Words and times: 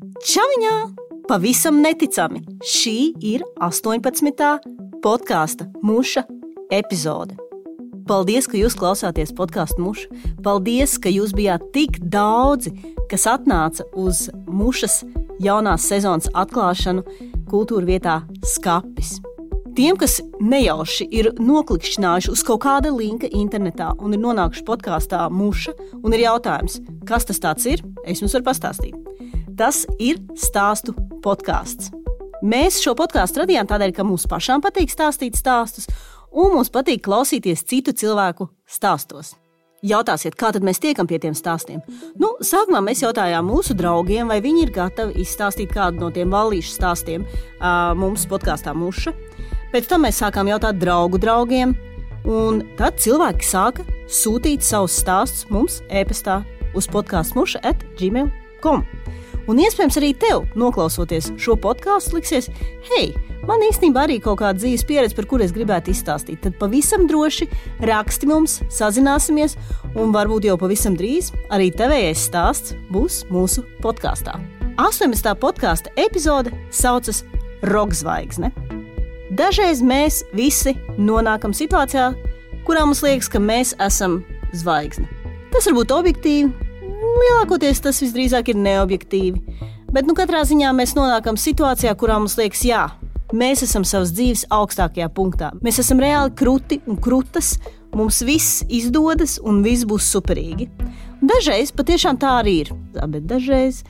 Čauņā! 0.00 0.74
Pavisam 1.28 1.80
neticami! 1.82 2.40
Šī 2.64 3.12
ir 3.24 3.42
18. 3.60 4.46
podkāstu 5.04 5.66
muša 5.84 6.22
epizode. 6.72 7.36
Paldies, 8.08 8.48
ka 8.48 8.56
jūs 8.56 8.76
klausāties 8.78 9.34
podkāstu 9.36 9.82
mušu. 9.84 10.08
Paldies, 10.44 10.96
ka 11.02 11.12
jūs 11.12 11.34
bijāt 11.36 11.66
tik 11.74 11.98
daudzi, 12.00 12.72
kas 13.10 13.28
atnāca 13.30 13.86
uz 13.98 14.28
mušas 14.48 15.02
jaunās 15.42 15.84
sezonas 15.90 16.30
atklāšanu 16.32 17.04
kultūra 17.50 17.88
vietā 17.88 18.16
Skapis. 18.54 19.18
Tiem, 19.76 19.96
kas 19.96 20.18
nejauši 20.40 21.06
ir 21.16 21.30
noklikšķinājuši 21.40 22.32
uz 22.32 22.42
kaut 22.44 22.64
kāda 22.64 22.90
linka 22.92 23.28
internetā 23.32 23.92
un 24.00 24.12
ir 24.12 24.20
nonākuši 24.20 24.66
podkāstā 24.68 25.28
muša, 25.32 25.72
un 26.02 26.12
ir 26.12 26.26
jautājums, 26.26 26.80
kas 27.08 27.28
tas 27.28 27.64
ir, 27.68 27.80
es 28.04 28.20
jums 28.20 28.36
varu 28.36 28.50
pastāstīt. 28.50 29.11
Tas 29.58 29.82
ir 30.00 30.20
stāstu 30.38 30.94
podkāsts. 31.24 31.90
Mēs 32.42 32.80
šo 32.82 32.94
podkāstu 32.98 33.42
radījām 33.42 33.68
tādēļ, 33.70 33.92
ka 33.94 34.06
mums 34.06 34.24
pašām 34.30 34.62
patīk 34.64 34.90
stāstīt 34.90 35.36
stāstus, 35.38 35.86
un 36.32 36.56
mums 36.56 36.72
patīk 36.72 37.04
klausīties 37.04 37.62
citu 37.68 37.94
cilvēku 37.94 38.48
stāstos. 38.66 39.36
Jautāsiet, 39.82 40.36
kā 40.38 40.52
tad 40.54 40.62
mēs 40.62 40.78
tiekam 40.82 41.08
pie 41.10 41.18
tiem 41.22 41.34
stāstiem? 41.34 41.80
Nu, 42.22 42.32
sākumā 42.38 42.78
mēs 42.86 43.02
jautājām 43.02 43.48
mūsu 43.50 43.74
draugiem, 43.78 44.30
vai 44.30 44.38
viņi 44.42 44.66
ir 44.66 44.74
gatavi 44.74 45.24
izstāstīt 45.24 45.74
kādu 45.74 46.04
no 46.04 46.10
tiem 46.14 46.30
vallīšu 46.30 46.76
stāstiem 46.76 47.26
mums 47.98 48.28
podkāstā 48.30 48.74
Muša. 48.78 49.14
Pēc 49.74 49.88
tam 49.90 50.06
mēs 50.06 50.22
sākām 50.22 50.50
jautāt 50.52 50.78
draugu 50.78 51.18
draugiem, 51.18 51.74
un 52.28 52.62
tad 52.78 53.02
cilvēki 53.02 53.46
sāka 53.46 53.86
sūtīt 54.06 54.62
savus 54.62 54.98
stāstus 55.02 55.48
mums 55.50 55.80
e-pastā 55.90 56.42
uz 56.78 56.86
podkāstu 56.90 57.40
muša 57.40 57.62
at 57.66 57.82
gmail.com. 57.98 58.86
Un 59.50 59.58
iespējams 59.62 59.98
arī 59.98 60.12
tev, 60.14 60.46
noklausoties 60.58 61.32
šo 61.40 61.58
podkāstu, 61.58 62.18
liksies, 62.20 62.50
hei, 62.92 63.12
Man 63.42 63.58
īstenībā 63.66 64.04
arī 64.06 64.20
kaut 64.22 64.38
kāda 64.38 64.60
dzīves 64.60 64.84
pieredze, 64.86 65.16
par 65.18 65.26
kuru 65.26 65.42
es 65.42 65.52
gribētu 65.54 65.90
izstāstīt. 65.90 66.44
Tad 66.44 66.54
pavisam 66.60 67.08
droši 67.10 67.48
raksti 67.82 68.28
mums, 68.30 68.60
sazināsimies, 68.70 69.56
un 69.98 70.14
varbūt 70.14 70.46
jau 70.46 70.54
pavisam 70.60 70.94
drīz 70.98 71.32
arī 71.50 71.72
tevējais 71.74 72.22
stāsts 72.28 72.76
būs 72.94 73.24
mūsu 73.34 73.64
podkāstā. 73.82 74.36
18. 74.78 75.34
podkāstu 75.42 75.90
epizode 75.98 76.54
saucas 76.70 77.24
Rokzvaigzne. 77.66 78.52
Dažreiz 79.34 79.82
mēs 79.82 80.22
visi 80.38 80.76
nonākam 80.94 81.50
situācijā, 81.56 82.12
kurā 82.62 82.86
mums 82.86 83.02
liekas, 83.02 83.26
ka 83.32 83.42
mēs 83.42 83.74
esam 83.82 84.20
zvaigzne. 84.54 85.10
Tas 85.50 85.66
var 85.66 85.80
būt 85.80 85.96
objektīvi, 85.98 86.61
lielākoties 87.22 87.82
tas 87.84 88.02
visdrīzāk 88.02 88.52
ir 88.52 88.60
neobjektīvi. 88.62 89.70
Bet 89.92 90.08
nu, 90.08 90.16
katrā 90.16 90.42
ziņā 90.48 90.72
mēs 90.76 90.96
nonākam 90.96 91.36
situācijā, 91.40 91.92
kurā 92.00 92.18
mums 92.20 92.38
liekas, 92.40 92.64
jā, 92.64 92.86
Mēs 93.32 93.62
esam 93.64 93.80
savas 93.88 94.10
dzīves 94.12 94.42
augstākajā 94.52 95.06
punktā. 95.16 95.54
Mēs 95.64 95.78
esam 95.80 96.02
reāli 96.04 96.34
kruti 96.36 96.82
un 96.84 96.98
krūtas. 97.00 97.54
Mums 97.96 98.18
viss 98.28 98.60
izdodas 98.68 99.38
un 99.40 99.62
viss 99.64 99.86
būs 99.88 100.04
superīgi. 100.12 100.66
Dažreiz 101.24 101.72
patiešām 101.72 102.18
tā 102.20 102.34
arī 102.42 102.58
ir, 102.66 102.72
bet 102.92 103.24
dažreiz 103.30 103.82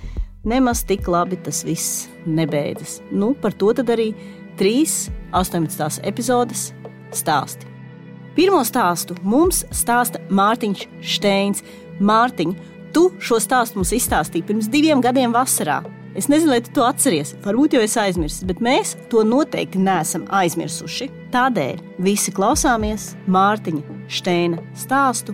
nemaz 0.46 0.84
tik 0.86 1.10
labi 1.10 1.40
tas 1.42 1.64
viss 1.66 2.06
nebeidzas. 2.26 3.00
Nu, 3.10 3.32
par 3.34 3.54
to 3.58 3.74
arī 3.82 4.12
3, 4.62 5.10
18 5.34 6.06
epizodes 6.06 6.70
stāsti. 7.10 7.66
Pirmo 8.38 8.62
stāstu 8.62 9.18
mums 9.26 9.64
stāsta 9.74 10.22
Mārtiņš 10.30 10.86
Steins. 11.02 11.66
Mārtiņ, 11.98 12.54
tu 12.94 13.08
šo 13.22 13.40
stāstu 13.42 13.80
mums 13.80 13.92
izstāstīji 13.96 14.46
pirms 14.48 14.70
diviem 14.72 15.02
gadiem 15.04 15.34
vasarā. 15.34 15.80
Es 16.12 16.28
nezinu, 16.28 16.52
vai 16.52 16.60
tu 16.60 16.74
to 16.76 16.84
atceries. 16.84 17.32
Varbūt 17.40 17.72
jau 17.76 17.80
es 17.80 17.96
aizmirsu, 17.96 18.44
bet 18.44 18.60
mēs 18.60 18.92
to 19.08 19.22
noteikti 19.24 19.80
neesam 19.80 20.26
aizmirsuši. 20.28 21.08
Tādēļ 21.32 21.80
visi 22.04 22.34
klausāmies 22.36 23.14
Mārtiņa 23.32 24.02
Steina 24.12 24.60
stāstu 24.76 25.32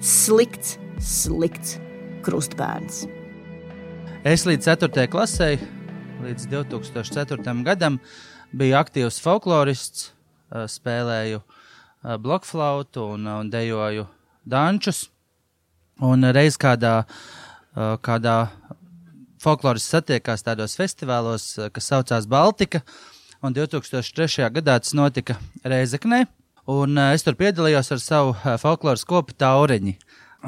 Slikts, 0.00 0.76
slikts 1.00 1.78
krustbērns. 2.24 3.06
Es 4.24 4.44
līdz 4.44 4.68
4. 4.68 5.06
klasē, 5.08 5.54
līdz 6.24 6.46
2004. 6.52 7.54
gadam, 7.64 7.96
biju 8.52 8.76
aktīvs 8.76 9.20
folklorists, 9.24 10.10
spēlēju 10.52 11.40
blokflautu 12.20 13.06
un, 13.14 13.24
un 13.40 13.52
dejoju 13.52 14.04
dančus. 14.44 15.06
Un 16.00 16.24
reiz 16.32 16.56
kādā, 16.56 17.04
kādā 17.76 18.36
folkloras 19.40 19.84
satiekās 19.84 20.44
tādos 20.46 20.76
festivālos, 20.78 21.52
kas 21.74 21.88
saucās 21.92 22.28
Baltika. 22.28 22.80
Un 23.44 23.56
2003. 23.56 24.48
gadā 24.52 24.76
tas 24.80 24.92
notika 24.96 25.38
Reizeknē. 25.64 26.26
Un 26.68 26.98
uh, 26.98 27.14
es 27.16 27.24
tur 27.24 27.34
piedalījos 27.40 27.88
ar 27.94 28.00
savu 28.02 28.34
uh, 28.34 28.56
folkloras 28.60 29.06
kopu 29.08 29.32
Taureņi. 29.40 29.94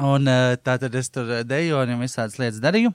Un 0.05 0.29
uh, 0.29 0.53
tā 0.61 0.77
tad 0.79 0.93
es 0.95 1.09
tur 1.09 1.31
dejoju 1.43 1.95
un 1.95 2.03
visādas 2.03 2.37
lietas 2.37 2.61
darīju. 2.63 2.93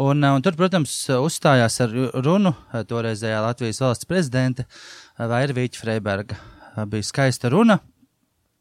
Un, 0.00 0.24
uh, 0.24 0.32
un 0.32 0.42
tur, 0.44 0.56
protams, 0.56 0.94
uzstājās 1.12 1.76
ar 1.84 1.92
runu 2.24 2.54
uh, 2.54 2.80
toreizējā 2.88 3.42
Latvijas 3.44 3.82
valsts 3.84 4.08
prezidente 4.08 4.64
uh, 4.64 5.26
Vairvīķa 5.28 5.82
Freiberga. 5.82 6.40
Uh, 6.72 6.86
bija 6.88 7.04
skaista 7.04 7.52
runa, 7.52 7.78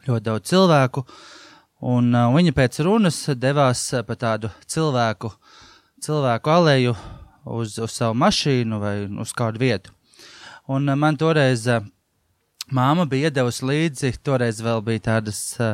ļoti 0.09 0.27
daudz 0.27 0.51
cilvēku. 0.51 1.05
Un 1.81 2.13
uh, 2.13 2.29
viņa 2.35 2.53
pēc 2.53 2.77
runas 2.85 3.23
devās 3.41 3.87
uh, 3.95 4.03
pa 4.05 4.17
tādu 4.19 4.51
cilvēku 4.69 5.31
cilvēku 6.01 6.49
aleju 6.49 6.93
uz, 7.45 7.77
uz 7.77 7.91
savu 7.93 8.17
mašīnu 8.21 8.79
vai 8.81 8.95
uz 9.21 9.33
kādu 9.37 9.61
vietu. 9.61 9.93
Un 10.69 10.89
uh, 10.89 10.97
man 10.97 11.17
toreiz 11.17 11.67
uh, 11.69 11.81
māma 12.73 13.05
bija 13.09 13.29
iedevusi 13.29 13.65
līdzi, 13.65 14.13
toreiz 14.25 14.61
vēl 14.61 14.81
bija 14.85 15.05
tādas 15.11 15.41
uh, 15.61 15.73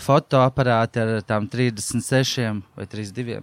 fotoaparāti 0.00 1.02
ar 1.02 1.14
tām 1.28 1.48
36 1.50 2.62
vai 2.76 2.88
32. 2.88 3.40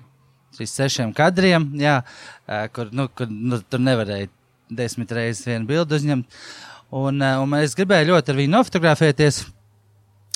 36 0.58 1.14
kadriem, 1.16 1.70
jā, 1.80 2.02
uh, 2.04 2.66
kur, 2.76 2.92
nu, 2.94 3.08
kur 3.16 3.30
nu, 3.32 3.62
tur 3.70 3.82
nevarēja 3.82 4.30
desmit 4.72 5.12
reizes 5.16 5.48
vienu 5.48 5.70
bildi 5.70 5.98
uzņemt. 5.98 6.44
Un, 6.92 7.22
uh, 7.22 7.42
un 7.42 7.58
es 7.62 7.78
gribēju 7.78 8.14
ļoti 8.14 8.34
ar 8.34 8.42
viņu 8.42 8.56
nofotografēties. 8.58 9.44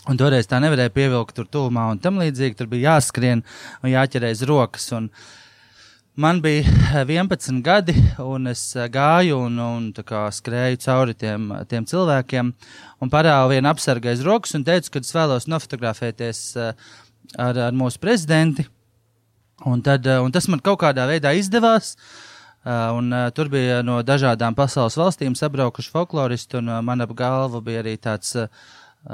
Un 0.06 0.20
toreiz 0.22 0.46
tā 0.46 0.60
nevarēja 0.62 0.94
pievilkt 0.94 1.36
tur 1.38 1.48
tuvumā 1.50 1.88
un 1.94 2.02
tam 2.02 2.22
līdzīgi. 2.22 2.60
Tur 2.60 2.70
bija 2.70 2.96
jāskrien 2.96 3.42
un 3.82 3.90
jāķerēs 3.90 4.46
rokas. 4.46 4.92
Un, 4.94 5.10
uh, 5.10 5.42
Man 6.16 6.42
bija 6.42 6.64
11 7.04 7.62
gadi, 7.62 7.94
un 8.24 8.48
es 8.48 8.62
eh, 8.76 8.86
gāju 8.88 9.36
un, 9.50 9.58
un 9.60 9.90
skrēju 10.32 10.78
cauri 10.80 11.16
tiem, 11.20 11.50
tiem 11.68 11.84
cilvēkiem, 11.84 12.52
un 13.04 13.12
parādu 13.12 13.50
vienu 13.52 13.68
apsargu 13.68 14.08
aiz 14.08 14.22
rokas, 14.24 14.54
un 14.56 14.64
teicu, 14.64 14.94
ka 14.94 15.02
es 15.04 15.12
vēlos 15.12 15.50
nofotografēties 15.52 16.40
eh, 16.56 16.88
ar, 17.36 17.60
ar 17.68 17.76
mūsu 17.76 18.00
prezidenti. 18.00 18.64
Un, 19.68 19.84
tad, 19.84 20.08
eh, 20.08 20.22
un 20.24 20.32
tas 20.32 20.48
man 20.48 20.64
kaut 20.64 20.80
kādā 20.86 21.04
veidā 21.10 21.36
izdevās. 21.36 21.98
Un, 22.66 23.12
uh, 23.14 23.28
tur 23.30 23.46
bija 23.54 23.84
no 23.86 24.00
dažādām 24.02 24.56
pasaules 24.58 24.96
valstīm 24.98 25.36
sabraukuši 25.38 25.92
folkloristi, 25.94 26.58
un 26.58 26.72
uh, 26.72 26.80
man 26.82 27.06
ap 27.06 27.12
galvu 27.14 27.60
bija 27.62 27.84
arī 27.84 27.94
tāds 28.02 28.32
uh, 28.42 28.48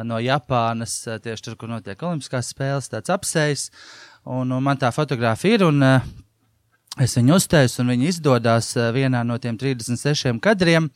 no 0.08 0.20
Japānas, 0.24 0.96
uh, 1.08 1.20
tieši 1.22 1.50
tur, 1.50 1.60
kur 1.60 1.72
notiek 1.72 2.02
Olimpiskās 2.08 2.54
spēles, 2.54 2.90
tāds 2.92 3.14
apsējs. 3.14 3.70
Un, 4.26 4.52
un 4.54 4.62
man 4.64 4.78
tā 4.78 4.92
fotografija 4.94 5.58
ir, 5.58 5.66
un 5.66 5.82
uh, 5.82 6.12
Es 7.00 7.14
viņu 7.16 7.38
uztaisu, 7.38 7.80
un 7.82 7.94
viņi 7.94 8.10
izdodas 8.12 8.74
eh, 8.76 8.90
vienā 8.92 9.22
no 9.24 9.38
tiem 9.40 9.56
36 9.56 10.42
kadriem. 10.44 10.90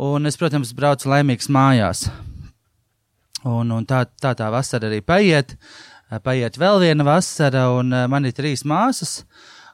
Un 0.00 0.26
es, 0.26 0.38
protams, 0.40 0.70
braucu 0.72 1.10
laimīgs 1.12 1.50
mājās. 1.52 2.06
Un, 3.44 3.74
un 3.74 3.84
tā, 3.84 4.06
tā 4.22 4.32
tā 4.38 4.48
vasara 4.54 4.88
arī 4.88 5.02
paiet. 5.04 5.52
Eh, 6.08 6.16
paiet 6.24 6.56
vēl 6.56 6.80
viena 6.80 7.04
vasara, 7.04 7.66
un 7.76 7.92
eh, 7.92 8.06
man 8.08 8.24
ir 8.24 8.32
trīs 8.38 8.64
māsas. 8.64 9.26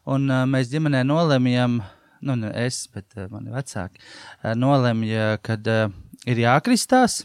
Un 0.09 0.26
mēs 0.49 0.70
ģimenē 0.72 1.05
nolemjam, 1.05 1.78
nu, 2.25 2.34
ne 2.41 2.50
es, 2.64 2.87
bet 2.88 3.12
mani 3.29 3.52
vecāki, 3.52 4.00
nolemja, 4.56 5.34
kad 5.44 5.67
ir 5.69 6.41
jākristās. 6.41 7.19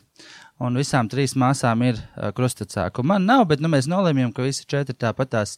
Un 0.64 0.80
visām 0.80 1.10
trīs 1.12 1.34
māsām 1.36 1.82
ir 1.84 1.98
krustacāku. 2.38 3.04
Man 3.04 3.26
nav, 3.28 3.48
bet 3.50 3.60
nu, 3.60 3.68
mēs 3.72 3.90
nolemjam, 3.92 4.32
ka 4.32 4.46
visi 4.46 4.64
četri 4.70 4.96
tāpatās 4.96 5.58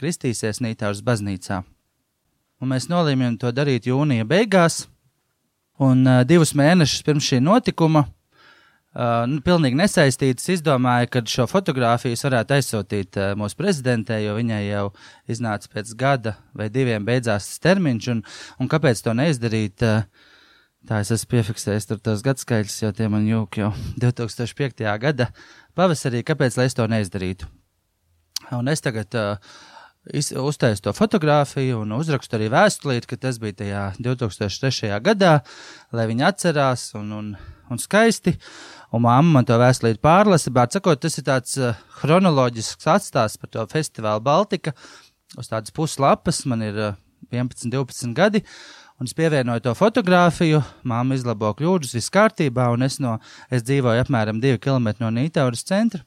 kristīsies 0.00 0.62
Nītāras 0.64 1.04
baznīcā 1.04 1.64
un 2.58 2.72
mēs 2.72 2.88
nolēmām 2.90 3.38
to 3.40 3.50
darīt 3.54 3.88
jūnija 3.88 4.26
beigās. 4.28 4.86
Un 5.82 6.02
uh, 6.06 6.22
divus 6.26 6.54
mēnešus 6.58 7.04
pirms 7.06 7.26
šī 7.30 7.38
notikuma, 7.44 8.02
uh, 8.08 9.26
nu, 9.30 9.38
pilnīgi 9.46 9.78
nesaistīts, 9.78 10.48
izdomāja, 10.56 11.06
ka 11.12 11.22
šo 11.22 11.46
fotografiju 11.50 12.18
varētu 12.18 12.56
aizsūtīt 12.56 13.18
uh, 13.20 13.34
mūsu 13.38 13.58
prezidentē, 13.60 14.18
jo 14.24 14.34
viņai 14.40 14.62
jau 14.64 14.88
iznāca 15.30 15.70
pēc 15.76 15.92
gada 15.98 16.34
vai 16.58 16.66
diviem 16.74 17.06
beidzās 17.06 17.52
termiņš, 17.62 18.10
un, 18.16 18.24
un 18.58 18.72
kāpēc 18.72 19.04
to 19.06 19.14
neizdarīt? 19.20 19.86
Uh, 19.86 20.27
Tā 20.88 21.02
es 21.04 21.10
esmu 21.12 21.34
piefiksējis 21.34 21.84
tur 21.90 21.98
tos 22.00 22.22
gadskaļus, 22.24 22.78
jo 22.80 22.90
tie 22.96 23.10
man 23.12 23.26
jūg 23.28 23.58
jau 23.60 23.72
2005. 24.04 24.86
gada 25.02 25.26
pavasarī, 25.76 26.22
kāpēc 26.24 26.56
lai 26.56 26.64
es 26.70 26.76
to 26.78 26.86
neizdarītu. 26.88 27.48
Un 28.56 28.70
es 28.72 28.80
tagad 28.80 29.12
uh, 29.18 29.36
uztaisu 30.40 30.86
to 30.86 30.94
fotografiju 30.96 31.82
un 31.82 31.92
uzrakstu 31.98 32.38
arī 32.38 32.48
vēstulīti, 32.54 33.10
ka 33.10 33.18
tas 33.26 33.36
bija 33.42 33.58
tajā 33.60 33.82
2003. 34.00 34.94
gadā, 35.04 35.34
lai 35.92 36.08
viņi 36.08 36.24
atcerās 36.30 36.86
un, 36.96 37.12
un, 37.12 37.30
un 37.68 37.82
skaisti. 37.82 38.38
Un 38.96 39.04
mamma 39.04 39.34
man 39.34 39.48
to 39.50 39.60
vēstulīti 39.60 40.00
pārlasa, 40.00 40.54
bet 40.56 40.78
sakot, 40.78 41.04
tas 41.04 41.20
ir 41.20 41.28
tāds 41.28 41.60
uh, 41.60 41.76
chronoloģisks 42.00 42.88
atstāsts 42.88 43.36
par 43.36 43.52
to 43.52 43.68
festivālu 43.68 44.24
Baltika. 44.24 44.72
Uz 45.36 45.52
tādas 45.52 45.76
puslapas 45.76 46.46
man 46.48 46.64
ir 46.64 46.80
uh, 46.80 47.00
11, 47.28 47.68
12 47.76 48.16
gadi. 48.16 48.46
Un 48.98 49.06
es 49.06 49.14
pievienoju 49.14 49.62
to 49.62 49.74
fotografiju, 49.78 50.58
māma 50.82 51.14
izlabo 51.14 51.52
kļūdas, 51.54 51.94
viss 51.94 52.10
kārtībā, 52.10 52.66
un 52.74 52.82
es, 52.82 52.98
no, 52.98 53.20
es 53.50 53.62
dzīvoju 53.62 54.02
apmēram 54.02 54.40
2 54.42 54.58
km 54.58 54.90
no 54.98 55.12
Nītauras 55.14 55.62
centra 55.66 56.02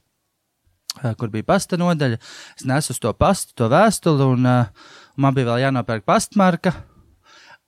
kur 1.18 1.30
bija 1.32 1.46
pasta 1.46 1.78
nodaļa. 1.80 2.18
Es 2.58 2.66
nesu 2.68 2.96
to 3.00 3.12
pastu, 3.16 3.54
to 3.58 3.68
vēstuli, 3.72 4.28
un 4.34 4.48
uh, 4.48 4.88
man 5.16 5.36
bija 5.36 5.52
vēl 5.52 5.66
jānopērk 5.66 6.06
pastmarka. 6.08 6.74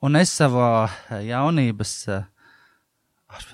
Un 0.05 0.19
es 0.21 0.35
savā 0.37 0.91
jaunības, 1.25 1.95
uh, 2.13 2.27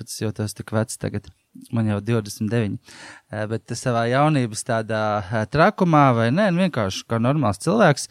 es 0.02 0.18
jūtos 0.22 0.56
tik 0.56 0.74
vecs 0.74 0.98
tagad, 1.00 1.30
man 1.74 1.88
jau 1.90 2.00
29, 2.02 2.78
uh, 2.80 3.46
bet 3.50 3.76
savā 3.78 4.08
jaunības 4.10 4.66
tādā 4.66 5.04
trakumā, 5.52 6.08
vai 6.18 6.30
ne, 6.34 6.50
vienkārši 6.56 7.06
kā 7.10 7.22
normāls 7.22 7.62
cilvēks, 7.62 8.08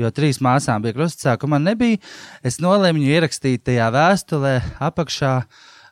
jo 0.00 0.10
trīs 0.14 0.40
māsām 0.44 0.84
bija 0.84 0.96
krustsāka, 0.98 1.48
man 1.50 1.66
nebija. 1.68 2.00
Es 2.46 2.60
nolēmu 2.62 3.02
ierakstīt 3.06 3.66
tajā 3.68 3.90
vēstulē 3.94 4.54
apakšā 4.90 5.34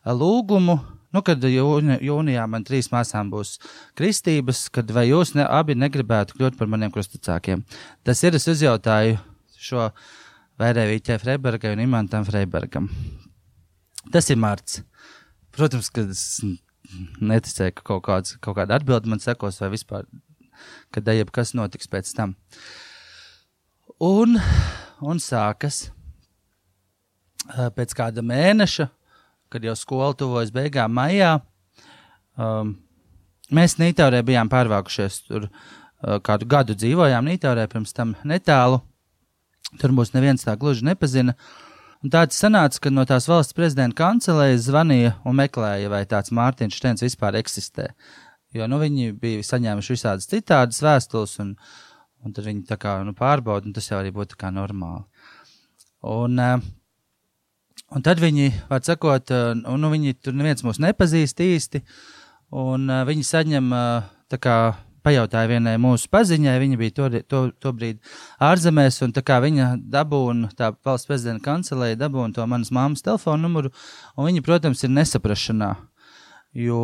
lūgumu 0.09 0.79
Nu, 1.09 1.23
kad 1.25 1.41
jūni, 1.41 1.97
jūnijā 2.05 2.43
man 2.53 2.65
trīs 2.69 2.91
māsām 2.93 3.31
būs 3.33 3.55
kristības, 3.97 4.67
kad 4.73 4.91
vai 4.93 5.07
jūs 5.09 5.33
ne, 5.39 5.45
abi 5.45 5.77
negribētu 5.79 6.37
kļūt 6.37 6.59
par 6.59 6.69
maniem 6.69 6.93
krustacākiem? 6.93 7.63
Tas 8.05 8.21
ir, 8.29 8.37
es 8.37 8.45
uzjautāju 8.53 9.17
šo 9.59 9.89
Vērēvīķē 10.61 11.17
Freibergai 11.23 11.73
un 11.73 11.85
Imantam 11.87 12.27
Freibergam. 12.29 12.91
Tas 14.13 14.29
ir 14.29 14.41
Mārts. 14.43 14.83
Protams, 15.57 15.89
ka 15.95 16.05
es 16.05 16.43
neticēju, 17.23 17.79
ka 17.79 17.87
kaut, 17.89 18.05
kāds, 18.05 18.37
kaut 18.45 18.59
kāda 18.59 18.77
atbilde 18.77 19.09
man 19.09 19.23
sekos 19.23 19.63
vai 19.63 19.73
vispār, 19.73 20.05
kad 20.93 21.09
jebkas 21.09 21.55
notiks 21.57 21.89
pēc 21.89 22.13
tam. 22.19 22.37
Un, 24.05 24.37
un 25.03 25.19
sākas 25.23 25.89
pēc 27.49 27.95
kāda 27.99 28.23
mēneša 28.23 28.91
kad 29.49 29.65
jau 29.65 29.77
skola 29.77 30.13
tuvojas 30.17 30.53
beigām 30.53 30.93
maijā. 30.95 31.39
Um, 32.39 32.77
mēs 33.55 33.79
Nītaurē 33.81 34.21
bijām 34.27 34.51
pārvākušies 34.53 35.23
tur 35.29 35.49
uh, 35.49 36.19
kādu 36.25 36.49
gadu 36.49 36.77
dzīvojām 36.79 37.31
Nītaurē, 37.31 37.67
pirms 37.73 37.97
tam 37.97 38.15
netālu. 38.29 38.83
Tur 39.81 39.93
mūs 39.93 40.15
neviens 40.15 40.45
tā 40.45 40.55
gluži 40.61 40.87
nepazina. 40.89 41.35
Un 42.05 42.13
tāds 42.15 42.39
sanāca, 42.39 42.85
ka 42.85 42.93
no 42.95 43.03
tās 43.09 43.27
valsts 43.29 43.57
prezidenta 43.57 43.99
kancelējas 43.99 44.69
zvanīja 44.69 45.17
un 45.27 45.41
meklēja, 45.41 45.91
vai 45.91 46.05
tāds 46.07 46.31
Mārtiņš 46.37 46.79
Štens 46.79 47.03
vispār 47.03 47.41
eksistē. 47.41 47.89
Jo 48.55 48.69
nu, 48.71 48.79
viņi 48.81 49.11
bija 49.19 49.45
saņēmuši 49.45 49.97
visādas 49.97 50.29
citādas 50.31 50.79
vēstules, 50.85 51.35
un, 51.43 51.57
un 52.25 52.35
tad 52.35 52.49
viņi 52.49 52.67
tā 52.69 52.79
kā 52.81 52.99
nu, 53.07 53.15
pārbauda, 53.17 53.69
un 53.69 53.77
tas 53.77 53.89
jau 53.91 54.01
arī 54.01 54.13
būtu 54.15 54.39
kā 54.41 54.53
normāli. 54.55 55.07
Un, 56.09 56.39
uh, 56.43 56.75
Un 57.89 58.03
tad 58.05 58.19
viņi, 58.21 58.51
var 58.69 58.83
sakot, 58.85 59.31
uh, 59.33 59.55
nu, 59.57 59.89
viņi 59.89 60.19
tur 60.21 60.35
neviens 60.37 60.61
mūs 60.61 60.77
nepazīst 60.83 61.39
īsti, 61.41 61.81
un 62.53 62.85
uh, 62.85 62.99
viņi 63.09 63.25
saņem, 63.25 63.71
tā 64.29 64.37
kā 64.45 64.57
pajautāja 65.09 65.49
vienai 65.49 65.77
mūsu 65.81 66.11
paziņai, 66.13 66.57
viņa 66.61 66.79
bija 66.81 66.95
to, 66.97 67.09
to, 67.31 67.41
to 67.63 67.73
brīdi 67.77 68.01
ārzemēs, 68.45 69.01
un 69.07 69.15
tā 69.17 69.23
kā 69.27 69.39
viņa 69.45 69.71
dabūna, 69.89 70.51
tā 70.59 70.73
valsts 70.85 71.09
prezidenta 71.09 71.47
kancelēja 71.47 72.01
dabūna 72.03 72.37
to 72.37 72.47
manas 72.51 72.73
māmas 72.75 73.05
telefonu 73.07 73.47
numuru, 73.47 73.73
un 74.17 74.29
viņi, 74.29 74.45
protams, 74.45 74.85
ir 74.85 74.93
nesaprašanā, 74.93 75.71
jo, 76.67 76.83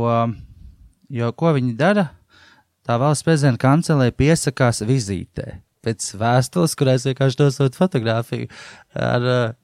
jo 1.13 1.33
ko 1.37 1.55
viņi 1.59 1.77
dara? 1.81 2.09
Tā 2.85 2.99
valsts 3.01 3.25
prezidenta 3.25 3.63
kancelēja 3.65 4.17
piesakās 4.17 4.83
vizītē 4.85 5.59
pēc 5.85 6.07
vēstules, 6.21 6.75
kurā 6.79 6.97
es 6.99 7.05
vienkārši 7.09 7.41
dosot 7.41 7.77
fotografiju 7.77 8.49
ar 8.97 9.55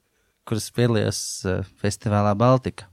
kuras 0.47 0.69
piedalījās 0.75 1.19
uh, 1.45 1.67
festivālā 1.81 2.33
Baltika. 2.37 2.87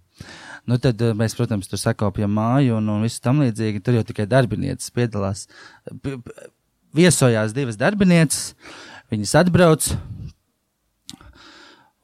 Nu, 0.68 0.76
tad 0.82 1.00
uh, 1.04 1.14
mēs, 1.16 1.36
protams, 1.38 1.68
tur 1.70 1.80
sakopjam 1.80 2.32
māju 2.36 2.76
un, 2.78 2.90
un 2.92 3.06
visu 3.06 3.22
tam 3.24 3.42
līdzīgi. 3.44 3.82
Tur 3.84 3.98
jau 3.98 4.04
tikai 4.08 4.28
darbinieces 4.28 4.92
piedalās. 4.94 5.46
Viesojās 6.96 7.54
divas 7.56 7.80
darbinieces, 7.80 8.52
viņas 9.12 9.34
atbrauc. 9.42 9.90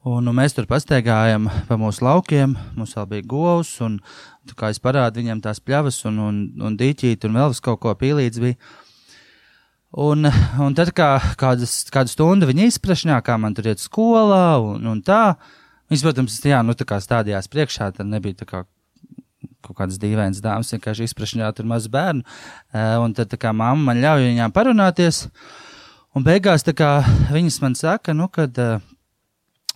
Un, 0.05 0.27
un 0.29 0.35
mēs 0.37 0.53
tur 0.53 0.67
pastaigājām 0.69 1.47
pa 1.65 1.75
mūsu 1.81 2.03
laukiem. 2.05 2.51
Mums 2.77 2.91
vēl 2.93 3.07
bija 3.09 3.25
govs, 3.25 3.71
un, 3.81 3.97
kā 4.53 4.69
es 4.69 4.77
parādīju, 4.83 5.23
viņiem 5.23 5.41
tās 5.41 5.57
pļavas 5.65 5.97
un, 6.05 6.19
un, 6.21 6.35
un 6.61 6.75
dīķīt, 6.77 7.25
un 7.25 7.39
vēl 7.39 7.55
kaut 7.65 7.81
ko 7.81 7.93
pīlīdz 7.97 8.43
bija. 8.43 8.59
Un, 10.05 10.29
un 10.61 10.77
tad, 10.77 10.91
kā 10.93 11.09
kādas, 11.39 11.73
kādu 11.89 12.13
stundu 12.13 12.45
viņa 12.51 12.69
izprašņā, 12.69 13.17
kā 13.25 13.39
man 13.41 13.57
tur 13.57 13.71
iet 13.71 13.81
skolā, 13.81 14.59
un, 14.61 14.85
un 14.91 15.01
tā, 15.01 15.39
viņas, 15.89 16.05
protams, 16.05 16.39
jā, 16.51 16.61
nu, 16.67 16.77
tā 16.77 16.85
kā 16.85 17.01
stādījās 17.01 17.49
priekšā, 17.49 17.89
tad 17.95 18.11
nebija 18.11 18.43
tā 18.43 18.49
kā 18.49 18.65
kaut 19.65 19.79
kādas 19.79 19.97
dīvainas 19.97 20.43
dāmas, 20.43 20.69
vienkārši 20.75 21.07
izprašņā 21.09 21.49
tur 21.57 21.65
mazu 21.71 21.89
bērnu, 21.89 22.21
un 23.01 23.15
tad, 23.17 23.33
kā 23.41 23.55
mamma 23.55 23.89
man 23.89 24.03
ļauj 24.03 24.27
viņām 24.27 24.53
parunāties, 24.53 25.29
un 26.13 26.27
beigās, 26.27 26.67
kā 26.77 26.99
viņas 27.33 27.63
man 27.63 27.79
saka, 27.79 28.13
nu, 28.13 28.29
kad 28.29 28.53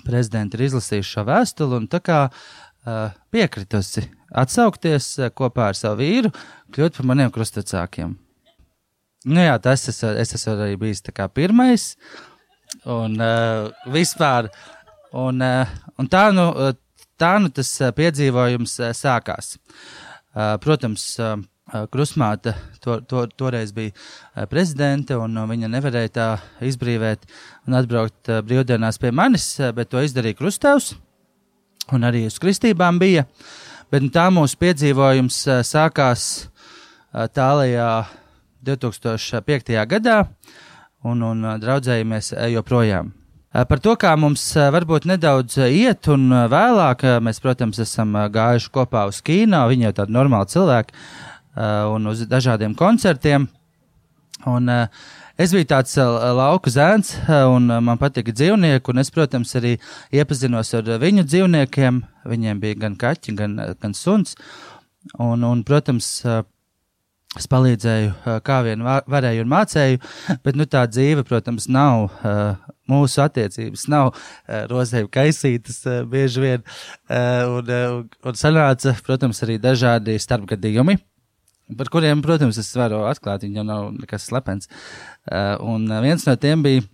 prezidenti 0.09 0.57
ir 0.57 0.65
izlasījuši 0.69 1.13
šo 1.15 1.25
vēstuli, 1.27 1.77
un 1.77 1.85
tā 1.91 2.01
kā 2.03 2.23
uh, 2.29 3.13
piekritusi 3.33 4.07
atsaukties 4.43 5.11
uh, 5.21 5.29
kopā 5.35 5.69
ar 5.69 5.77
savu 5.77 6.01
vīru, 6.01 6.33
kļūt 6.73 6.97
par 6.97 7.09
maniem 7.11 7.31
krustacākiem. 7.33 8.17
Nu 9.29 9.43
jā, 9.43 9.55
tas 9.61 9.87
es, 9.91 10.01
es 10.03 10.35
esmu 10.37 10.55
arī 10.55 10.75
bijis 10.79 11.03
pirmais. 11.33 11.95
Un 12.85 13.17
uh, 13.19 13.69
vispār, 13.91 14.49
un, 15.11 15.41
uh, 15.41 15.67
un 15.99 16.07
tā, 16.07 16.29
nu, 16.31 16.45
tā 17.19 17.33
nu 17.41 17.49
tas 17.49 17.71
piedzīvojums 17.97 18.79
uh, 18.79 18.93
sākās. 18.95 19.57
Uh, 20.29 20.55
protams, 20.61 21.17
uh, 21.19 21.35
Krusmāte 21.93 22.55
to, 22.81 22.99
to, 23.05 23.25
toreiz 23.37 23.73
bija 23.75 23.91
uh, 23.93 24.45
prezidente, 24.49 25.17
un 25.17 25.37
uh, 25.37 25.47
viņa 25.49 25.69
nevarēja 25.69 26.11
tā 26.15 26.27
izbrīvēt 26.65 27.27
un 27.67 27.77
atbraukt 27.77 28.31
brīvdienās 28.47 28.97
pie 29.01 29.11
manis, 29.13 29.51
bet 29.75 29.91
to 29.91 30.01
izdarīja 30.01 30.39
Krustevs, 30.39 30.93
un 31.93 32.07
arī 32.07 32.25
uz 32.29 32.39
kristībām 32.41 32.99
bija. 33.01 33.27
Bet 33.89 34.05
tā 34.13 34.27
mūsu 34.33 34.57
piedzīvojums 34.61 35.37
sākās 35.65 36.25
tālajā 37.33 37.91
2005. 38.65 39.71
gadā, 39.89 40.19
un, 41.03 41.23
un 41.23 41.47
draudzējamies 41.61 42.35
joprojām. 42.53 43.13
Par 43.49 43.79
to, 43.81 43.95
kā 43.97 44.11
mums 44.19 44.43
varbūt 44.53 45.07
nedaudz 45.09 45.55
iet, 45.65 46.05
un 46.13 46.27
vēlāk 46.51 47.01
mēs, 47.25 47.39
protams, 47.41 47.79
esam 47.81 48.13
gājuši 48.29 48.69
kopā 48.75 49.07
uz 49.09 49.23
kino, 49.25 49.63
viņi 49.71 49.87
jau 49.87 49.95
tādi 50.03 50.13
normāli 50.13 50.51
cilvēki, 50.53 50.93
un 51.55 52.11
uz 52.11 52.25
dažādiem 52.29 52.75
koncertiem. 52.77 53.47
Un, 54.47 54.71
es 55.39 55.51
biju 55.55 55.67
tāds 55.67 55.97
lauku 55.99 56.71
zēns, 56.71 57.15
un 57.27 57.67
man 57.83 57.99
patika 57.99 58.31
dzīvnieki, 58.31 58.95
es, 59.01 59.11
protams, 59.11 59.55
arī 59.59 59.73
iepazinos 60.15 60.71
ar 60.77 60.93
viņu 61.01 61.25
dzīvniekiem. 61.27 62.03
Viņiem 62.29 62.61
bija 62.61 62.79
gan 62.85 62.95
kaķi, 62.99 63.35
gan, 63.35 63.57
gan 63.81 63.97
suns. 63.97 64.37
Un, 65.19 65.43
un, 65.43 65.65
protams, 65.67 66.19
Es 67.37 67.45
palīdzēju, 67.45 68.39
kā 68.41 68.55
vien 68.65 68.81
varēju 68.81 69.43
un 69.43 69.49
mācēju, 69.51 69.99
bet 70.41 70.55
nu, 70.57 70.65
tā 70.65 70.81
dzīve, 70.89 71.21
protams, 71.29 71.67
nav 71.69 72.07
mūsu 72.89 73.21
attiecības, 73.21 73.83
nav 73.93 74.15
rozēju 74.71 75.11
kaisītas 75.13 75.83
bieži 76.09 76.41
vien. 76.41 76.63
Un, 77.53 77.69
un 78.25 78.39
sanāca, 78.39 78.95
protams, 79.05 79.43
arī 79.45 79.59
dažādi 79.61 80.17
starpgadījumi, 80.17 80.97
par 81.77 81.89
kuriem, 81.93 82.23
protams, 82.25 82.57
es 82.61 82.71
varu 82.77 83.03
atklāt, 83.09 83.43
viņi 83.45 83.61
jau 83.61 83.65
nav 83.67 83.89
nekas 83.97 84.29
slepens. 84.29 84.69
Un 85.61 85.89
viens 86.05 86.25
no 86.25 86.35
tiem 86.39 86.63
bija, 86.65 86.85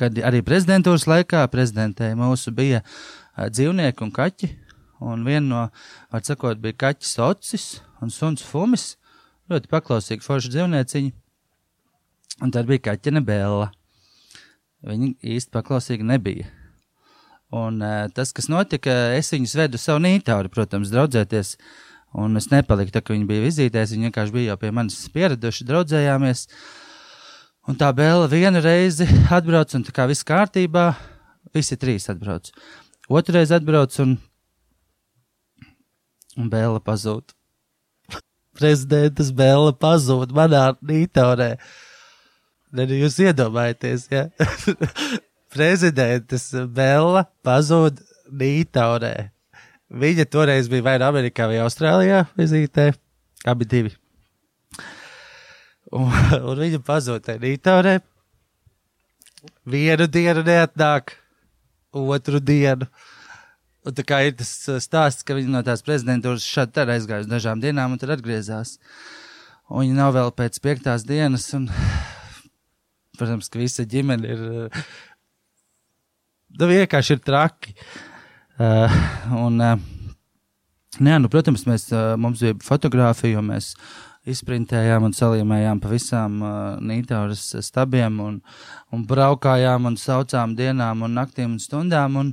kad 0.00 0.18
arī 0.24 0.42
prezidentūras 0.44 1.06
laikā 1.08 1.44
prezidentē 1.52 2.12
mūsu 2.18 2.52
bija 2.56 2.82
dzīvnieki 3.36 4.04
un 4.04 4.12
kaķi. 4.14 4.50
Un 5.04 5.24
viena 5.26 5.44
no, 5.44 5.62
var 6.12 6.24
sakot, 6.24 6.60
bija 6.62 6.78
kaķis 6.86 7.16
Ocis 7.20 7.64
un 8.00 8.12
suns 8.14 8.44
Fumis 8.46 8.94
ļoti 9.52 9.68
paklausīga 9.72 10.24
forša 10.24 10.52
dzīvnieciņa. 10.54 11.14
Un 12.44 12.52
tad 12.54 12.68
bija 12.70 12.88
kaķene 12.90 13.22
Bēla. 13.24 13.70
Viņa 14.84 15.10
īsti 15.34 15.52
paklausīga 15.54 16.06
nebija. 16.08 16.48
Un 17.54 17.78
uh, 17.84 18.06
tas, 18.14 18.32
kas 18.34 18.48
notika, 18.50 18.92
es 19.14 19.30
viņus 19.32 19.54
vedu 19.58 19.78
savu 19.78 20.02
nītauri, 20.04 20.50
protams, 20.52 20.90
draudzēties. 20.92 21.54
Un 22.14 22.38
es 22.38 22.46
nepaliku 22.52 22.94
tā, 22.94 23.00
ka 23.02 23.10
viņi 23.10 23.26
bija 23.26 23.42
vizītēs, 23.42 23.90
viņi 23.90 24.06
vienkārši 24.06 24.34
bija 24.36 24.52
jau 24.52 24.58
pie 24.62 24.70
manis 24.74 25.00
pieraduši, 25.10 25.66
draudzējāmies. 25.66 26.44
Un 27.66 27.78
tā 27.80 27.88
Bēla 27.96 28.28
vienu 28.30 28.62
reizi 28.62 29.08
atbrauc, 29.34 29.74
un 29.74 29.82
tā 29.82 29.94
kā 29.96 30.06
viss 30.06 30.26
kārtībā, 30.26 30.92
visi 31.56 31.78
trīs 31.80 32.06
atbrauc. 32.12 32.52
Reizi 33.34 33.56
atbrauc, 33.58 33.98
un, 34.04 34.14
un 36.38 36.52
Bēla 36.54 36.78
pazūd. 36.86 37.34
Prezidents 38.60 39.34
Bēla 39.34 39.74
pazūd 39.74 40.36
manā 40.38 40.68
nītaurē. 40.86 41.56
Tad 42.74 42.94
jūs 42.94 43.18
iedomājaties, 43.26 44.06
ja? 44.14 44.28
Prezidents 45.54 46.50
Bēla 46.78 47.26
pazūd 47.42 48.04
nītaurē. 48.30 49.33
Viņa 49.92 50.24
toreiz 50.32 50.68
bija 50.72 50.84
vai 50.84 50.96
nu 50.98 51.06
Amerikā 51.10 51.46
vai 51.50 51.60
Austrālijā 51.60 52.24
vizītē, 52.38 52.88
abi 53.44 53.66
divi. 53.68 53.92
Un, 55.92 56.08
un 56.48 56.60
viņa 56.60 56.80
pazūd 56.84 57.26
tajā 57.26 57.42
rītaurē. 57.42 57.98
Vienu 59.68 60.06
dienu 60.08 60.40
neatnāk, 60.46 61.18
otru 61.92 62.40
dienu. 62.40 62.88
Un 63.84 63.92
tā 63.92 64.00
kā 64.08 64.22
ir 64.24 64.32
tas 64.38 64.54
uh, 64.72 64.80
stāsts, 64.80 65.26
ka 65.26 65.36
viņi 65.36 65.52
no 65.52 65.60
tās 65.64 65.84
prezidentūras 65.84 66.46
šādi 66.48 66.72
tad 66.78 66.92
aizgāja 66.94 67.26
uz 67.26 67.28
dažām 67.28 67.60
dienām 67.60 67.92
un 67.92 68.00
tad 68.00 68.14
atgriezās. 68.16 68.78
Un 69.68 69.84
viņi 69.84 69.98
nav 69.98 70.14
vēl 70.16 70.32
pēc 70.32 70.56
piektās 70.64 71.04
dienas, 71.04 71.50
un, 71.56 71.68
protams, 73.20 73.52
ka 73.52 73.60
visa 73.60 73.84
ģimene 73.84 74.32
ir, 74.32 74.48
uh, 74.64 74.82
nu 76.56 76.72
vienkārši 76.72 77.18
ir 77.18 77.24
traki. 77.28 77.76
Uh, 77.76 78.13
un, 78.58 79.58
uh, 79.58 79.78
jā, 81.00 81.16
nu, 81.18 81.30
protams, 81.30 81.64
mēs, 81.66 81.88
uh, 81.90 82.14
mums 82.20 82.42
bija 82.44 82.54
fotografija, 82.62 83.34
jo 83.34 83.42
mēs 83.42 83.72
izprintējām 84.30 85.08
un 85.08 85.16
salīmējām 85.16 85.80
pa 85.82 85.90
visām 85.90 86.38
uh, 86.38 86.52
nītauras 86.78 87.42
stabiem 87.66 88.20
un, 88.22 88.38
un 88.94 89.02
braukājām 89.08 89.90
un 89.90 89.98
saucām 90.00 90.54
dienām 90.56 91.02
un 91.04 91.18
naktīm 91.18 91.56
un 91.56 91.58
stundām. 91.60 92.20
Un, 92.20 92.32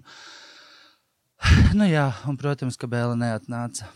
nu 1.80 1.90
jā, 1.90 2.12
un, 2.30 2.38
protams, 2.38 2.78
ka 2.78 2.90
Bēla 2.92 3.18
neatnāca. 3.18 3.90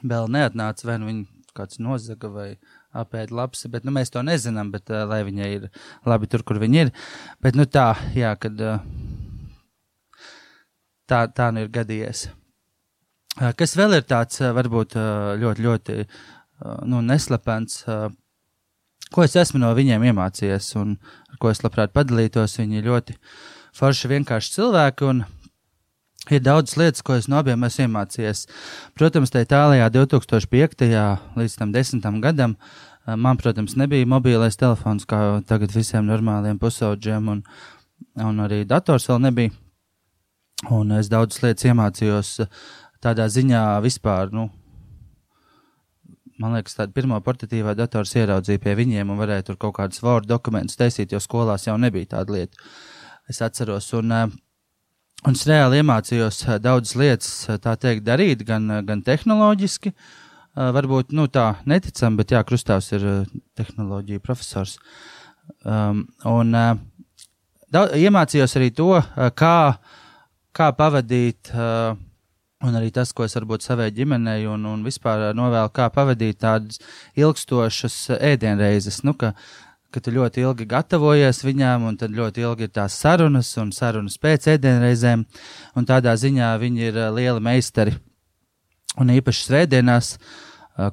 Bēla 0.00 0.32
neatnāca, 0.38 0.88
vai 0.88 0.98
nu 1.00 1.12
viņa 1.12 1.52
kāds 1.54 1.78
nozaga 1.78 2.32
vai 2.32 2.48
apēda 2.96 3.36
lapsi, 3.36 3.68
bet 3.70 3.84
nu, 3.86 3.92
mēs 3.94 4.10
to 4.10 4.24
nezinām, 4.26 4.72
bet 4.74 4.90
uh, 4.90 5.04
lai 5.10 5.20
viņai 5.26 5.52
ir 5.58 5.68
labi 6.08 6.30
tur, 6.30 6.42
kur 6.46 6.58
viņa 6.62 6.86
ir. 6.86 6.94
Bet 7.44 7.58
nu 7.58 7.68
tā, 7.68 7.92
jā, 8.16 8.32
kad 8.40 8.58
uh, 8.64 8.80
tā, 11.10 11.26
tā 11.28 11.50
nu 11.54 11.64
ir 11.64 11.70
gadījies. 11.74 12.28
Uh, 13.34 13.50
kas 13.58 13.74
vēl 13.74 13.96
ir 13.98 14.04
tāds, 14.06 14.38
uh, 14.42 14.52
varbūt 14.54 14.94
uh, 14.94 15.34
ļoti, 15.40 15.64
ļoti 15.66 15.98
nu, 16.88 17.00
neslepens, 17.02 17.80
ko 19.12 19.24
es 19.24 19.34
esmu 19.36 19.58
no 19.60 19.72
viņiem 19.76 20.04
iemācījies 20.06 20.68
un 20.80 20.94
ar 21.28 21.40
ko 21.42 21.50
es 21.50 21.60
labprāt 21.64 21.92
padalītos. 21.92 22.54
Viņi 22.60 22.78
ir 22.78 22.86
ļoti 22.86 23.16
forši 23.76 24.10
vienkārši 24.14 24.52
cilvēki 24.54 25.08
un 25.10 25.24
ir 26.30 26.44
daudz 26.46 26.76
lietas, 26.80 27.02
ko 27.04 27.18
es 27.18 27.26
no 27.28 27.42
abiem 27.42 27.66
esmu 27.66 27.88
iemācījies. 27.88 28.46
Protams, 28.96 29.34
tā 29.34 29.42
Itālijā 29.44 29.90
2005. 29.92 30.86
līdz 31.36 31.58
tam 31.58 31.74
desmitam 31.74 32.22
gadam. 32.24 32.56
Man, 33.04 33.36
protams, 33.36 33.74
nebija 33.76 34.08
mobilais 34.08 34.56
telefons, 34.56 35.04
kā 35.04 35.42
tagad 35.44 35.74
visiem 35.74 36.06
normāliem 36.08 36.56
pusaudžiem, 36.62 37.28
un, 37.34 37.42
un 38.24 38.40
arī 38.46 38.62
dators 38.64 39.10
vēl 39.10 39.20
nebija. 39.26 39.52
Un 40.70 40.94
es 40.96 41.10
daudzas 41.12 41.42
lietas 41.42 41.66
iemācījos 41.68 42.36
tādā 43.04 43.26
ziņā 43.28 43.64
vispār, 43.84 44.30
nu, 44.32 44.48
man 46.40 46.56
liekas, 46.56 46.76
tāda 46.78 46.94
pirmā 46.94 47.20
portatīvā 47.24 47.74
dators 47.78 48.14
ieraudzīja 48.16 48.62
pie 48.62 48.74
viņiem 48.78 49.12
un 49.12 49.20
varēja 49.20 49.48
tur 49.50 49.58
kaut 49.60 49.76
kādus 49.78 50.02
Word 50.04 50.28
dokumentus 50.30 50.78
taisīt, 50.80 51.12
jo 51.12 51.20
skolās 51.22 51.66
jau 51.68 51.76
nebija 51.80 52.14
tāda 52.16 52.38
lieta. 52.38 52.70
Es 53.30 53.40
atceros, 53.44 53.86
un, 53.96 54.12
eh, 54.12 54.26
un 55.24 55.36
es 55.38 55.44
reāli 55.48 55.80
iemācījos 55.80 56.42
eh, 56.48 56.58
daudzas 56.60 56.96
lietas, 57.00 57.32
eh, 57.48 57.58
tā 57.58 57.76
teikt, 57.80 58.04
darīt, 58.06 58.44
gan, 58.46 58.68
gan 58.86 59.02
tehnoloģiski, 59.02 59.94
varbūt, 60.54 61.10
nu, 61.10 61.26
tā 61.26 61.56
neticam, 61.66 62.14
bet 62.14 62.30
jā, 62.30 62.38
Krustāvs 62.46 62.92
ir 62.94 63.04
tehnoloģija 63.58 64.22
profesors. 64.22 64.76
Um, 65.66 66.04
un 66.30 66.54
daudz, 66.54 67.96
iemācījos 67.98 68.54
arī 68.60 68.68
to, 68.70 68.92
kā, 69.34 69.56
kā 70.54 70.70
pavadīt 70.78 71.50
uh, 71.52 71.98
Un 72.64 72.78
arī 72.78 72.88
tas, 72.94 73.10
ko 73.12 73.26
es 73.26 73.34
varbūt 73.36 73.64
savai 73.64 73.90
ģimenei 73.92 74.46
un, 74.48 74.62
un 74.64 74.84
vispār 74.86 75.34
novēlu, 75.36 75.68
kā 75.74 75.90
pavadīt 75.92 76.38
tādas 76.40 76.80
ilgstošas 77.18 77.96
ēdienreizes. 78.16 79.02
Nu, 79.04 79.12
ka, 79.20 79.34
ka 79.92 80.00
tu 80.00 80.14
ļoti 80.14 80.46
ilgi 80.46 80.66
gatavojies 80.70 81.42
viņām, 81.44 81.84
un 81.90 81.98
tad 82.00 82.16
ļoti 82.16 82.46
ilgi 82.46 82.68
ir 82.68 82.72
tās 82.78 82.96
sarunas 82.96 83.52
un 83.60 83.74
sarunas 83.74 84.16
pēc 84.22 84.48
ēdienreizēm. 84.54 85.26
Un 85.76 85.90
tādā 85.90 86.16
ziņā 86.16 86.54
viņi 86.62 86.88
ir 86.88 87.00
lieli 87.18 87.44
meistari. 87.44 87.98
Un 88.96 89.12
īpaši 89.12 89.48
svētdienās 89.50 90.14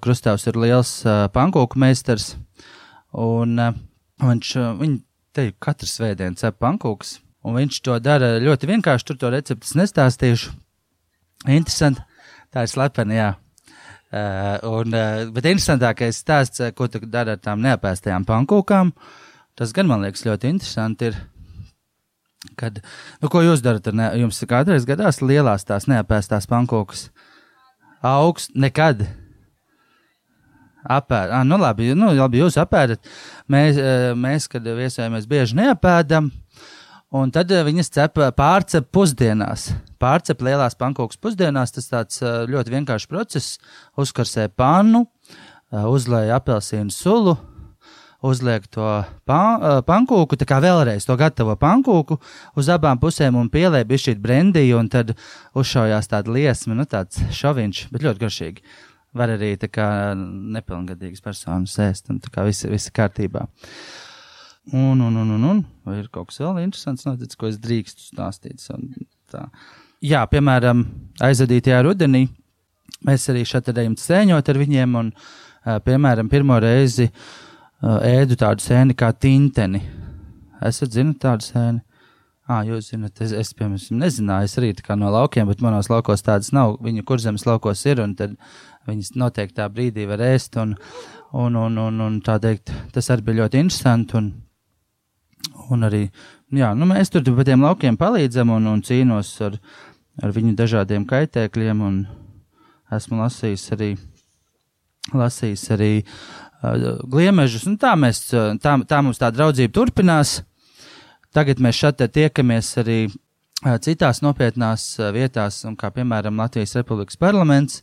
Krustāvs 0.04 0.44
ir 0.50 0.60
liels 0.62 0.92
pankūku 1.34 1.80
meistars. 1.80 2.34
Un 3.16 3.56
viņš, 4.20 4.56
viņi 4.82 5.04
te 5.34 5.52
katru 5.62 5.88
svētdienu 5.88 6.38
cep 6.42 6.60
pankūkus. 6.60 7.21
Un 7.42 7.58
viņš 7.58 7.80
to 7.86 7.96
dara 8.04 8.36
ļoti 8.42 8.70
vienkārši. 8.70 9.08
Tur 9.10 9.18
to 9.22 9.32
recepti 9.34 9.80
nestāstīšu 9.80 10.52
Interesanti. 11.50 12.04
Tā 12.52 12.66
ir 12.66 12.70
slepena, 12.70 13.16
jā. 13.16 13.30
Uh, 14.12 14.58
un, 14.68 14.92
uh, 14.92 15.22
bet 15.32 15.48
interesantākais 15.48 16.20
stāsts, 16.20 16.60
uh, 16.60 16.74
ko 16.76 16.90
tu 16.92 17.00
dari 17.08 17.32
ar 17.34 17.40
tām 17.40 17.62
neapēstajām 17.64 18.26
pankūkām, 18.28 18.92
tas 19.56 19.72
gan 19.72 19.88
man 19.88 20.04
liekas 20.04 20.26
ļoti 20.28 20.52
interesanti. 20.52 21.10
Ir, 21.10 22.50
kad, 22.60 22.82
nu, 23.24 23.32
ko 23.32 23.42
jūs 23.46 23.64
darat? 23.64 23.88
Ne, 23.96 24.10
jums 24.20 24.44
kādreiz 24.52 24.86
gadās 24.90 25.22
lielās 25.24 25.64
tās 25.66 25.88
neapēstās 25.88 26.50
pankūkas? 26.52 27.08
Augsts 28.04 28.52
nekad. 28.60 29.06
Apēd. 30.82 31.32
Ah, 31.32 31.46
nu, 31.48 31.56
labi, 31.62 31.94
nu, 31.96 32.12
labi, 32.18 32.42
jūs 32.42 32.60
apēdat. 32.60 33.06
Mēs, 33.54 33.80
mēs 34.18 34.50
kad 34.52 34.66
viesojamies, 34.66 35.30
bieži 35.30 35.56
neapēdam. 35.62 36.32
Un 37.12 37.32
tad 37.36 37.52
viņas 37.52 37.92
cep 37.92 38.20
pārcep 38.38 38.88
pusdienās 38.96 39.72
pārcep 40.02 40.42
lielās 40.46 40.78
pankūkas 40.80 41.20
pusdienās. 41.22 41.74
Tas 41.76 41.90
tāds 41.92 42.20
ļoti 42.24 42.76
vienkāršs 42.76 43.10
process. 43.12 43.62
Uzkarsē 44.00 44.50
pannu, 44.58 45.06
uzlēja 45.72 46.40
apelsīnu 46.40 46.94
sulu, 46.94 47.38
uzliek 48.26 48.68
to 48.74 48.88
pan, 49.30 49.82
pankūku, 49.88 50.38
tā 50.38 50.46
kā 50.50 50.60
vēlreiz 50.64 51.08
to 51.08 51.18
gatavo 51.18 51.56
pankūku 51.60 52.20
uz 52.60 52.70
abām 52.74 53.02
pusēm 53.02 53.40
un 53.40 53.50
pielēja 53.54 53.90
bišķīt 53.90 54.22
brendiju, 54.22 54.78
un 54.82 54.92
tad 54.94 55.16
uzšaujās 55.58 56.12
tāda 56.12 56.34
liesma, 56.36 56.78
nu 56.78 56.86
tāds 56.90 57.22
šoviņš, 57.38 57.88
bet 57.94 58.08
ļoti 58.08 58.26
garšīgi. 58.26 58.66
Var 59.18 59.34
arī 59.34 59.56
tā 59.60 59.68
kā 59.68 59.86
nepilngadīgas 60.16 61.24
personas 61.24 61.74
ēst, 61.84 62.08
un 62.14 62.22
tā 62.24 62.30
kā 62.32 62.46
viss 62.48 62.64
ir 62.64 62.94
kārtībā. 62.96 63.44
Un, 64.70 65.02
un, 65.02 65.16
un, 65.18 65.30
un, 65.34 65.46
un, 65.50 65.62
vai 65.88 65.98
ir 66.04 66.12
kaut 66.14 66.30
kas 66.30 66.44
vēl 66.44 66.62
interesants 66.62 67.08
noticis, 67.08 67.38
ko 67.40 67.50
es 67.50 67.58
drīkstu 67.58 68.12
stāstīt? 68.12 68.62
Tā 69.32 69.48
jā, 70.06 70.22
piemēram, 70.30 70.84
aizvadītajā 71.24 71.82
rudenī 71.86 72.26
mēs 73.08 73.28
arī 73.32 73.46
šeit 73.48 73.72
ejam 73.74 73.96
sēņot 73.98 74.50
ar 74.52 74.60
viņiem, 74.62 74.98
un, 75.00 75.14
piemēram, 75.86 76.30
pirmo 76.32 76.58
reizi 76.62 77.10
ēdu 77.82 78.38
tādu 78.38 78.66
sēni 78.66 78.98
kā 78.98 79.12
tinteni. 79.14 79.82
Esat 80.66 80.94
zinat 80.98 81.22
tādu 81.22 81.48
sēni? 81.48 81.82
Ah, 82.52 82.66
jūs 82.68 82.90
zināt, 82.92 83.22
es, 83.24 83.32
es 83.38 83.54
piemēram, 83.56 84.02
nezināju, 84.02 84.50
es 84.50 84.58
arī 84.60 84.74
no 85.00 85.10
laukiem, 85.14 85.48
bet 85.48 85.62
manos 85.62 85.90
laukos 85.90 86.26
tādas 86.26 86.52
nav. 86.52 86.76
Viņu 86.84 87.06
kurzemes 87.08 87.46
laukos 87.48 87.86
ir, 87.86 88.02
un 88.04 88.16
viņas 88.90 89.14
noteikti 89.16 89.56
tā 89.62 89.70
brīdī 89.72 90.08
var 90.10 90.20
ēst, 90.26 90.58
un, 90.60 90.76
un, 91.32 91.56
un, 91.56 91.78
un, 91.78 92.02
un 92.02 92.22
tā 92.22 92.38
teikt, 92.42 92.74
tas 92.94 93.10
arī 93.14 93.30
bija 93.30 93.44
ļoti 93.46 93.62
interesanti, 93.62 94.18
un, 94.20 94.34
un 95.72 95.88
arī, 95.88 96.06
jā, 96.54 96.72
nu, 96.78 96.88
mēs 96.90 97.12
tur 97.14 97.26
pa 97.38 97.46
tiem 97.48 97.64
laukiem 97.66 97.98
palīdzam 98.00 98.52
un, 98.56 98.70
un 98.74 98.84
cīnos 98.86 99.34
ar, 99.46 99.58
ar 100.22 100.36
viņu 100.36 100.56
dažādiem 100.60 101.06
kaitēkļiem, 101.10 101.84
esmu 102.92 103.22
lasījis 103.22 103.66
arī, 103.76 103.90
lasījis 105.16 105.66
arī 105.76 105.92
uh, 106.02 107.02
gliemežus, 107.12 107.66
un 107.70 107.78
tā, 107.82 107.96
mēs, 108.00 108.26
tā, 108.32 108.76
tā 108.88 109.02
mums 109.04 109.22
tā 109.22 109.32
draudzība 109.34 109.76
turpinās. 109.80 110.42
Tagad 111.32 111.62
mēs 111.64 111.78
šeit 111.80 112.02
tiekamies 112.12 112.74
arī 112.82 113.00
uh, 113.08 113.78
citās 113.84 114.20
nopietnās 114.26 114.90
uh, 115.00 115.12
vietās, 115.16 115.64
kā 115.80 115.94
piemēram 115.96 116.44
Latvijas 116.44 116.76
Republikas 116.82 117.20
parlaments. 117.20 117.82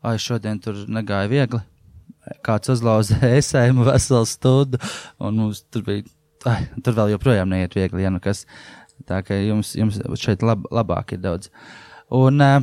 Ai, 0.00 0.16
šodien 0.16 0.62
tur 0.62 0.78
negāja 0.88 1.28
viegli. 1.28 1.60
Kāds 2.46 2.70
uzlauza 2.72 3.18
esējumu 3.40 3.84
veselu 3.88 4.28
stundu, 4.28 4.80
un 5.20 5.42
mums 5.42 5.64
tur 5.72 5.84
bija, 5.88 6.06
ai, 6.48 6.68
tur 6.84 6.96
vēl 6.96 7.14
joprojām 7.14 7.50
neiet 7.50 7.74
viegli, 7.76 8.04
ja 8.04 8.12
nu 8.12 8.22
kas. 8.22 8.46
Tā 9.08 9.22
kā 9.24 9.38
jums, 9.40 9.72
jums 9.78 9.96
šeit 10.20 10.42
lab, 10.44 10.66
labāk 10.70 11.14
ir 11.16 11.24
daudz. 11.24 11.50
Un, 12.12 12.40
uh, 12.44 12.60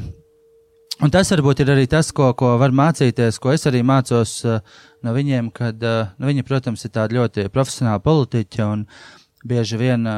Un 0.98 1.12
tas 1.14 1.30
varbūt 1.30 1.60
ir 1.62 1.70
arī 1.70 1.84
tas, 1.86 2.08
ko, 2.10 2.32
ko 2.34 2.56
var 2.58 2.72
mācīties, 2.74 3.36
ko 3.38 3.52
es 3.54 3.68
arī 3.70 3.84
mācos 3.86 4.32
uh, 4.50 4.64
no 5.06 5.12
viņiem, 5.14 5.52
kad 5.54 5.84
uh, 5.86 6.08
nu, 6.18 6.26
viņi, 6.32 6.42
protams, 6.48 6.88
ir 6.88 6.94
tādi 6.96 7.20
ļoti 7.20 7.46
profesionāli 7.54 8.02
politiķi 8.02 8.64
un 8.66 8.88
bieži 9.46 9.78
vien 9.78 10.10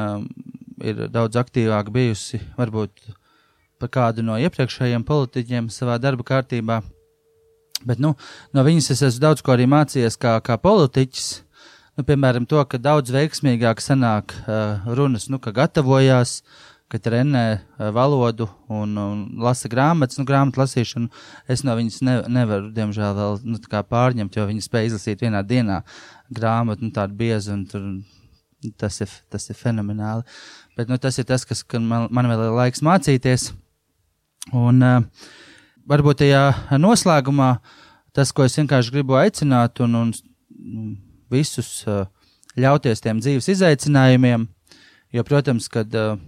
ir 0.80 1.02
daudz 1.12 1.36
aktīvāk 1.40 1.90
bijusi 1.92 2.40
varbūt 2.56 3.12
par 3.80 3.92
kādu 3.92 4.24
no 4.24 4.36
iepriekšējiem 4.40 5.04
politiķiem 5.08 5.68
savā 5.72 5.98
darba 6.00 6.26
kārtībā. 6.26 6.80
Bet 7.86 8.00
nu, 8.02 8.12
no 8.52 8.64
viņas 8.64 8.90
es 8.94 9.04
esmu 9.08 9.24
daudz 9.24 9.44
ko 9.44 9.54
arī 9.54 9.68
mācījies 9.70 10.18
kā, 10.20 10.36
kā 10.44 10.58
politiķis. 10.60 11.28
Nu, 12.00 12.04
piemēram, 12.08 12.46
to, 12.48 12.56
ka 12.64 12.78
daudz 12.80 13.12
veiksmīgāk 13.12 13.82
sanāk 13.84 14.32
uh, 14.32 14.86
runas, 14.96 15.26
nu, 15.28 15.36
ka 15.36 15.50
gatavojās, 15.52 16.38
ka 16.88 16.96
trenē 16.96 17.42
uh, 17.58 17.90
valodu 17.92 18.46
un, 18.72 18.94
un 18.96 19.18
lasa 19.44 19.68
grāmatas. 19.68 20.16
Nu, 20.16 20.24
grāmatu 20.24 20.62
lasīšanu 20.62 21.10
es 21.52 21.60
no 21.60 21.74
viņas 21.76 21.98
ne, 22.08 22.14
nevaru, 22.32 22.70
diemžēl, 22.78 23.18
vēl 23.18 23.36
nu, 23.44 23.60
pārņemt, 23.90 24.38
jo 24.38 24.46
viņi 24.48 24.64
spēj 24.64 24.88
izlasīt 24.88 25.26
vienā 25.26 25.42
dienā 25.44 25.82
grāmatu, 26.32 26.86
nu, 26.88 26.94
tādu 26.96 27.20
biezu, 27.20 27.52
un 27.58 27.66
tur, 27.68 27.84
tas, 28.80 28.96
ir, 29.04 29.12
tas 29.28 29.50
ir 29.52 29.60
fenomenāli. 29.60 30.24
Bet 30.80 30.88
nu, 30.88 30.96
tas 30.96 31.20
ir 31.20 31.28
tas, 31.28 31.44
kas 31.44 31.66
man, 31.76 32.08
man 32.08 32.32
vēl 32.32 32.46
ir 32.46 32.56
laiks 32.62 32.80
mācīties. 32.86 33.50
Un 34.56 34.80
uh, 34.88 35.28
varbūt 35.84 36.24
tajā 36.24 36.48
noslēgumā 36.80 37.52
tas, 38.16 38.32
ko 38.32 38.48
es 38.48 38.56
vienkārši 38.56 38.96
gribu 38.96 39.20
aicināt 39.20 39.84
un, 39.84 40.00
un 40.06 40.16
visus 41.32 41.70
uh, 41.88 42.04
ļauties 42.58 43.02
tiem 43.04 43.20
dzīves 43.22 43.48
izaicinājumiem, 43.54 44.46
jo, 45.14 45.24
protams, 45.26 45.68
kad 45.72 45.94
uh, 45.98 46.18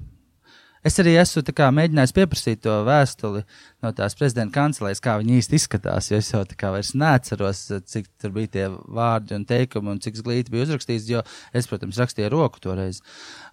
es 0.87 0.99
arī 1.02 1.14
esmu 1.21 1.44
kā, 1.54 1.68
mēģinājis 1.75 2.14
pieprasīt 2.16 2.62
to 2.64 2.78
vēstuli 2.87 3.44
no 3.85 3.92
tās 3.97 4.16
prezidenta 4.18 4.54
kancelēs, 4.56 5.02
kā 5.02 5.16
viņi 5.21 5.38
īsti 5.40 5.59
izskatās, 5.59 6.11
jo 6.11 6.21
es 6.23 6.32
jau 6.32 6.42
tā 6.49 6.59
kā 6.59 6.73
vairs 6.75 6.92
neatceros, 6.99 7.64
cik 7.90 8.11
tur 8.23 8.35
bija 8.35 8.52
tie 8.56 8.66
vārdi 8.71 9.38
un 9.38 9.47
teikumi 9.49 9.94
un 9.94 10.02
cik 10.02 10.21
glīti 10.23 10.54
bija 10.54 10.68
uzrakstīts, 10.68 11.09
jo 11.11 11.25
es, 11.52 11.71
protams, 11.71 12.00
rakstīju 12.02 12.32
roku 12.35 12.62
toreiz. 12.62 13.02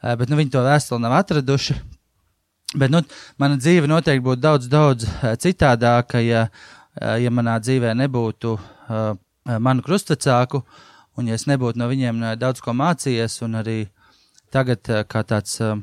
Uh, 0.02 0.16
bet, 0.20 0.28
nu, 0.30 0.40
viņi 0.40 0.54
to 0.58 0.66
vēstuli 0.66 1.06
nav 1.06 1.20
atraduši. 1.22 1.78
Bet 2.78 2.92
nu, 2.94 3.02
mana 3.42 3.56
dzīve 3.58 3.90
noteikti 3.90 4.22
būtu 4.22 4.44
daudz, 4.44 4.68
daudz 4.70 5.08
citādāka, 5.42 6.20
ja, 6.22 6.44
ja 7.18 7.32
manā 7.34 7.56
dzīvē 7.64 7.96
nebūtu 7.98 8.52
uh, 8.54 9.16
manu 9.58 9.82
krustvecāku, 9.82 10.62
un 11.20 11.30
ja 11.30 11.38
es 11.38 11.46
nebūtu 11.50 11.80
no 11.80 11.90
viņiem 11.92 12.24
daudz 12.40 12.64
ko 12.64 12.74
mācījies, 12.78 13.42
un 13.46 13.60
arī 13.60 13.78
tagad 14.54 14.88
uh, 14.90 15.04
kā 15.10 15.24
tāds 15.28 15.60
uh, 15.62 15.76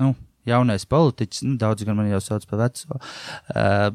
nu, 0.00 0.12
jaunais 0.46 0.86
politiķis, 0.86 1.42
nu, 1.46 1.56
daudz 1.60 1.86
gan 1.86 1.98
man 1.98 2.10
jau 2.10 2.20
sauc 2.22 2.44
par 2.46 2.60
veco, 2.60 3.00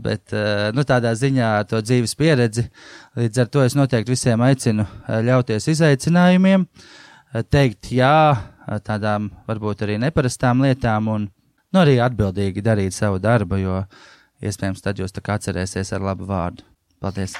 bet 0.03 0.33
nu, 0.75 0.83
tādā 0.88 1.13
ziņā 1.15 1.51
to 1.71 1.79
dzīves 1.79 2.15
pieredzi, 2.19 2.65
līdz 3.15 3.43
ar 3.43 3.51
to 3.53 3.63
es 3.63 3.75
noteikti 3.79 4.11
visiem 4.11 4.43
aicinu 4.43 4.83
ļauties 5.07 5.69
izaicinājumiem, 5.71 6.65
teikt 7.47 7.93
jā 7.95 8.15
tādām 8.83 9.29
varbūt 9.47 9.85
arī 9.88 9.95
neparastām 10.03 10.65
lietām 10.65 11.07
un 11.13 11.29
nu, 11.29 11.83
arī 11.83 12.00
atbildīgi 12.03 12.65
darīt 12.65 12.95
savu 12.97 13.21
darbu, 13.23 13.61
jo 13.61 13.83
iespējams 14.43 14.83
tad 14.83 15.00
jūs 15.00 15.15
tā 15.15 15.23
kā 15.23 15.39
atcerēsies 15.39 15.95
ar 15.95 16.11
labu 16.11 16.27
vārdu. 16.29 16.67
Paldies! 17.01 17.38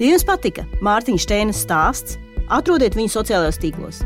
Ja 0.00 0.08
jums 0.08 0.24
patika 0.26 0.64
Mārtiņa 0.82 1.22
Steina 1.22 1.54
stāsts, 1.56 2.18
atrodiet 2.50 2.96
viņu 2.98 3.12
sociālajos 3.12 3.60
tīklos. 3.62 4.02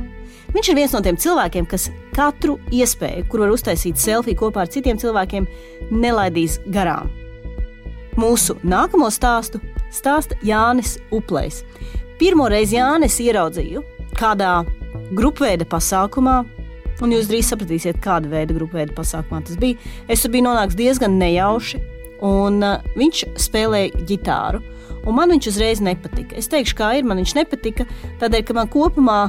Viņš 0.54 0.68
ir 0.70 0.78
viens 0.78 0.92
no 0.94 1.00
tiem 1.04 1.18
cilvēkiem, 1.20 1.66
kas 1.68 1.88
katru 2.16 2.56
iespēju, 2.72 3.26
kur 3.28 3.42
var 3.44 3.54
uztaisīt 3.54 4.00
selfiju 4.00 4.38
kopā 4.40 4.64
ar 4.64 4.72
citiem 4.72 5.00
cilvēkiem, 5.00 5.46
nelaidīs 5.92 6.58
garām. 6.72 7.10
Mūsu 8.16 8.56
nākamo 8.64 9.10
stāstu 9.12 9.60
stāsta 9.92 10.38
Jānis 10.44 10.96
Uplējs. 11.12 11.62
Pirmo 12.20 12.46
reizi 12.48 12.78
Jānis 12.78 13.18
ieraudzīju 13.20 13.82
kādā 14.16 14.62
grupveida 15.16 15.66
pasākumā. 15.68 16.38
Un 17.04 17.12
jūs 17.12 17.28
drīz 17.28 17.50
sapratīsiet, 17.50 18.00
kāda 18.00 18.30
veida 18.32 18.56
grupveida 18.56 18.94
pasākumā 18.96 19.42
tas 19.44 19.58
bija. 19.60 19.76
Es 20.08 20.24
tur 20.24 20.32
biju 20.32 20.46
nonācis 20.46 20.78
diezgan 20.78 21.18
nejauši, 21.20 21.82
un 22.24 22.62
uh, 22.64 22.86
viņš 22.96 23.26
spēlēja 23.44 24.06
ģitāru. 24.08 24.62
Un 25.06 25.14
man 25.14 25.30
viņš 25.30 25.50
uzreiz 25.52 25.82
nepatika. 25.84 26.34
Es 26.38 26.50
teikšu, 26.50 26.76
kā 26.78 26.92
ir. 26.98 27.06
Man 27.06 27.22
viņš 27.22 27.36
nepatika, 27.38 27.86
tādēļ, 28.22 28.46
ka 28.46 28.56
man 28.58 28.70
kopumā 28.72 29.20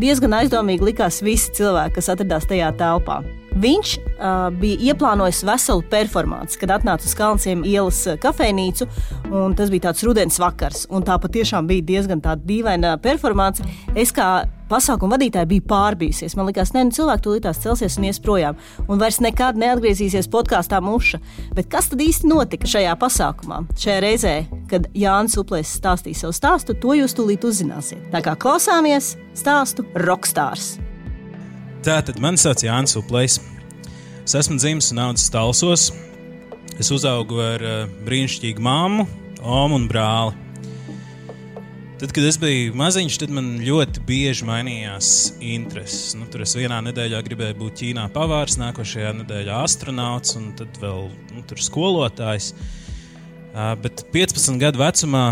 diezgan 0.00 0.36
aizdomīgi 0.40 0.90
likās 0.90 1.22
visi 1.24 1.52
cilvēki, 1.56 1.98
kas 1.98 2.14
atradās 2.14 2.48
tajā 2.48 2.72
telpā. 2.80 3.20
Viņš 3.56 3.92
uh, 3.96 4.48
bija 4.60 4.92
ieplānojis 4.92 5.40
veselu 5.48 5.84
performanci, 5.90 6.58
kad 6.60 6.74
atnāca 6.76 7.08
uz 7.08 7.14
Kalnsiem 7.16 7.64
ielas 7.64 8.02
kafejnīcu, 8.20 8.88
un 9.32 9.56
tas 9.56 9.72
bija 9.72 9.88
tāds 9.88 10.04
rudens 10.04 10.36
vakars. 10.42 10.84
Tā 11.06 11.16
patiešām 11.22 11.68
bija 11.70 11.86
diezgan 11.94 12.20
dīvaina 12.20 12.96
performance. 13.00 13.64
Es 13.96 14.12
kā 14.12 14.44
pasākuma 14.70 15.14
vadītāja 15.16 15.48
biju 15.48 15.64
pārbījusies. 15.70 16.36
Man 16.36 16.50
liekas, 16.50 16.74
ne, 16.76 16.84
nu, 16.86 16.94
cilvēki 16.94 17.24
tūlītās 17.26 17.62
celsies 17.62 17.98
un 18.00 18.08
ies 18.08 18.20
projām, 18.22 18.58
un 18.90 19.00
vairs 19.00 19.20
nekad 19.24 19.58
neatgriezīsies 19.62 20.28
podkāstā 20.32 20.82
muša. 20.84 21.20
Bet 21.56 21.70
kas 21.72 21.90
tad 21.92 22.02
īsti 22.02 22.30
notika 22.30 22.68
šajā 22.70 22.96
pasākumā? 23.00 23.62
Šajā 23.78 24.00
reizē, 24.04 24.34
kad 24.70 24.90
Jānis 24.96 25.38
Uplēs 25.40 25.78
stāstīja 25.78 26.24
savu 26.24 26.36
stāstu, 26.36 26.76
to 26.82 26.98
jūs 26.98 27.16
tūlīt 27.16 27.46
uzzināsiet. 27.46 28.10
Tā 28.12 28.24
kā 28.26 28.36
klausāmies 28.36 29.14
stāstu 29.36 29.86
Rockstārs. 30.06 30.76
Tātad 31.86 32.16
man 32.18 32.34
sauc 32.34 32.64
Jānis 32.64 32.96
Uplējs. 32.98 33.36
Es 34.24 34.32
esmu 34.34 34.56
dzimis 34.58 34.88
un 34.90 34.98
audzis 35.04 35.28
Talsos. 35.30 35.84
Es 36.82 36.88
uzaugu 36.90 37.38
ar 37.38 37.62
uh, 37.62 37.76
brīnišķīgu 38.02 38.64
māmu, 38.66 39.04
omu 39.38 39.78
un 39.78 39.84
brāli. 39.86 40.34
Tad, 42.00 42.10
kad 42.10 42.26
es 42.26 42.40
biju 42.42 42.74
maziņš, 42.74 43.20
tad 43.22 43.36
man 43.36 43.52
ļoti 43.62 44.02
bieži 44.08 44.48
mainījās 44.50 45.12
intereses. 45.38 46.16
Nu, 46.18 46.26
tur 46.26 46.42
es 46.42 46.56
vienā 46.58 46.80
nedēļā 46.88 47.22
gribēju 47.28 47.60
būt 47.62 47.78
Ķīnā 47.84 48.08
pavārs, 48.18 48.58
nākošajā 48.64 49.14
nedēļā 49.22 49.62
astronauts 49.68 50.34
un 50.42 50.50
tad 50.58 50.82
vēl 50.82 51.06
nu, 51.36 51.46
skolotājs. 51.70 52.50
Uh, 53.54 53.76
bet 53.86 54.08
15 54.10 54.58
gadu 54.66 54.82
vecumā 54.82 55.24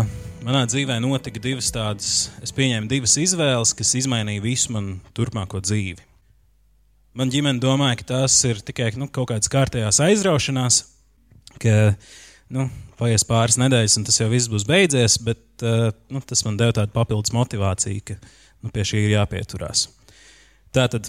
manā 0.47 0.63
dzīvē 0.71 1.03
notika 1.03 1.43
divas 1.43 1.67
tādas, 1.75 2.17
es 2.39 2.55
pieņēmu 2.55 2.93
divas 2.95 3.19
izvēles, 3.27 3.75
kas 3.75 3.97
izmainīja 4.05 4.47
visu 4.47 4.79
manu 4.79 5.01
turpmāko 5.11 5.59
dzīvi. 5.59 6.14
Man 7.15 7.31
ģimene 7.31 7.61
domāja, 7.63 7.95
ka 8.01 8.07
tās 8.09 8.35
ir 8.43 8.59
tikai 8.59 8.89
nu, 8.99 9.07
kaut 9.07 9.29
kādas 9.29 9.47
kārtējās 9.51 10.01
aizraušanās, 10.03 10.81
ka 11.63 11.95
nu, 12.51 12.65
paies 12.99 13.23
pāris 13.27 13.55
nedēļas, 13.61 13.95
un 14.01 14.07
tas 14.09 14.19
jau 14.19 14.27
viss 14.33 14.51
būs 14.51 14.65
beidzies. 14.67 15.15
Bet 15.23 15.63
uh, 15.63 15.93
nu, 16.11 16.19
tas 16.19 16.43
man 16.43 16.59
deva 16.59 16.75
tādu 16.75 16.91
papildus 16.95 17.31
motivāciju, 17.35 18.03
ka 18.11 18.19
nu, 18.19 18.73
pie 18.75 18.83
šī 18.91 19.05
ir 19.05 19.15
jāpieturās. 19.15 19.87
Tātad 20.75 21.07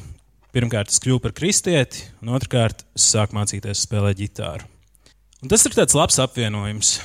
pirmkārt 0.54 0.94
es 0.94 1.02
kļuvu 1.02 1.26
par 1.26 1.34
kristieti, 1.34 2.06
un 2.22 2.36
otrkārt 2.38 2.86
es 2.94 3.10
sāku 3.10 3.34
mācīties 3.40 3.82
spēlēt 3.88 4.22
ģitāru. 4.22 4.70
Un 5.42 5.50
tas 5.50 5.66
ir 5.66 5.74
tāds 5.74 5.98
labs 5.98 6.22
apvienojums, 6.22 6.96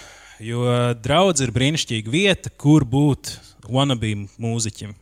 jo 0.46 0.62
draudz 1.02 1.42
ir 1.42 1.58
brīnišķīga 1.58 2.14
vieta, 2.14 2.54
kur 2.54 2.86
būt 2.86 3.34
wannabe 3.66 4.14
mūziķim. 4.38 4.94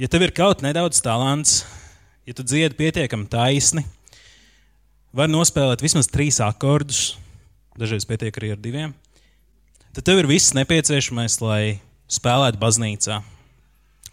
Ja 0.00 0.08
tev 0.08 0.24
ir 0.24 0.32
kaut 0.36 0.64
nedaudz 0.64 1.04
talants, 1.04 1.60
ja 2.26 2.34
tu 2.34 2.42
dziedi 2.42 2.74
pietiekami 2.74 3.28
taisni, 3.30 3.84
var 5.16 5.30
nospēlēt 5.30 5.84
vismaz 5.84 6.10
trīs 6.10 6.40
akordus, 6.42 7.14
dažreiz 7.78 8.06
pietiek 8.08 8.36
arī 8.36 8.52
ar 8.52 8.60
diviem, 8.60 8.94
tad 9.94 10.04
tev 10.08 10.20
ir 10.20 10.28
viss 10.30 10.54
nepieciešamais, 10.56 11.38
lai 11.40 11.78
spēlētu 12.10 12.60
baznīcā, 12.60 13.20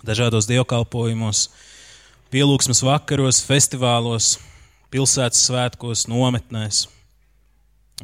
dažādos 0.06 0.48
dievkalpojumos, 0.50 1.48
pielūgsmes 2.34 2.84
vakaros, 2.86 3.42
festivālos, 3.46 4.38
pilsētas 4.94 5.48
svētkos, 5.50 6.08
nometnēs 6.12 6.86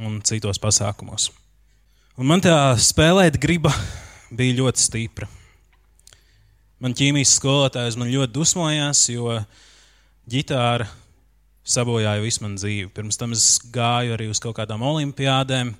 un 0.01 0.19
citos 0.25 0.59
pasākumos. 0.61 1.29
Un 2.19 2.27
man 2.27 2.41
tā 2.43 2.55
spēlēt 2.81 3.37
griba 3.39 3.71
bija 4.35 4.57
ļoti 4.57 4.81
stipra. 4.83 5.29
Man 6.79 6.95
ķīmijas 6.95 7.35
skolotājs 7.37 7.97
man 7.99 8.11
ļoti 8.11 8.33
dusmojās, 8.35 9.05
jo 9.11 9.37
ģitāra 10.29 10.87
sabojāja 11.69 12.21
visu 12.23 12.43
manu 12.45 12.59
dzīvi. 12.59 12.89
Pirms 12.93 13.17
tam 13.19 13.33
es 13.35 13.45
gāju 13.73 14.15
arī 14.15 14.29
uz 14.31 14.41
kaut 14.43 14.57
kādām 14.59 14.83
olimpiādēm, 14.85 15.73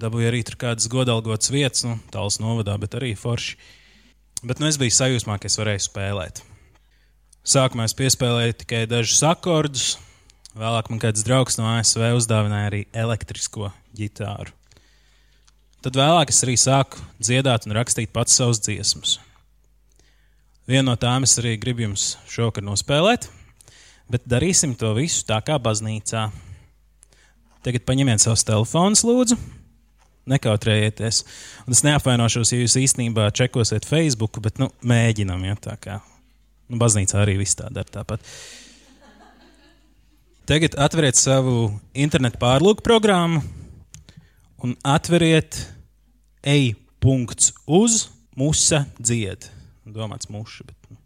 dabūju 0.00 0.30
arī 0.30 0.42
tur 0.46 0.58
kādas 0.60 0.88
godalgotas 0.92 1.52
vietas, 1.52 1.84
nu, 1.86 1.98
tāls 2.12 2.40
novadā, 2.42 2.76
bet 2.80 2.96
arī 2.98 3.14
forši. 3.18 3.58
Bet 4.44 4.60
nu, 4.60 4.68
es 4.68 4.78
biju 4.80 4.92
sajūsmā, 4.92 5.38
ka 5.40 5.48
es 5.48 5.56
varēju 5.60 5.86
spēlēt. 5.86 6.42
Sākumā 7.44 7.86
es 7.88 7.96
piespēlēju 7.96 8.58
tikai 8.62 8.82
dažus 8.88 9.20
akordus, 9.28 9.94
vēlāk 10.56 10.88
man 10.92 11.00
kāds 11.00 11.24
draugs 11.26 11.58
no 11.60 11.68
ASV 11.74 12.06
uzdāvināja 12.16 12.70
arī 12.70 12.82
elektrisko 12.96 13.70
ģitāru. 13.96 14.52
Tad 15.84 15.96
vēlāk 16.00 16.32
es 16.32 16.40
arī 16.46 16.56
sāku 16.56 17.00
dziedāt 17.20 17.68
un 17.68 17.76
rakstīt 17.76 18.12
pats 18.12 18.36
savus 18.40 18.62
dziesmas. 18.64 19.18
Vienu 20.64 20.88
no 20.88 20.96
tām 20.96 21.26
es 21.28 21.36
arī 21.40 21.58
gribu 21.60 21.84
jums 21.84 22.14
šovakar 22.32 22.64
nospēlēt 22.64 23.28
bet 24.10 24.24
darīsim 24.28 24.74
to 24.78 24.92
visu 24.96 25.24
tā 25.28 25.40
kā 25.44 25.58
baznīcā. 25.62 26.28
Tagad 27.64 27.84
paņemiet 27.88 28.20
savus 28.20 28.44
telefonus, 28.44 29.04
lūdzu. 29.06 29.38
Nekautrējieties. 30.28 31.22
Un 31.66 31.76
es 31.76 31.82
neapvainošos, 31.84 32.52
ja 32.52 32.60
jūs 32.60 32.76
īstenībā 32.80 33.28
čekosiet 33.36 33.84
Facebook, 33.88 34.40
bet 34.44 34.60
nu, 34.60 34.70
mēģinam, 34.84 35.44
ja 35.48 35.56
tā 35.60 35.76
kā. 35.80 35.98
Nu, 36.68 36.78
baznīcā 36.80 37.20
arī 37.20 37.38
viss 37.40 37.56
tā 37.56 37.68
dara 37.72 37.88
tāpat. 37.92 38.24
Tagad 40.48 40.76
atveriet 40.80 41.16
savu 41.16 41.70
internetu 41.96 42.40
pārlūku 42.40 42.84
programmu 42.84 43.40
un 44.64 44.74
atveriet 44.84 45.56
e-punkts 46.44 47.52
musa 48.36 48.84
dzied. 49.00 49.48
Domāts 49.88 50.28
muša, 50.32 50.68
bet 50.68 50.92
nu, 50.92 51.00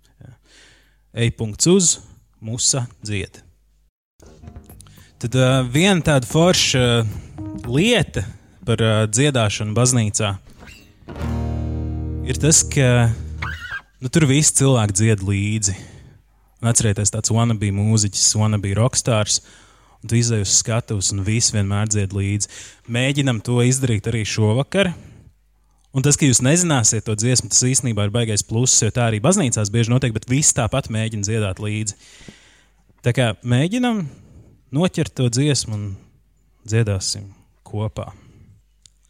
e-punkts 1.27 1.71
uz 1.71 1.97
musa 1.99 2.18
dzied. 3.03 3.43
Tad 5.19 5.35
uh, 5.35 5.63
viena 5.67 6.01
tāda 6.05 6.27
forša 6.29 6.83
uh, 7.03 7.17
lieta 7.67 8.23
par 8.67 8.83
uh, 8.83 9.07
dziedāšanu 9.11 9.75
baznīcā 9.75 10.37
ir 12.29 12.37
tas, 12.37 12.61
ka 12.61 13.09
nu, 14.03 14.11
tur 14.13 14.27
visi 14.29 14.53
cilvēki 14.61 14.97
dzied 15.01 15.25
līdzi. 15.25 15.75
Un 16.59 16.69
atcerieties, 16.69 17.13
tāds 17.15 17.33
wannabe 17.33 17.71
mūziķis, 17.73 18.35
wannabe 18.37 18.75
rockstārs. 18.77 19.41
Un 20.03 20.11
tu 20.11 20.19
izdeji 20.19 20.45
uz 20.45 20.53
skatuves, 20.61 21.09
un 21.15 21.25
visi 21.27 21.55
vienmēr 21.57 21.89
dzied 21.91 22.13
līdzi. 22.15 22.51
Mēģinam 22.93 23.41
to 23.47 23.63
izdarīt 23.65 24.11
arī 24.11 24.27
šovakar. 24.29 24.93
Un 25.97 26.05
tas, 26.05 26.19
ka 26.21 26.29
jūs 26.29 26.43
nezināsiet 26.45 27.07
to 27.07 27.15
dziesmu, 27.17 27.49
tas 27.53 27.65
īstenībā 27.65 28.07
ir 28.07 28.13
baisais 28.13 28.45
pluss, 28.45 28.83
jo 28.85 28.91
tā 28.93 29.07
arī 29.09 29.23
baznīcās 29.25 29.71
bieži 29.73 29.93
notiek, 29.93 30.13
bet 30.13 30.29
visi 30.29 30.53
tāpat 30.59 30.91
mēģina 30.93 31.25
dziedāt 31.25 31.63
līdzi. 31.65 31.97
Tā 33.07 33.15
kā 33.17 33.31
mēģinam 33.41 34.03
noķert 34.75 35.15
to 35.17 35.29
dziesmu 35.33 35.79
un 35.79 35.87
dziedāsim 36.69 37.31
kopā. 37.67 38.11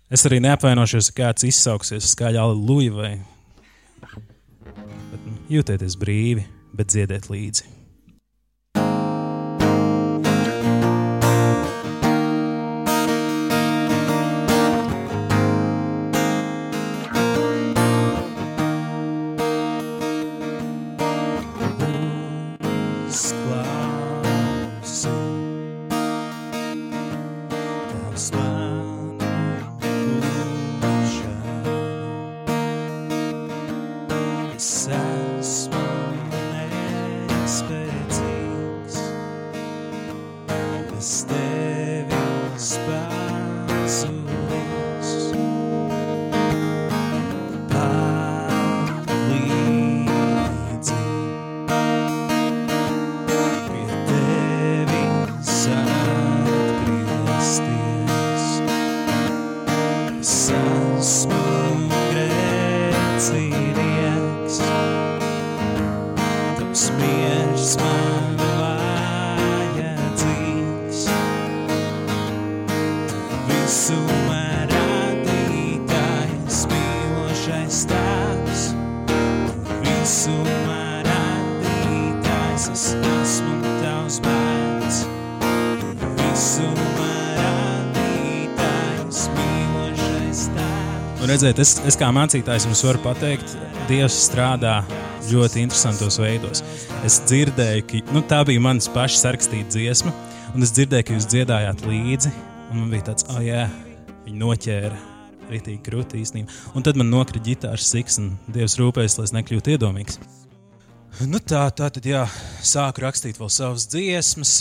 Es 0.09 0.23
arī 0.29 0.39
neapvainošos, 0.45 1.11
ja 1.11 1.17
kāds 1.19 1.45
izsauksies 1.49 2.15
skaļi 2.15 2.39
aleluja 2.41 2.95
vai 2.95 3.11
bet, 5.11 5.19
nu, 5.27 5.35
jūtieties 5.59 5.99
brīvi, 6.01 6.47
bet 6.79 6.95
dziediet 6.95 7.29
līdzi. 7.33 7.78
Redziet, 91.49 91.63
es, 91.63 91.79
es 91.89 91.97
kā 91.97 92.09
mācītājs 92.13 92.67
jums 92.67 92.83
varu 92.85 93.01
pateikt, 93.03 93.57
Dievs 93.89 94.17
strādā 94.27 94.83
ļoti 95.31 95.63
interesantos 95.65 96.19
veidos. 96.21 96.63
Es 97.07 97.21
dzirdēju, 97.25 97.85
ka 97.89 98.01
nu, 98.13 98.23
tā 98.29 98.43
bija 98.45 98.61
manas 98.61 98.89
pašas 98.93 99.23
sarakstīta 99.25 99.73
dziesma, 99.73 100.13
un 100.55 100.65
es 100.67 100.73
dzirdēju, 100.77 101.07
ka 101.09 101.15
jūs 101.17 101.29
dziedājāt 101.33 101.85
līdzi. 101.89 102.33
Man 102.75 102.91
bija 102.93 103.07
tāds, 103.09 103.25
oh, 103.33 103.41
jā, 103.41 103.65
viņi 104.27 104.41
noķēra 104.43 104.99
rītīgi 105.49 105.81
krūti 105.87 106.21
īstenībā. 106.21 106.53
Un 106.77 106.85
tad 106.85 106.99
man 107.01 107.09
nokrita 107.09 107.47
ģitāras 107.47 107.89
siks, 107.89 108.19
un 108.21 108.35
Dievs 108.53 108.77
rūpējas, 108.81 109.17
lai 109.17 109.29
es 109.31 109.37
nekļūtu 109.39 109.77
iedomīgs. 109.77 110.19
Nu 111.25 111.41
tā, 111.41 111.63
tā 111.73 111.89
tad 111.95 112.05
jā, 112.05 112.27
sāku 112.61 113.07
rakstīt 113.07 113.41
vēl 113.41 113.49
savas 113.51 113.89
dziesmas, 113.89 114.59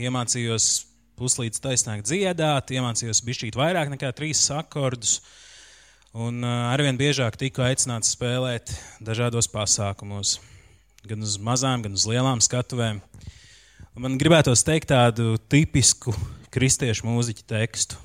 iemācījos 0.00 0.72
puslīdz 1.20 1.62
taisnāk 1.62 2.02
dziedāt, 2.08 2.74
iemācījos 2.74 3.22
bišķīt 3.28 3.60
vairāk 3.60 3.92
nekā 3.94 4.10
trīs 4.16 4.42
akordus. 4.56 5.20
Uh, 5.20 5.36
Un 6.10 6.42
arvien 6.42 6.96
biežāk 6.98 7.36
tiku 7.38 7.62
aicināts 7.62 8.16
spēlēt 8.16 8.72
dažādos 8.98 9.46
pasākumos, 9.46 10.40
gan 11.06 11.22
uz 11.22 11.36
mazām, 11.38 11.84
gan 11.84 11.94
uz 11.94 12.02
lielām 12.10 12.42
skatuvēm. 12.42 12.98
Man 13.94 14.16
gribētos 14.18 14.64
teikt 14.66 14.90
tādu 14.90 15.36
tipisku 15.46 16.10
kristiešu 16.50 17.06
mūziķu 17.06 17.46
tekstu, 17.46 18.00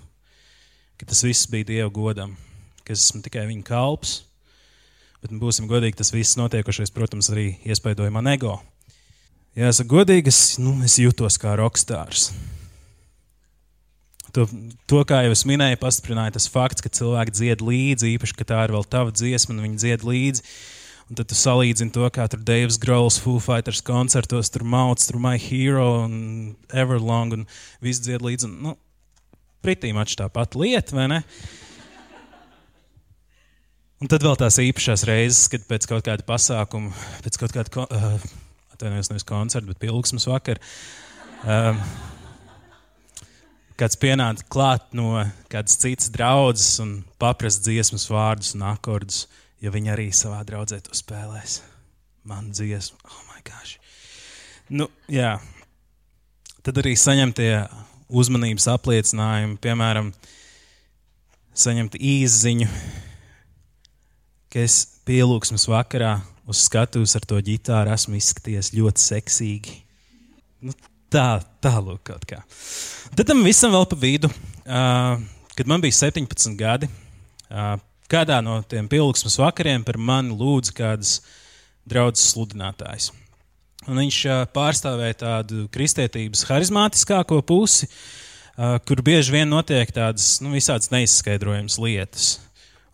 ka 1.01 1.09
tas 1.09 1.23
viss 1.25 1.49
bija 1.49 1.65
Dieva 1.71 1.89
godam, 1.89 2.35
ka 2.85 2.93
es 2.93 3.07
esmu 3.07 3.23
tikai 3.25 3.47
viņa 3.49 3.65
kalps. 3.65 4.19
Bet, 5.23 5.33
nu, 5.33 5.41
būsim 5.41 5.65
godīgi, 5.65 5.97
tas 5.97 6.13
viss 6.13 6.37
notiekošais, 6.37 6.93
protams, 6.93 7.31
arī 7.33 7.55
iespaidoja 7.65 8.13
man 8.13 8.29
ego. 8.29 8.59
Jāsaka, 9.57 9.89
godīgi, 9.95 10.29
es, 10.29 10.59
nu, 10.61 10.77
es 10.85 10.99
jūtos 11.01 11.41
kā 11.41 11.57
rokstārs. 11.57 12.29
To, 14.35 14.43
to, 14.89 15.01
kā 15.07 15.21
jau 15.23 15.31
es 15.31 15.45
minēju, 15.47 15.79
pastiprināja 15.79 16.33
tas 16.35 16.49
fakts, 16.51 16.83
ka 16.83 16.91
cilvēki 16.91 17.35
dzied 17.37 17.61
līdzi, 17.63 18.09
īpaši, 18.17 18.35
ka 18.35 18.47
tā 18.49 18.63
ir 18.67 18.73
vēl 18.75 18.83
tava 18.91 19.13
dziesma, 19.15 19.55
un 19.55 19.63
viņi 19.63 19.79
dzied 19.79 20.03
līdzi. 20.03 20.43
Un 21.05 21.19
tad 21.19 21.29
tu 21.29 21.37
salīdzini 21.37 21.93
to, 21.93 22.03
kā 22.11 22.25
tur 22.27 22.41
Deivs 22.43 22.79
Grauls, 22.81 23.19
Foo 23.21 23.37
Fighters 23.39 23.83
koncertos, 23.85 24.49
tur 24.51 24.65
mauts, 24.67 25.05
tur 25.07 25.21
My 25.21 25.37
Hero 25.39 25.85
un 26.07 26.15
Everlong, 26.73 27.37
un 27.37 27.45
viss 27.85 28.01
dzied 28.03 28.25
līdzi. 28.25 28.49
Un, 28.49 28.57
nu, 28.65 28.73
pretī 29.63 29.93
mačs 29.95 30.17
tā 30.19 30.27
pati 30.33 30.59
lieta, 30.59 30.97
vai 30.97 31.05
ne? 31.13 31.21
Un 34.03 34.11
tad 34.11 34.25
vēl 34.25 34.35
tās 34.41 34.57
īpašās 34.59 35.05
reizes, 35.07 35.45
kad 35.53 35.63
pēc 35.69 35.87
kaut 35.87 36.03
kāda 36.09 36.25
pasākuma, 36.27 36.91
pēc 37.23 37.39
kaut 37.39 37.55
kāda, 37.55 37.85
uh, 37.85 38.27
atvainojos, 38.75 39.13
nevis 39.13 39.29
koncerta, 39.29 39.69
bet 39.69 39.79
pilgsmas 39.85 40.27
vakar. 40.27 40.59
Uh, 41.45 41.79
kāds 43.79 43.99
pienāca 43.99 44.45
klāt 44.51 44.93
no 44.95 45.25
kādas 45.51 45.77
citas 45.81 46.11
draudzes 46.13 46.79
un 46.83 46.97
paprasta 47.21 47.67
dziesmas 47.67 48.07
vārdus 48.11 48.53
un 48.55 48.65
akordus, 48.69 49.25
ja 49.63 49.71
viņi 49.73 49.91
arī 49.93 50.09
savā 50.15 50.41
draudzē 50.47 50.81
to 50.85 50.95
spēlēs. 50.95 51.59
Man 52.25 52.49
dziesma, 52.55 52.97
oh, 53.05 53.23
my 53.29 53.43
gosh. 53.45 53.75
Nu, 54.69 54.87
jā. 55.11 55.35
Tad 56.65 56.79
arī 56.81 56.95
saņemtie 56.97 57.51
uzmanības 58.09 58.65
apliecinājumi, 58.73 59.59
piemēram, 59.61 60.09
saņemt 61.55 61.99
īziņu, 61.99 62.69
ka 64.49 64.63
es 64.63 64.79
pielūgsmes 65.05 65.67
vakarā 65.69 66.17
uz 66.49 66.63
skatuves 66.65 67.13
ar 67.17 67.25
to 67.27 67.37
ģitāru 67.45 67.93
esmu 67.93 68.17
izskatījies 68.17 68.73
ļoti 68.73 69.03
seksīgi. 69.03 69.77
Nu, 70.65 70.73
tā, 71.13 71.39
tālāk 71.63 72.01
kaut 72.11 72.25
kā. 72.29 72.41
Tad 73.15 73.27
tam 73.29 73.43
visam 73.45 73.73
vēl 73.75 73.87
pa 73.89 73.97
vidu, 73.99 74.29
uh, 74.29 75.17
kad 75.55 75.69
man 75.69 75.83
bija 75.83 75.97
17 75.97 76.57
gadi, 76.59 76.89
uh, 77.49 77.75
kādā 78.11 78.41
no 78.45 78.59
tiem 78.69 78.89
pilgsmas 78.91 79.37
vakariem 79.41 79.85
par 79.85 79.97
mani 79.97 80.35
lūdza 80.35 80.75
kādas 80.75 81.19
draudzes 81.87 82.33
sludinātājs. 82.33 83.11
Un 83.85 84.01
viņš 84.01 84.19
uh, 84.29 84.45
pārstāvēja 84.53 85.19
tādu 85.21 85.67
kristietības 85.73 86.45
harizmātiskāko 86.49 87.41
pusi, 87.45 87.89
uh, 87.89 88.77
kur 88.87 89.03
bieži 89.05 89.35
vien 89.35 89.51
notiek 89.51 89.91
tādas 89.93 90.39
nu, 90.41 90.55
visādas 90.55 90.91
neizskaidrojamas 90.93 91.77
lietas. 91.81 92.31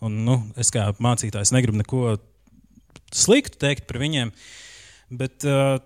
Un, 0.02 0.24
nu, 0.26 0.42
es 0.60 0.74
kā 0.74 0.90
mācītājs 1.00 1.54
negribu 1.54 1.80
neko 1.80 2.18
sliktu 3.14 3.60
teikt 3.62 3.88
par 3.88 4.02
viņiem, 4.02 4.32
bet 5.20 5.46
uh, 5.48 5.78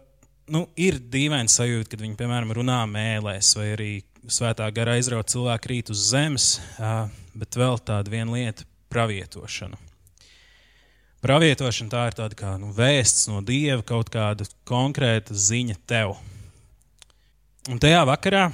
nu, 0.51 0.65
ir 0.77 0.99
dīvaini 0.99 1.51
sajūta, 1.51 1.91
kad 1.93 2.03
viņi, 2.03 2.17
piemēram, 2.19 2.53
runā 2.55 2.81
mēlēs, 2.89 3.53
vai 3.57 3.71
arī 3.73 3.89
svētā 4.31 4.67
gara 4.73 4.95
aizraut 4.97 5.29
cilvēku 5.31 5.71
rīt 5.71 5.91
uz 5.93 6.07
zemes, 6.11 6.47
bet 7.37 7.57
vēl 7.57 7.79
tāda 7.85 8.11
viena 8.11 8.35
lieta- 8.35 8.65
pravietošana. 8.93 9.77
Pravietošana 11.25 11.89
tā 11.89 12.07
ir 12.07 12.17
tāda 12.19 12.35
kā 12.37 12.59
nu, 12.59 12.71
vēsts 12.71 13.27
no 13.27 13.41
dieva, 13.41 13.81
kaut 13.81 14.09
kāda 14.13 14.45
konkrēta 14.65 15.33
ziņa 15.33 15.75
tev. 15.87 16.17
Un 17.69 17.79
tajā 17.79 18.05
vakarā 18.05 18.53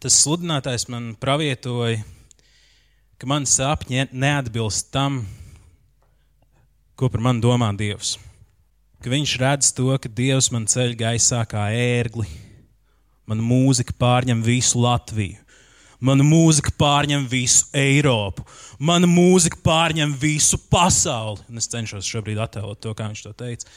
tas 0.00 0.16
sludinātājs 0.24 0.88
man 0.88 1.14
pravietoja, 1.16 2.04
ka 3.18 3.26
man 3.26 3.44
sapņi 3.44 4.10
neatbilst 4.12 4.90
tam, 4.92 5.26
ko 6.96 7.08
par 7.08 7.20
mani 7.20 7.40
domā 7.40 7.76
Dievs. 7.76 8.18
Ka 9.00 9.08
viņš 9.08 9.34
redz 9.40 9.72
to, 9.72 9.88
ka 9.96 10.08
Dievs 10.12 10.50
man 10.52 10.68
ceļ 10.68 10.96
gaisā 11.00 11.40
kā 11.48 11.70
ērgli 11.72 12.28
Mana 13.30 13.44
mūzika 13.46 13.94
pārņem 13.94 14.40
visu 14.42 14.80
Latviju. 14.82 15.38
Mana 16.02 16.24
mūzika 16.24 16.72
pārņem 16.80 17.26
visu 17.30 17.68
Eiropu. 17.76 18.42
Mana 18.80 19.06
mūzika 19.06 19.60
pārņem 19.62 20.16
visu 20.18 20.58
pasauli. 20.72 21.44
Un 21.52 21.60
es 21.60 21.68
cenšos 21.70 22.08
šobrīd 22.08 22.40
attēlot 22.42 22.80
to, 22.82 22.94
kā 22.96 23.06
viņš 23.10 23.22
to 23.26 23.34
teica. 23.38 23.68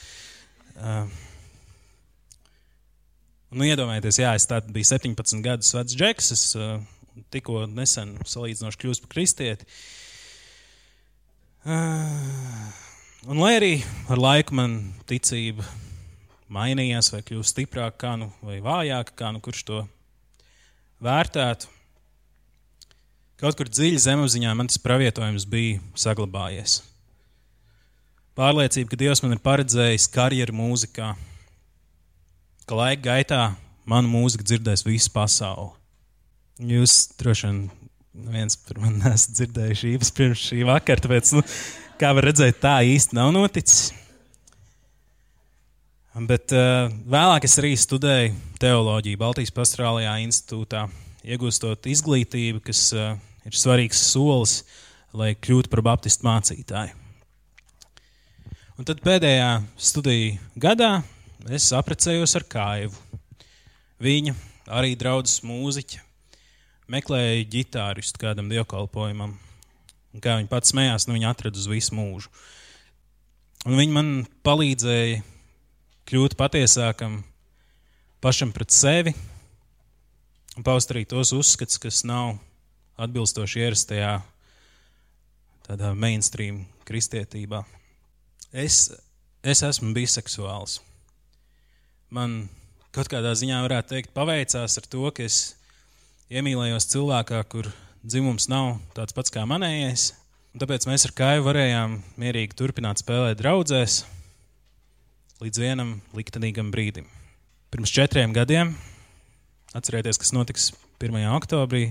Uh, 0.73 1.03
nu, 3.51 3.67
iedomājieties, 3.67 4.21
jā, 4.23 4.31
es 4.39 4.47
biju 4.47 4.89
17 4.89 5.43
gadus 5.45 5.75
vecs 5.75 5.99
džeks. 5.99 6.31
Es 6.33 6.45
uh, 6.57 6.79
tikko 7.35 7.67
nesen 7.69 8.15
salīdzinoši 8.25 8.81
kļuvu 8.81 9.03
par 9.03 9.13
kristieti. 9.13 9.69
Uh, 11.67 12.71
un 13.27 13.39
lai 13.39 13.55
arī 13.57 13.73
ar 14.11 14.19
laiku 14.19 14.55
man 14.57 14.77
ticība 15.07 15.65
mainījās, 16.53 17.11
vai 17.13 17.21
kļūst 17.25 17.55
stiprāk, 17.55 17.97
kā 18.01 18.15
nu, 18.19 18.29
vai 18.43 18.59
vājāk, 18.63 19.13
kā 19.17 19.31
nu 19.33 19.41
kurš 19.43 19.63
to 19.67 19.81
vērtētu. 21.03 21.69
Kaut 23.41 23.57
kur 23.59 23.69
dziļi 23.71 23.99
zemapziņā 24.03 24.53
man 24.55 24.69
tas 24.71 24.79
pravietojums 24.79 25.47
bija 25.49 25.81
saglabājies. 25.99 26.81
Pārliecība, 28.37 28.93
ka 28.93 28.99
Dievs 29.01 29.21
man 29.23 29.35
ir 29.35 29.43
paredzējis 29.43 30.09
karjeru 30.13 30.55
mūzikā, 30.57 31.11
ka 32.65 32.77
laika 32.79 33.03
gaitā 33.09 33.41
manu 33.89 34.09
mūziku 34.09 34.45
dzirdēs 34.47 34.85
visa 34.87 35.11
pasaule. 35.13 35.73
Jūs 36.63 36.95
droši 37.19 37.49
vien 37.49 37.63
viens 38.13 38.55
par 38.61 38.79
mani 38.81 39.01
nesat 39.01 39.33
dzirdējuši 39.39 39.93
īpaši 39.95 40.13
pirms 40.17 40.41
šī 40.49 40.59
vakara, 40.69 41.01
tāpēc, 41.01 41.31
nu, 41.37 41.41
kā 41.99 42.13
var 42.15 42.27
redzēt, 42.29 42.61
tā 42.63 42.77
īsti 42.85 43.17
nav 43.17 43.31
noticis. 43.35 43.91
Bet 46.13 46.53
uh, 46.53 46.91
vēlāk 47.09 47.47
es 47.47 47.57
arī 47.57 47.71
studēju 47.79 48.33
teoloģiju 48.61 49.17
Baltijas 49.17 49.53
Pastorālajā 49.55 50.13
institūtā, 50.21 50.83
iegūstot 51.25 51.89
izglītību, 51.89 52.61
kas 52.67 52.83
uh, 52.93 53.15
ir 53.49 53.57
svarīgs 53.57 54.01
solis, 54.11 54.59
lai 55.13 55.33
kļūtu 55.33 55.71
par 55.73 55.81
baptistu 55.85 56.27
mācītāju. 56.27 56.93
Un 58.77 58.87
tad 58.89 59.01
pēdējā 59.05 59.49
studiju 59.77 60.37
gadā 60.57 61.03
es 61.53 61.69
apprecējos 61.73 62.33
ar 62.39 62.45
Kāju. 62.49 62.93
Viņa 64.01 64.33
arī 64.73 64.95
draudzes 64.99 65.43
mūziķa 65.45 66.01
meklēja 66.93 67.45
ģitāristu 67.53 68.21
kādam 68.21 68.49
dievkalpojumam. 68.51 69.35
Un 70.13 70.21
kā 70.21 70.37
viņa 70.37 70.49
pats 70.51 70.73
smējās, 70.73 71.07
nu 71.07 71.17
viņa 71.17 71.31
atrada 71.33 71.57
uz 71.57 71.67
visu 71.69 71.95
mūžu. 71.97 72.29
Un 73.65 73.77
viņa 73.79 73.95
man 73.95 74.09
palīdzēja 74.45 75.21
kļūt 76.09 76.35
patiesākam 76.37 77.21
pašam 78.23 78.51
pret 78.55 78.73
sevi 78.75 79.13
un 80.57 80.65
paust 80.65 80.91
arī 80.93 81.05
tos 81.09 81.33
uzskatus, 81.35 81.79
kas 81.81 82.03
nav 82.07 82.35
atbilstoši 83.01 83.63
ierastajā 83.63 84.13
tādā 85.65 85.93
mainstream 85.97 86.63
kristietībā. 86.87 87.63
Es, 88.53 88.91
es 89.41 89.63
esmu 89.65 89.93
biseksuāls. 89.95 90.77
Man 92.13 92.43
kaut 92.93 93.09
kādā 93.09 93.31
ziņā 93.33 93.63
varētu 93.65 93.95
teikt, 93.95 94.13
paveicās 94.13 94.77
ar 94.77 94.89
to, 94.91 95.07
ka 95.15 95.25
es 95.25 95.55
iemīlējos 96.29 96.91
cilvēkā, 96.91 97.39
kur 97.49 97.71
dzimums 98.03 98.49
nav 98.51 98.77
tāds 98.95 99.15
pats 99.15 99.31
kā 99.33 99.45
manējais. 99.47 100.11
Tāpēc 100.59 100.85
mēs 100.85 101.07
ar 101.07 101.13
Kāju 101.17 101.45
varējām 101.47 101.95
mierīgi 102.19 102.57
turpināt 102.59 103.01
spēlēt 103.01 103.39
draudzēs, 103.39 104.03
līdz 105.41 105.61
vienam 105.63 105.95
liktenīgam 106.13 106.69
brīdim. 106.73 107.07
Pirms 107.73 107.93
četriem 107.95 108.35
gadiem, 108.35 108.75
atcerieties, 109.73 110.19
kas 110.21 110.33
notiks 110.35 110.67
1. 111.01 111.15
oktobrī, 111.33 111.87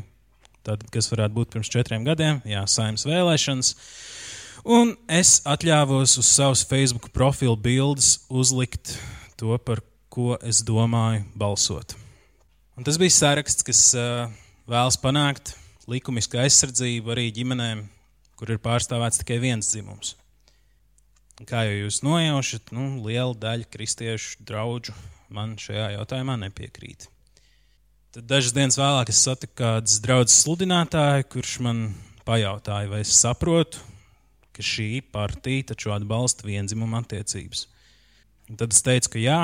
tātad, 0.62 0.85
kas 0.94 1.11
varētu 1.11 1.37
būt 1.40 1.57
pirms 1.57 1.72
četriem 1.72 2.05
gadiem, 2.07 2.38
jā, 2.46 2.62
saimnes 2.70 3.07
vēlēšanas. 3.09 3.72
Un 4.62 4.94
es 5.11 5.40
atļāvos 5.48 6.14
uz 6.20 6.29
savas 6.29 6.62
Facebook 6.68 7.09
profilu 7.16 7.57
bildes 7.59 8.20
uzlikt 8.31 8.94
to, 9.40 9.57
par 9.59 9.83
ko 10.12 10.37
es 10.38 10.61
domāju 10.62 11.25
balsot. 11.35 11.96
Un 12.79 12.87
tas 12.87 13.01
bija 13.01 13.16
saraksts, 13.16 13.66
kas 13.66 13.83
uh, 13.98 14.31
vēlas 14.70 15.01
panākt 15.03 15.57
likumisku 15.90 16.38
aizsardzību 16.42 17.14
arī 17.14 17.31
ģimenēm, 17.35 17.87
kur 18.38 18.53
ir 18.53 18.61
pārstāvēts 18.62 19.23
tikai 19.23 19.38
viens 19.42 19.71
dzimums. 19.73 20.16
Kā 21.49 21.64
jau 21.66 21.75
jūs 21.75 22.03
nojaušat, 22.07 22.71
nu, 22.77 23.01
liela 23.03 23.35
daļa 23.35 23.66
kristiešu 23.73 24.45
draugu 24.47 24.95
man 25.33 25.57
šajā 25.59 25.95
jautājumā 25.97 26.37
nepiekrīt. 26.45 27.09
Tad 28.12 28.29
dažas 28.29 28.53
dienas 28.53 28.77
vēlāk 28.77 29.11
es 29.11 29.23
satiku 29.25 29.57
kādu 29.62 29.99
draugu 30.05 30.31
sludinātāju, 30.31 31.27
kurš 31.33 31.55
man 31.64 31.87
pajautāja, 32.29 32.90
vai 32.92 33.01
es 33.03 33.14
saprotu, 33.16 33.81
ka 34.53 34.62
šī 34.62 35.01
partija 35.14 35.71
taču 35.73 35.95
atbalsta 35.95 36.47
vienzimuma 36.47 37.01
attiecības. 37.01 37.64
Un 38.53 38.61
tad 38.61 38.77
es 38.77 38.85
teicu, 38.85 39.14
ka 39.14 39.23
jā. 39.23 39.38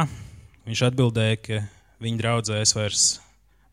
Viņš 0.68 0.82
atbildēja, 0.90 1.38
ka 1.40 1.62
viņa 2.04 2.20
draudzē 2.20 2.60
es 2.60 2.74
vairs 2.76 3.06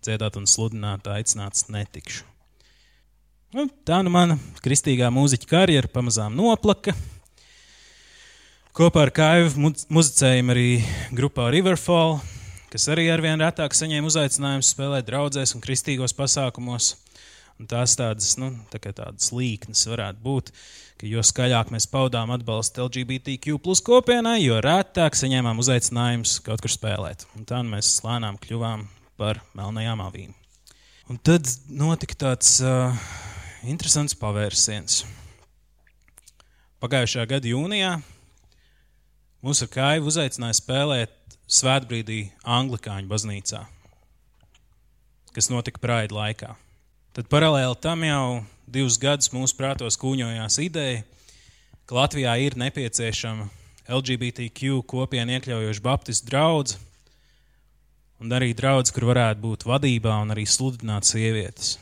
dziedāt 0.06 0.40
un 0.40 0.48
sludināt 0.48 1.10
aicināts 1.12 1.68
netikšu. 1.68 2.24
Nu, 3.56 3.70
tā 3.88 4.02
nu 4.04 4.12
mana 4.12 4.36
kristīgā 4.60 5.08
mūziķa 5.16 5.48
karjera 5.48 5.88
pamazām 5.88 6.34
noplaka. 6.36 6.92
Kopā 8.76 9.06
ar 9.06 9.12
Kaivu 9.16 9.70
muzicējam 9.96 10.50
arī 10.52 10.82
grupā 11.16 11.46
Riverfall, 11.54 12.18
kas 12.74 12.90
arī 12.92 13.06
arvien 13.14 13.40
retāk 13.40 13.72
saņēma 13.78 14.10
uzaicinājumus 14.10 14.74
spēlēt 14.74 15.08
draudzēs 15.08 15.56
un 15.56 15.64
kristīgos 15.64 16.12
pasākumos. 16.18 16.90
Un 17.56 17.70
tās 17.72 17.94
tādas, 17.96 18.34
nu, 18.36 18.50
tā 18.74 18.82
tādas 18.90 19.32
līknes 19.32 19.86
varētu 19.88 20.20
būt, 20.26 20.52
ka 21.00 21.08
jo 21.08 21.24
skaļāk 21.24 21.72
mēs 21.72 21.88
paudām 21.88 22.34
atbalstu 22.36 22.84
LGBTQ 22.90 23.56
plus 23.64 23.80
kopienai, 23.88 24.42
jo 24.42 24.58
retāk 24.60 25.16
saņēmām 25.16 25.62
uzaicinājumus 25.64 26.42
kaut 26.44 26.60
kur 26.66 26.76
spēlēt. 26.76 27.24
Un 27.40 27.48
tā 27.48 27.64
nu 27.64 27.72
mēs 27.78 28.02
lēnām 28.04 28.36
kļuvām 28.44 28.84
par 29.16 29.40
melnajām 29.56 30.04
avīm. 30.10 30.36
Un 31.08 31.22
tad 31.24 31.48
notika 31.72 32.20
tāds 32.26 32.58
uh, 32.66 32.92
interesants 33.70 34.18
pavērsiens. 34.18 35.04
Pagājušā 36.84 37.26
gada 37.30 37.50
jūnijā 37.50 37.96
Mūsu 39.46 39.68
kāju 39.70 40.08
uzaicināja 40.10 40.56
spēlēt 40.58 41.12
svētbrīdī 41.46 42.32
Anglikāņu 42.50 43.06
baznīcā, 43.12 43.60
kas 45.36 45.50
notika 45.54 45.84
Prāda 45.84 46.18
laikā. 46.18 46.48
Tad 47.14 47.30
paralēli 47.30 47.78
tam 47.78 48.02
jau 48.08 48.24
divus 48.66 48.98
gadus 48.98 49.30
mūsu 49.36 49.54
prātos 49.60 50.00
kūņojās 50.02 50.58
ideja, 50.66 51.04
ka 51.86 52.00
Latvijā 52.00 52.34
ir 52.42 52.58
nepieciešama 52.58 53.46
LGBTQ 53.86 54.82
kopienu 54.90 55.38
iekļaujoša 55.38 55.86
baptistu 55.92 56.32
draugs, 56.32 56.80
un 58.18 58.34
arī 58.34 58.56
draugs, 58.58 58.90
kur 58.90 59.12
varētu 59.12 59.46
būt 59.46 59.70
vadībā 59.70 60.24
un 60.26 60.34
arī 60.34 60.50
sludināt 60.50 61.06
sievietes. 61.06 61.76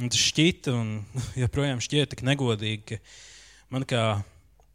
Un 0.00 0.10
tas 0.10 0.20
šķita, 0.20 0.74
un 0.74 0.94
joprojām 1.42 1.82
šķiet 1.84 2.14
tik 2.14 2.24
negodīgi, 2.26 2.82
ka 2.88 3.74
man 3.74 3.86
kā 3.88 4.04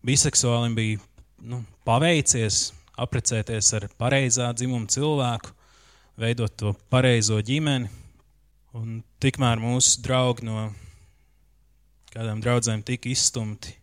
biseksuālim 0.07 0.77
bija 0.77 0.99
nu, 1.43 1.63
paveicies 1.87 2.69
apprecēties 2.99 3.71
ar 3.77 3.87
pareizā 3.99 4.49
dzimuma 4.55 4.87
cilvēku, 4.91 5.51
veidot 6.19 6.55
to 6.59 6.73
pareizo 6.91 7.39
ģimeni. 7.43 7.89
Un 8.77 8.99
tikmēr 9.23 9.59
mūsu 9.59 10.03
draugi 10.05 10.45
no 10.45 10.67
kādām 12.13 12.41
draudzēm 12.43 12.83
tika 12.85 13.09
izstumti 13.09 13.73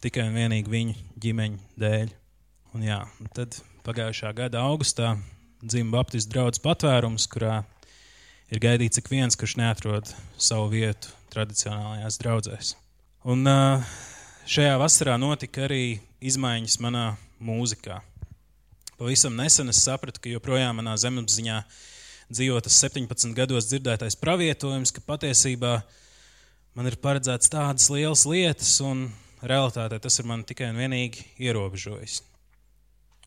tikai 0.00 0.28
un 0.28 0.36
vienīgi 0.38 0.72
viņu 0.72 0.94
ģimeņu 1.20 1.80
dēļ. 1.80 2.12
Un 2.76 2.86
jā, 2.86 3.00
tad 3.36 3.58
pagājušā 3.84 4.30
gada 4.36 4.62
augustā 4.70 5.16
dzimta 5.60 5.96
Baptistu 5.96 6.32
draugs 6.32 6.62
patvērums, 6.62 7.26
kurā 7.30 7.60
ir 8.50 8.62
gaidīts 8.62 9.00
ik 9.00 9.10
viens, 9.10 9.38
kurš 9.38 9.56
neatrod 9.60 10.10
savu 10.38 10.68
vietu 10.72 11.12
tradicionālajās 11.30 12.18
draudzēs. 12.20 12.74
Un 13.30 13.46
šajā 14.50 14.76
vasarā 14.80 15.16
notika 15.20 15.66
arī 15.68 16.00
izmaiņas 16.20 16.78
manā 16.82 17.06
mūzikā. 17.40 18.00
Pavisam 19.00 19.36
nesen 19.38 19.72
es 19.72 19.80
sapratu, 19.80 20.20
ka 20.20 20.32
joprojām 20.32 20.80
manā 20.80 20.96
zemapziņā 21.00 21.62
dzīvo 22.30 22.58
tas 22.64 22.76
17 22.84 23.32
gados 23.36 23.70
dzirdētais 23.70 24.18
pravietojums, 24.20 24.92
ka 24.92 25.04
patiesībā 25.06 25.78
man 26.76 26.90
ir 26.90 26.98
paredzēts 27.00 27.50
tādas 27.52 27.88
lielas 27.92 28.26
lietas, 28.28 28.74
un 28.84 29.08
realitātē 29.40 30.00
tas 30.02 30.20
ir 30.20 30.28
man 30.28 30.44
tikai 30.46 30.68
un 30.74 30.82
vienīgi 30.82 31.24
ierobežojis. 31.40 32.20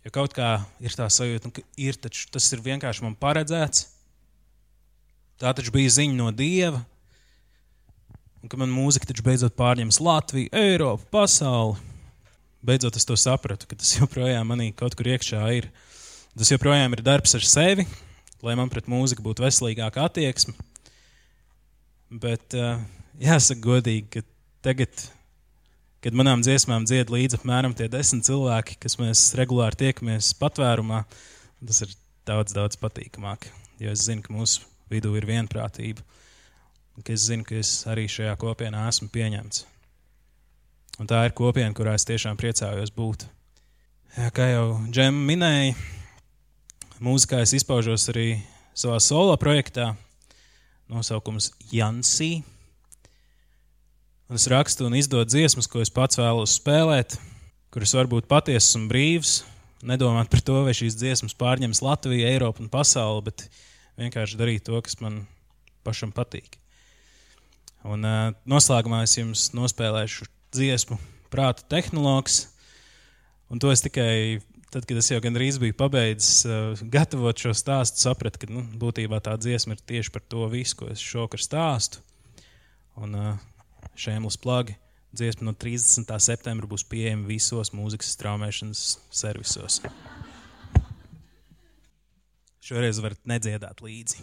Jo 0.04 0.12
kaut 0.14 0.36
kā 0.36 0.58
ir 0.84 0.94
tā 0.94 1.08
sajūta, 1.08 1.50
ka 1.56 1.64
ir 1.80 1.98
taču, 1.98 2.28
tas 2.34 2.50
ir 2.52 2.64
vienkārši 2.64 3.06
man 3.06 3.16
paredzēts. 3.20 3.88
Tā 5.44 5.52
taču 5.52 5.74
bija 5.76 5.92
ziņa 5.92 6.16
no 6.16 6.30
Dieva, 6.32 6.78
un 8.40 8.48
ka 8.48 8.56
man 8.62 8.70
mūzika 8.72 9.10
taču 9.10 9.26
beidzot 9.26 9.58
pārņems 9.60 10.00
Latviju, 10.00 10.48
Eiropu, 10.56 11.04
pasauli. 11.12 11.76
Beidzot 12.64 12.96
es 12.96 13.04
to 13.04 13.18
sapratu, 13.20 13.68
ka 13.68 13.76
tas 13.76 13.92
joprojām 13.98 14.48
manī 14.48 14.70
kaut 14.72 14.96
kur 14.96 15.12
iekšā 15.12 15.44
ir. 15.58 15.68
Tas 16.32 16.54
joprojām 16.54 16.96
ir 16.96 17.04
darbs 17.04 17.36
ar 17.36 17.44
sevi, 17.44 17.84
lai 18.40 18.56
man 18.56 18.72
pret 18.72 18.88
mūziku 18.88 19.26
būtu 19.28 19.44
veselīgāka 19.44 20.08
attieksme. 20.08 20.56
Bet 22.24 22.56
jāsaka 23.20 23.68
godīgi, 23.68 24.08
ka 24.16 24.24
tagad, 24.64 25.08
kad 26.08 26.16
manām 26.16 26.40
dziesmām 26.46 26.88
dzied 26.88 27.12
līdzi 27.12 27.42
apmēram 27.42 27.76
tie 27.76 27.92
desmit 27.92 28.32
cilvēki, 28.32 28.80
kas 28.80 28.96
mēs 28.96 29.34
regulāri 29.36 29.84
tiekamies 29.90 30.32
patvērumā, 30.40 31.04
tas 31.68 31.84
ir 31.84 31.98
daudz, 32.24 32.56
daudz 32.56 32.80
patīkamāk. 32.80 33.52
Jo 33.84 33.92
es 33.92 34.08
zinu, 34.08 34.24
ka 34.24 34.32
mūsu 34.32 34.70
vidū 34.94 35.14
ir 35.18 35.28
vienprātība, 35.28 36.06
un 36.96 37.06
es 37.10 37.28
zinu, 37.28 37.46
ka 37.48 37.58
es 37.60 37.76
arī 37.90 38.06
šajā 38.12 38.38
kopienā 38.40 38.88
esmu 38.92 39.10
pieņemts. 39.14 39.66
Un 41.02 41.10
tā 41.10 41.24
ir 41.26 41.34
kopiena, 41.34 41.74
kurā 41.74 41.96
es 41.98 42.06
tiešām 42.06 42.38
priecājos 42.38 42.94
būt. 42.94 43.26
Kā 44.14 44.46
jau 44.52 44.66
Džema 44.94 45.24
minēja, 45.26 45.74
mūzikā 47.02 47.40
es 47.42 47.56
izpaužos 47.58 48.06
arī 48.14 48.28
savā 48.78 49.00
solo 49.02 49.34
projektā, 49.42 49.96
nosaukums 50.92 51.50
Jansī. 51.74 52.44
Un 54.30 54.38
es 54.38 54.46
rakstu 54.54 54.86
un 54.86 54.98
izdodu 54.98 55.34
dziesmas, 55.34 55.66
ko 55.70 55.82
es 55.82 55.92
pats 55.94 56.22
vēlos 56.22 56.60
spēlēt, 56.60 57.18
kuras 57.74 57.94
var 57.98 58.10
būt 58.12 58.30
patiesas 58.30 58.78
un 58.78 58.86
brīvas. 58.92 59.42
Nedomāt 59.84 60.30
par 60.32 60.40
to, 60.46 60.62
vai 60.64 60.72
šīs 60.78 60.96
dziesmas 60.96 61.34
pārņems 61.36 61.82
Latviju, 61.84 62.24
Eiropu 62.30 62.64
un 62.64 62.70
pasauli, 62.72 63.26
bet 63.28 63.48
vienkārši 64.00 64.40
darīt 64.40 64.66
to, 64.68 64.80
kas 64.84 65.00
man 65.04 65.24
pašam 65.86 66.14
patīk. 66.16 66.58
Un 67.84 68.08
uh, 68.08 68.32
noslēgumā 68.48 69.04
es 69.04 69.18
jums 69.18 69.50
nospēlēšu 69.56 70.30
dziesmu 70.56 71.00
Prāta 71.34 71.66
tehnologs. 71.66 72.44
Un 73.50 73.60
to 73.60 73.72
es 73.74 73.82
tikai 73.84 74.40
tad, 74.74 74.86
kad 74.86 74.98
es 74.98 75.10
jau 75.10 75.20
gandrīz 75.22 75.60
biju 75.62 75.76
pabeidzis 75.78 76.46
uh, 76.48 76.84
gatavot 76.94 77.38
šo 77.38 77.54
stāstu, 77.58 78.04
sapratu, 78.06 78.44
ka 78.44 78.52
nu, 78.54 78.64
būtībā 78.80 79.20
tā 79.26 79.36
dziesma 79.42 79.76
ir 79.76 79.84
tieši 79.84 80.14
par 80.14 80.24
to 80.30 80.48
visu, 80.54 80.78
ko 80.80 80.90
es 80.94 81.04
šovakar 81.04 81.44
stāstu. 81.44 82.02
Un 83.02 83.18
uh, 83.18 83.36
šēmlas 83.98 84.40
plagi 84.42 84.78
dziesma 85.14 85.50
no 85.50 85.58
30. 85.58 86.10
septembra 86.24 86.70
būs 86.70 86.86
pieejama 86.90 87.30
visos 87.30 87.74
mūzikas 87.76 88.16
straumēšanas 88.18 88.88
servisos. 89.14 89.82
Šoreiz 92.64 93.02
varat 93.04 93.20
nedziedāt 93.28 93.82
līdzi. 93.84 94.22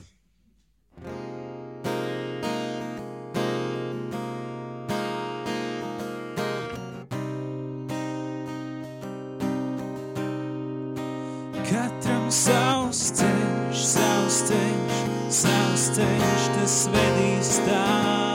Katram 11.69 12.33
savs 12.33 13.05
ceļš, 13.21 13.85
savs 13.93 14.41
ceļš, 14.49 15.05
savs 15.43 15.87
ceļš, 16.01 16.51
tas 16.57 16.81
vedīs 16.97 17.55
tālu 17.69 18.30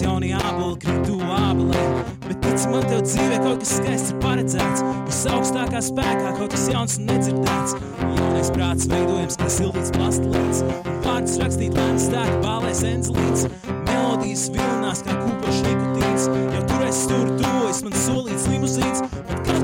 likās 0.00 0.04
jaunie 0.04 0.34
āboli 0.34 0.78
krīt 0.80 1.06
tuvu 1.06 1.26
ābolēm. 1.34 2.04
Bet 2.26 2.40
tic 2.42 2.64
man, 2.70 2.82
tev 2.88 3.02
dzīvē 3.04 3.38
kaut 3.42 3.60
kas 3.60 3.72
skaists 3.78 4.10
ir 4.12 4.18
paredzēts, 4.22 4.82
visaugstākā 5.08 5.80
spēkā 5.82 6.32
kaut 6.38 6.50
kas 6.52 6.68
jauns 6.70 6.98
un 6.98 7.06
nedzirdēts. 7.10 7.74
Jaunais 8.16 8.50
prāts 8.54 8.88
veidojams 8.88 9.36
kā 9.36 9.48
siltīts 9.50 9.92
plastilīts, 9.96 10.62
vārdus 11.04 11.38
rakstīt 11.40 11.76
lēns 11.76 12.06
stēka 12.08 12.40
bālēs 12.44 12.84
enzelīts. 12.84 13.48
Melodijas 13.88 14.48
vilinās 14.54 15.02
kā 15.04 15.16
kūpošs 15.20 15.64
nikotīns, 15.66 16.28
jau 16.54 16.62
tur 16.70 16.86
es 16.86 17.02
stūri 17.06 17.36
tuvojas 17.40 17.82
man 17.84 17.98
solīts 18.06 18.48
limuzīns, 18.50 19.04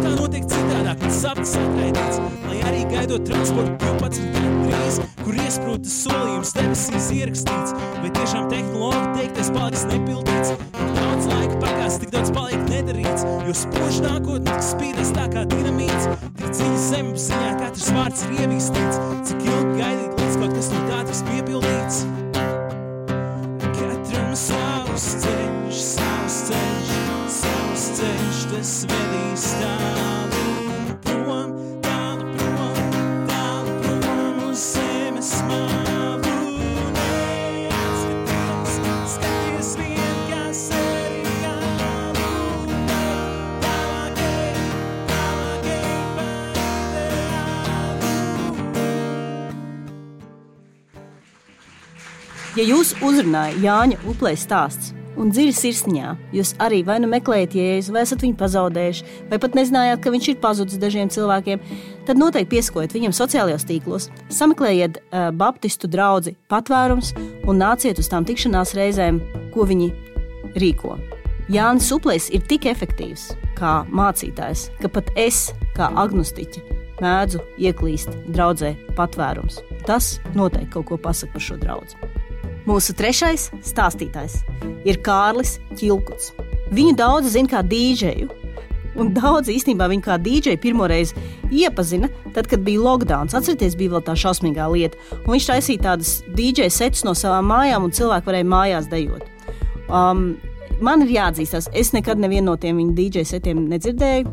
kā 0.03 0.13
notiek 0.17 0.47
citādāk, 0.51 1.03
man 1.03 1.15
sapnis 1.15 1.55
atraidīts, 1.61 2.21
lai 2.47 2.59
arī 2.69 2.83
gaidot 2.91 3.25
transportu 3.29 3.77
12 3.85 4.29
gadu 4.35 4.57
drīz, 4.67 4.99
kur 5.23 5.39
iesprūtas 5.43 5.97
solījums 6.05 6.53
debesīs 6.57 7.09
ierakstīts, 7.17 7.75
vai 8.03 8.11
tiešām 8.17 8.49
tehnoloģija 8.53 9.15
teiktais 9.17 9.51
paliks 9.55 9.87
nepildīts, 9.91 10.53
un 10.83 10.93
daudz 10.99 11.31
laika 11.31 11.61
pagās, 11.63 11.99
tik 12.03 12.13
daudz 12.15 12.33
paliek 12.37 12.63
nedarīts, 12.71 13.27
jo 13.47 13.57
spoži 13.63 14.05
nākotnē 14.07 14.59
spīdēs 14.71 15.15
tā 15.17 15.27
kā 15.33 15.47
dinamīts, 15.55 16.11
tik 16.41 16.53
dziļi 16.53 16.85
zemapziņā 16.91 17.57
katrs 17.63 17.91
vārds 17.97 18.27
ir 18.27 18.39
ievīstīts, 18.45 19.03
cik 19.31 19.49
ilgi 19.49 19.81
gaidīt, 19.81 20.23
līdz 20.23 20.39
kaut 20.43 20.57
kas 20.59 20.73
no 20.75 20.85
tā 20.91 21.03
tiks 21.11 21.25
piepildīts. 21.31 22.05
Katram 23.77 24.33
savs 24.47 25.11
ceļš, 25.25 25.46
tas 28.57 28.87
vedīs 28.89 29.43
tālu 29.61 30.45
prom, 31.05 31.51
tālu 31.85 32.25
prom, 32.39 32.79
tālu 33.29 33.73
prom 33.83 34.39
uz 34.47 34.63
zemes 34.73 35.33
malu. 35.45 36.37
Neatskaties, 36.97 38.73
skaties 39.13 39.71
vien 39.83 40.17
kā 40.31 40.41
seriālu, 40.57 42.25
tālāk 42.87 44.25
ej, 44.25 44.57
tālāk 45.13 45.71
ej 45.77 46.01
par 46.17 46.41
ideālu. 46.97 48.11
Ja 52.57 52.65
jūs 52.73 52.97
uzrunājat 53.05 53.61
Jāņa 53.69 54.05
uplēs 54.09 54.49
stāsts 54.49 54.96
un 55.21 55.33
dziļi 55.33 55.55
sirsniņā, 55.57 56.13
jūs 56.37 56.55
arī 56.63 56.83
vai 56.87 56.99
nu 57.03 57.11
meklējat 57.11 57.57
jēzu, 57.57 57.95
vai 57.95 58.05
esat 58.07 58.25
viņu 58.25 58.37
pazaudējuši, 58.41 59.07
vai 59.31 59.41
pat 59.43 59.57
nezinājāt, 59.59 60.03
ka 60.05 60.13
viņš 60.15 60.29
ir 60.33 60.39
pazudis 60.43 60.81
dažiem 60.83 61.11
cilvēkiem, 61.13 61.63
tad 62.09 62.21
noteikti 62.21 62.53
piesakojiet 62.55 62.97
viņam 62.97 63.17
sociālajos 63.17 63.67
tīklos, 63.69 64.11
sameklējiet 64.33 65.01
uh, 65.01 65.29
Baptistu 65.37 65.91
draugu 65.91 66.37
patvērums 66.53 67.13
un 67.47 67.61
nāciet 67.63 68.01
uz 68.03 68.11
tām 68.13 68.29
tikšanās 68.29 68.77
reizēm, 68.79 69.21
ko 69.55 69.67
viņi 69.69 69.91
rīko. 70.61 70.97
Jānis 71.53 71.93
Uplēs 71.95 72.31
ir 72.35 72.43
tik 72.51 72.67
efektīvs 72.67 73.31
kā 73.57 73.85
mācītājs, 73.95 74.69
ka 74.83 74.91
pat 74.93 75.13
es, 75.21 75.47
kā 75.77 75.89
agnostiķa, 76.03 76.65
mēdzu 77.03 77.43
ieklīst 77.63 78.13
draudzē 78.35 78.75
patvērums. 78.99 79.61
Tas 79.87 80.17
noteikti 80.35 80.73
kaut 80.75 80.91
ko 80.91 81.01
pasaka 81.01 81.37
par 81.37 81.47
šo 81.49 81.59
draugu. 81.63 82.11
Mūsu 82.67 82.97
trešais 82.99 83.51
stāstītājs 83.63 84.41
ir 84.89 84.99
Kārlis 85.07 85.61
Čilkuts. 85.79 86.33
Viņu 86.75 86.97
daudz 86.99 87.31
zina 87.37 87.53
kā 87.53 87.63
dīdžeju. 87.63 88.27
Un 88.99 89.13
daudz 89.15 89.51
īstenībā 89.53 89.87
viņu 89.93 90.03
kā 90.03 90.17
dīdžeju 90.19 90.59
pirmoreiz 90.63 91.13
iepazina, 91.53 92.09
tad, 92.35 92.49
kad 92.51 92.65
bija 92.67 92.81
lockdown. 92.83 93.31
Atcerieties, 93.31 93.77
bija 93.79 93.93
vēl 93.95 94.03
tā 94.09 94.17
šausmīgā 94.19 94.67
lieta. 94.73 94.99
Un 95.21 95.37
viņš 95.37 95.49
taisīja 95.53 95.85
tādas 95.91 96.13
dīdžeju 96.35 96.75
setus 96.75 97.05
no 97.07 97.15
savām 97.15 97.47
mājām, 97.53 97.87
un 97.87 97.95
cilvēki 97.95 98.31
varēja 98.33 98.51
mājās 98.51 98.91
dejot. 98.91 99.29
Um, 99.87 100.27
man 100.83 101.07
ir 101.07 101.15
jāatzīstas, 101.21 101.71
es 101.77 101.93
nekad 101.95 102.19
nevienu 102.19 102.51
no 102.51 102.59
tiem 102.59 102.81
viņa 102.83 102.97
dīdžeju 102.99 103.31
setiem 103.31 103.67
nedzirdēju, 103.71 104.33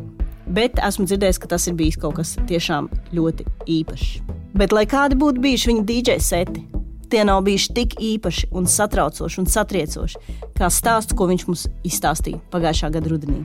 bet 0.57 0.81
esmu 0.81 1.05
dzirdējis, 1.05 1.43
ka 1.43 1.53
tas 1.53 1.67
ir 1.69 1.77
bijis 1.77 1.99
kaut 2.01 2.17
kas 2.17 2.37
tiešām 2.49 2.89
ļoti 3.13 3.45
īpašs. 3.77 4.23
Bet, 4.57 4.73
lai 4.73 4.87
kādi 4.89 5.19
būtu 5.19 5.43
bijuši 5.43 5.69
viņa 5.69 5.85
dīdžeju 5.91 6.23
seti, 6.23 6.65
tie 7.13 7.23
nav 7.27 7.43
bijuši 7.45 7.73
tik 7.77 7.97
īpaši 8.01 8.49
un 8.57 8.65
satraucoši 8.69 9.41
un 9.43 9.49
satriecoši, 9.49 10.21
kā 10.57 10.69
stāsts, 10.73 11.13
ko 11.17 11.29
viņš 11.29 11.49
mums 11.49 11.67
izstāstīja 11.85 12.41
pagājušā 12.53 12.89
gada 12.95 13.11
rudenī, 13.11 13.43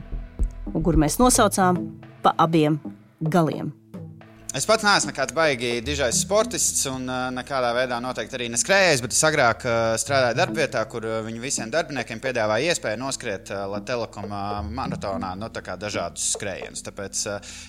un 0.73 0.85
kur 0.85 0.97
mēs 0.97 1.19
nosaucām 1.21 1.83
pa 2.23 2.33
abiem 2.41 2.79
galiem. 3.21 3.69
Es 4.57 4.65
pats 4.65 4.81
neesmu 4.81 5.11
nekāds 5.11 5.35
baigi 5.37 5.75
dižais 5.85 6.23
sportists 6.23 6.87
un 6.89 7.03
uh, 7.05 7.27
nekādā 7.29 7.69
veidā 7.77 7.99
noteikti 8.01 8.33
arī 8.33 8.47
neskrējējis, 8.49 9.03
bet 9.05 9.13
es 9.13 9.19
agrāk 9.27 9.65
uh, 9.67 9.75
strādāju 10.01 10.39
darbvietā, 10.39 10.81
kur 10.89 11.05
uh, 11.05 11.19
viņi 11.27 11.43
visiem 11.43 11.69
darbiniekiem 11.69 12.21
piedāvāja 12.23 12.73
iespēju 12.73 12.97
noskriet 12.97 13.51
Latvijas-Telekomā 13.53 14.41
maratonā 14.73 15.35
nu, 15.37 15.51
dažādus 15.53 16.31
skrējienus. 16.33 16.81
Tāpēc 16.87 17.21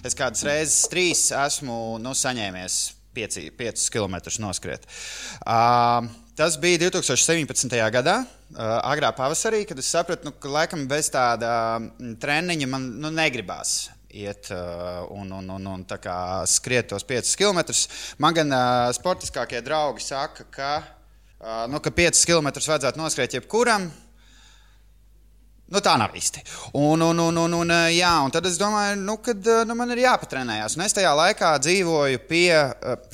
es 0.08 0.16
kādas 0.16 0.46
reizes 0.48 0.88
trīs 0.88 1.26
esmu 1.36 1.98
nu, 2.00 2.16
saņēmies 2.16 2.78
5 3.14 3.88
km 3.92 4.16
noskriet. 4.42 4.86
Uh, 5.42 6.08
tas 6.38 6.56
bija 6.60 6.78
2017. 6.86 7.76
gadā, 7.92 8.20
uh, 8.24 8.76
agrā 8.90 9.12
pavasarī, 9.16 9.64
kad 9.68 9.78
es 9.78 9.90
sapratu, 9.90 10.28
nu, 10.28 10.34
ka 10.38 10.52
laikam 10.52 10.86
bez 10.90 11.10
tāda 11.12 11.80
treniņa 12.22 12.68
man 12.70 12.86
nu, 13.02 13.10
negribās 13.14 13.90
iet 14.10 14.48
uh, 14.50 15.06
un, 15.14 15.30
un, 15.30 15.50
un, 15.54 15.66
un 15.66 15.84
skriet 16.46 16.88
tos 16.90 17.04
5 17.06 17.34
km. 17.38 17.60
Man 18.18 18.34
gan 18.34 18.54
uh, 18.54 18.90
sportiskākie 18.94 19.62
draugi 19.62 20.02
saka, 20.02 20.46
ka, 20.50 20.72
uh, 21.38 21.66
nu, 21.70 21.78
ka 21.82 21.92
5 21.94 22.24
km 22.26 22.50
vajadzētu 22.58 22.98
noskriet 22.98 23.38
jebkuram. 23.38 23.90
Nu, 25.70 25.78
tā 25.78 25.94
nav 26.00 26.14
īsti. 26.18 26.42
Un, 26.74 27.02
un, 27.06 27.20
un, 27.22 27.36
un, 27.44 27.52
un, 27.60 27.72
jā, 27.94 28.10
un 28.24 28.32
tad 28.34 28.48
es 28.48 28.58
domāju, 28.58 28.96
nu, 28.98 29.14
kad 29.22 29.50
nu, 29.68 29.76
man 29.78 29.94
ir 29.94 30.02
jāpatrenējās. 30.02 30.74
Un 30.74 30.82
es 30.82 30.96
tajā 30.96 31.12
laikā 31.14 31.52
dzīvoju 31.62 32.22
pie, 32.26 32.48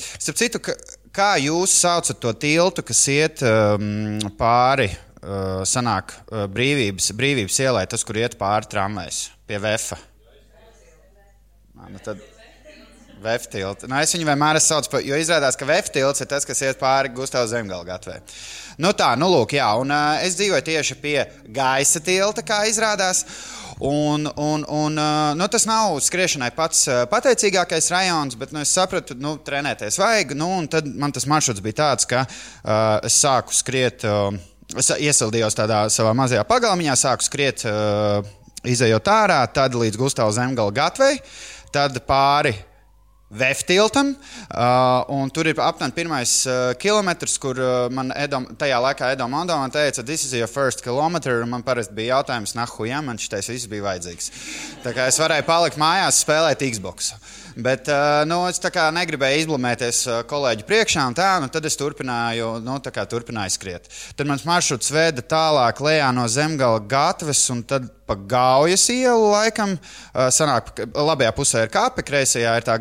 starp 0.00 0.38
citu, 0.40 0.62
ka, 0.64 0.76
kā 1.16 1.30
jūs 1.42 1.74
saucat 1.82 2.20
to 2.22 2.32
tiltu, 2.40 2.84
kas 2.86 3.02
iet 3.12 3.44
um, 3.44 4.16
pāri, 4.40 4.88
uh, 4.88 5.61
sanāk, 5.68 6.16
uh, 6.30 6.46
brīvības, 6.52 7.11
brīvības 7.18 7.61
ielai, 7.66 7.84
tas, 7.92 8.04
kur 8.09 8.20
iet 8.22 8.38
pāri 8.40 8.72
tramvajs 8.72 9.20
pie 9.48 9.61
Vēfa. 9.61 10.00
Nu, 11.86 12.00
tad 12.02 12.24
Veftilts. 13.27 13.87
Nu, 13.91 13.99
es 14.01 14.14
viņu 14.14 14.29
vienmēr 14.29 14.59
saucu 14.62 14.93
par, 14.93 15.03
jo 15.05 15.18
izrādās, 15.20 15.59
ka 15.59 15.68
Veftilts 15.68 16.22
ir 16.22 16.31
tas, 16.31 16.47
kas 16.49 16.62
iet 16.64 16.81
pāri 16.81 17.12
Gustavas 17.14 17.53
zemgala 17.53 17.87
gatvē. 17.87 18.20
Nu 18.83 18.93
tā, 18.97 19.11
nu 19.18 19.29
lūk, 19.33 19.57
jā, 19.57 19.68
un 19.81 19.93
uh, 19.93 20.18
es 20.24 20.37
dzīvoju 20.39 20.64
tieši 20.66 20.99
pie 21.01 21.16
gaisa 21.55 22.03
tilta, 22.05 22.45
kā 22.47 22.62
izrādās. 22.70 23.24
Un, 23.77 24.24
un, 24.41 24.62
un, 24.72 24.97
uh, 24.97 25.33
nu, 25.37 25.49
tas 25.53 25.66
nav 25.68 25.99
skriešanai 26.05 26.53
pats 26.57 26.87
uh, 26.89 27.03
pateicīgākais 27.12 27.91
rajons, 27.93 28.39
bet 28.41 28.55
nu, 28.57 28.62
es 28.64 28.72
sapratu, 28.72 29.16
ka 29.16 29.24
nu, 29.24 29.35
trenēties 29.45 30.01
vajag. 30.01 30.37
Nu, 30.39 30.49
tad 30.72 30.89
man 30.89 31.12
tas 31.12 31.29
maršruts 31.29 31.64
bija 31.64 31.83
tāds, 31.83 32.09
ka 32.09 32.24
uh, 32.24 33.03
es 33.05 33.18
sāku 33.20 33.57
skriet, 33.57 34.07
uh, 34.09 34.31
es 34.77 34.89
iesildījos 34.97 35.59
tādā 35.59 35.85
savā 35.93 36.16
mazajā 36.16 36.47
pagalmiņā, 36.49 36.97
sāku 37.01 37.29
skriet, 37.29 37.66
uh, 37.68 38.24
izējot 38.66 39.12
ārā, 39.12 39.43
tad 39.53 39.77
līdz 39.77 40.01
Gustavas 40.01 40.41
zemgala 40.41 40.72
gatvei. 40.74 41.20
Uh, 41.20 41.53
tad 41.77 41.99
pāri 42.09 42.55
Veftiltam. 43.27 44.12
Uh, 44.55 45.24
tur 45.35 45.49
ir 45.51 45.59
aptuveni 45.59 45.95
pirmais 45.97 46.33
uh, 46.47 46.70
kilometrs, 46.79 47.35
kur 47.43 47.59
uh, 47.59 47.89
man 47.91 48.12
Edom, 48.14 48.45
tajā 48.55 48.79
laikā 48.85 49.09
Edo 49.16 49.27
Mondovs 49.27 49.74
teica, 49.74 50.05
this 50.07 50.22
is 50.22 50.33
your 50.33 50.47
first 50.47 50.85
kilometer. 50.85 51.43
Man 51.43 51.64
parasti 51.66 51.97
bija 51.97 52.20
jautājums, 52.20 52.55
nahu, 52.55 52.87
ja 52.87 53.01
man 53.03 53.18
šis 53.18 53.51
viss 53.51 53.70
bija 53.72 53.89
vajadzīgs. 53.89 54.31
Tā 54.85 54.95
kā 54.95 55.09
es 55.11 55.18
varēju 55.18 55.47
palikt 55.49 55.81
mājās, 55.83 56.22
spēlēt 56.22 56.62
Xbox. 56.70 57.11
Bet 57.59 57.91
uh, 57.91 58.22
nu, 58.31 58.45
es 58.47 58.62
negribēju 58.62 59.43
izblamēties 59.43 60.05
uh, 60.07 60.22
kolēģu 60.31 60.68
priekšā, 60.68 61.09
un 61.11 61.18
tā, 61.18 61.33
nu, 61.43 61.51
tad 61.51 61.66
es 61.66 61.79
turpināju, 61.81 62.61
nu, 62.62 62.79
turpināju 62.85 63.57
skriet. 63.59 63.91
Tad 64.14 64.31
mans 64.31 64.47
maršruts 64.47 64.95
veda 64.95 65.27
tālāk 65.27 65.83
lejā 65.83 66.14
no 66.14 66.29
zemgala 66.31 66.79
gatavas, 66.79 67.43
un 67.51 67.66
tad 67.66 67.91
pa 68.07 68.14
Gaujas 68.14 68.86
ielu, 68.92 69.30
laikam, 69.32 69.74
sanāk, 70.32 70.70
labajā 70.94 71.32
pusē 71.34 71.64
ir 71.66 71.72
kāpe, 71.74 72.04
kreisajā, 72.07 72.52
ir 72.61 72.66
tā, 72.66 72.76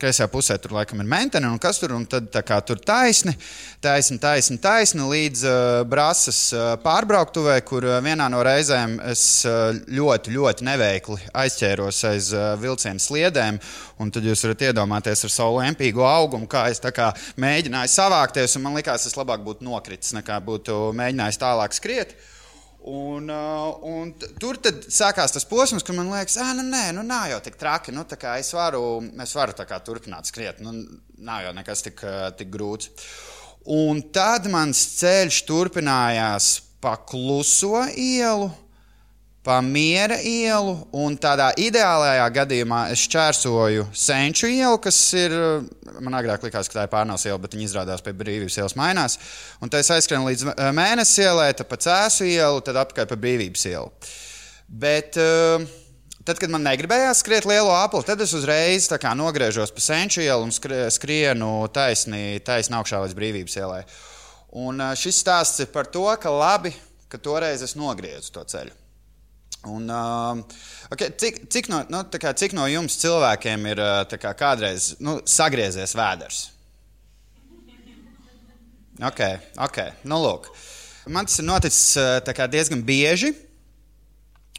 kreisajā 0.00 0.26
pusē 0.32 0.56
tur 0.62 0.74
laikam 0.76 1.00
ir 1.02 1.08
mentene, 1.10 1.48
un 1.50 1.60
kas 1.62 1.78
tur, 1.82 1.94
un 1.96 2.06
tad 2.10 2.28
tā 2.34 2.42
kā 2.46 2.58
tur 2.66 2.80
taisni, 2.82 3.36
taisni, 3.84 4.18
taisni, 4.22 4.58
taisni 4.62 5.06
līdz 5.06 5.44
uh, 5.46 5.62
brāzas 5.88 6.40
pārbrauktuvē, 6.82 7.60
kur 7.66 7.86
vienā 8.04 8.28
no 8.32 8.42
reizēm 8.46 8.98
es 9.12 9.24
ļoti, 9.46 10.34
ļoti 10.34 10.66
neveikli 10.66 11.20
aizķēros 11.44 12.02
aiz 12.10 12.32
uh, 12.34 12.52
vilcienu 12.60 13.02
sliedēm, 13.02 13.60
un 14.02 14.12
tad 14.12 14.26
jūs 14.26 14.44
varat 14.48 14.68
iedomāties 14.70 15.26
ar 15.28 15.36
savu 15.38 15.60
lempīgo 15.62 16.06
augumu, 16.06 16.50
kā 16.50 16.66
es 16.72 16.82
kā 16.96 17.12
mēģināju 17.40 17.92
savākties, 17.92 18.58
man 18.62 18.76
likās, 18.78 19.06
es 19.06 19.18
labāk 19.18 19.44
būtu 19.46 19.66
nokritis, 19.66 20.14
nekā 20.16 20.40
būtu 20.44 20.90
mēģinājis 20.96 21.42
tālāk 21.42 21.76
skriet. 21.76 22.16
Un, 22.86 23.30
uh, 23.34 23.80
un 23.82 24.12
tur 24.38 24.60
sākās 24.62 25.32
tas 25.34 25.46
posms, 25.50 25.82
kad 25.82 25.96
man 25.96 26.12
liekas, 26.12 26.36
ah, 26.38 26.52
nu, 26.54 26.62
nē, 26.70 26.92
nu, 26.94 27.02
nav 27.06 27.24
jau 27.32 27.40
tik 27.42 27.56
traki. 27.58 27.94
Nu, 27.94 28.04
es 28.36 28.52
varu, 28.54 28.82
es 29.24 29.34
varu 29.34 29.56
kā, 29.58 29.80
turpināt 29.82 30.30
skriet. 30.30 30.60
Nu, 30.62 30.74
nav 31.18 31.42
jau 31.48 31.54
nekas 31.56 31.82
tik, 31.82 32.04
uh, 32.06 32.28
tik 32.38 32.52
grūts. 32.54 32.92
Un 33.74 34.04
tad 34.14 34.46
mans 34.52 34.78
ceļš 35.00 35.40
turpinājās 35.48 36.52
pa 36.78 36.94
kluso 37.02 37.82
ielu 37.98 38.52
pa 39.46 39.60
miera 39.62 40.16
ielu, 40.26 40.74
un 40.98 41.14
tādā 41.22 41.52
ideālajā 41.62 42.26
gadījumā 42.34 42.80
es 42.90 43.04
čērsoju 43.12 43.86
Senču 43.94 44.50
ielu, 44.50 44.80
kas 44.82 44.98
ir, 45.14 45.34
man 46.02 46.18
agrāk 46.18 46.42
likās, 46.48 46.66
ka 46.66 46.80
tā 46.80 46.86
ir 46.88 46.92
pārnās 46.92 47.28
iela, 47.28 47.38
bet 47.42 47.54
viņa 47.54 47.68
izrādās 47.68 48.02
pie 48.02 48.14
brīvības 48.18 48.58
ielas 48.58 48.74
mainās. 48.78 49.14
Un 49.62 49.70
tā 49.70 49.84
es 49.84 49.92
aizskrēju 49.94 50.26
līdz 50.26 50.46
mēnesi 50.74 51.22
ielai, 51.22 51.52
tad 51.54 51.70
pa 51.70 51.78
cēsu 51.78 52.26
ielu, 52.26 52.62
tad 52.66 52.80
apkārt 52.82 53.12
pa 53.12 53.18
brīvības 53.22 53.66
ielu. 53.70 54.14
Bet, 54.66 55.18
uh, 55.22 55.62
Tad, 56.26 56.40
kad 56.42 56.50
man 56.50 56.64
negribējās 56.66 57.20
skriet 57.22 57.44
lielo 57.46 57.70
apli, 57.70 58.00
tad 58.02 58.18
es 58.24 58.32
uzreiz 58.34 58.88
nogriežos 59.14 59.70
pa 59.70 59.78
senču 59.78 60.24
ielu 60.24 60.42
un 60.42 60.50
skrienu 60.50 61.50
taisni, 61.70 62.40
taisni 62.42 62.74
augšā 62.74 62.98
līdz 63.04 63.14
brīvības 63.14 63.54
ielai. 63.60 63.84
Un 64.58 64.82
šis 64.98 65.20
stāsts 65.22 65.62
ir 65.62 65.70
par 65.70 65.86
to, 65.86 66.02
ka 66.18 66.32
labi, 66.34 66.74
ka 67.06 67.22
toreiz 67.22 67.62
es 67.62 67.76
nogriezu 67.78 68.34
to 68.34 68.42
ceļu. 68.42 68.85
Un, 69.66 69.88
uh, 69.90 70.38
okay, 70.90 71.10
cik, 71.18 71.40
cik, 71.50 71.68
no, 71.72 71.80
nu, 71.90 72.02
kā, 72.22 72.30
cik 72.38 72.54
no 72.54 72.68
jums 72.70 72.98
cilvēkiem 73.02 73.66
ir 73.72 73.82
kā, 74.14 74.30
kādreiz 74.38 74.92
nu, 75.02 75.18
sagriezies 75.26 75.96
vēders? 75.98 76.44
Ok, 79.02 79.20
ok. 79.66 79.80
Nu, 80.08 80.20
lūk. 80.22 80.46
Man 81.12 81.26
tas 81.28 81.40
ir 81.42 81.46
noticis 81.46 81.98
kā, 82.24 82.46
diezgan 82.50 82.80
bieži. 82.86 83.34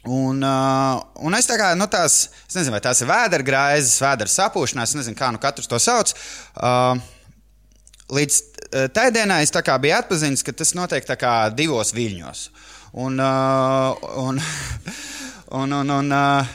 Un, 0.08 0.44
uh, 0.44 1.00
un 1.24 1.34
es 1.36 1.48
tā 1.48 1.56
kā 1.60 1.72
nu, 1.76 1.88
tās, 1.90 2.20
es 2.46 2.54
nezinu, 2.56 2.76
vai 2.76 2.84
tās 2.84 3.00
ir 3.02 3.10
vēdergraizes, 3.10 3.98
vēdera 4.04 4.30
sapūšanās, 4.30 4.94
nezinu, 4.96 5.18
kā 5.18 5.32
nu 5.34 5.40
katrs 5.42 5.68
to 5.68 5.80
sauc. 5.82 6.12
Uh, 6.54 7.00
līdz 8.12 8.42
tai 8.92 9.08
dienai 9.12 9.42
es 9.42 9.52
biju 9.80 9.96
atpazinis, 9.96 10.44
ka 10.44 10.52
tas 10.52 10.74
notiek 10.76 11.04
divos 11.56 11.96
viļņos. 11.96 12.48
Uh, 12.48 12.77
un, 12.98 13.20
un, 15.50 15.72
un, 15.72 15.90
un, 15.90 16.12
uh, 16.12 16.46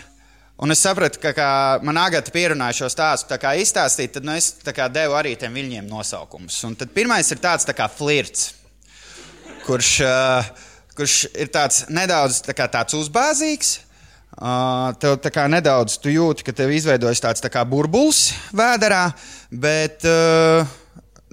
un 0.57 0.75
es 0.75 0.81
sapratu, 0.83 1.21
ka 1.23 1.31
kā 1.37 1.51
man 1.85 1.99
agata 2.01 2.33
pierunāja 2.33 2.81
šo 2.81 2.89
stāstu 2.91 3.37
izstāstīt, 3.61 4.11
tad 4.17 4.27
nu, 4.27 4.35
es 4.35 4.51
devu 4.91 5.15
arī 5.19 5.37
tiem 5.39 5.55
viļņiem 5.55 5.87
nosaukumus. 5.87 6.59
Un 6.67 6.75
tad 6.75 6.91
pirmais 6.95 7.31
ir 7.31 7.39
tāds 7.43 7.67
tā 7.67 7.75
kā 7.77 7.87
flirts, 7.91 8.51
kurš, 9.67 9.95
uh, 10.03 10.51
kurš 10.97 11.23
ir 11.31 11.53
tāds 11.53 11.85
nedaudz 11.89 12.43
tā 12.43 12.57
kā 12.57 12.67
tāds 12.67 12.99
uzbāzīgs. 12.99 13.79
Uh, 14.33 14.89
tev 14.97 15.19
tā 15.21 15.29
kā 15.29 15.45
nedaudz 15.45 15.99
jūti, 16.09 16.43
ka 16.43 16.51
tev 16.57 16.71
izveidojas 16.73 17.21
tāds 17.21 17.43
tā 17.43 17.51
kā 17.53 17.61
burbulis 17.69 18.31
vēderā, 18.49 19.11
bet 19.53 20.01
uh, 20.09 20.65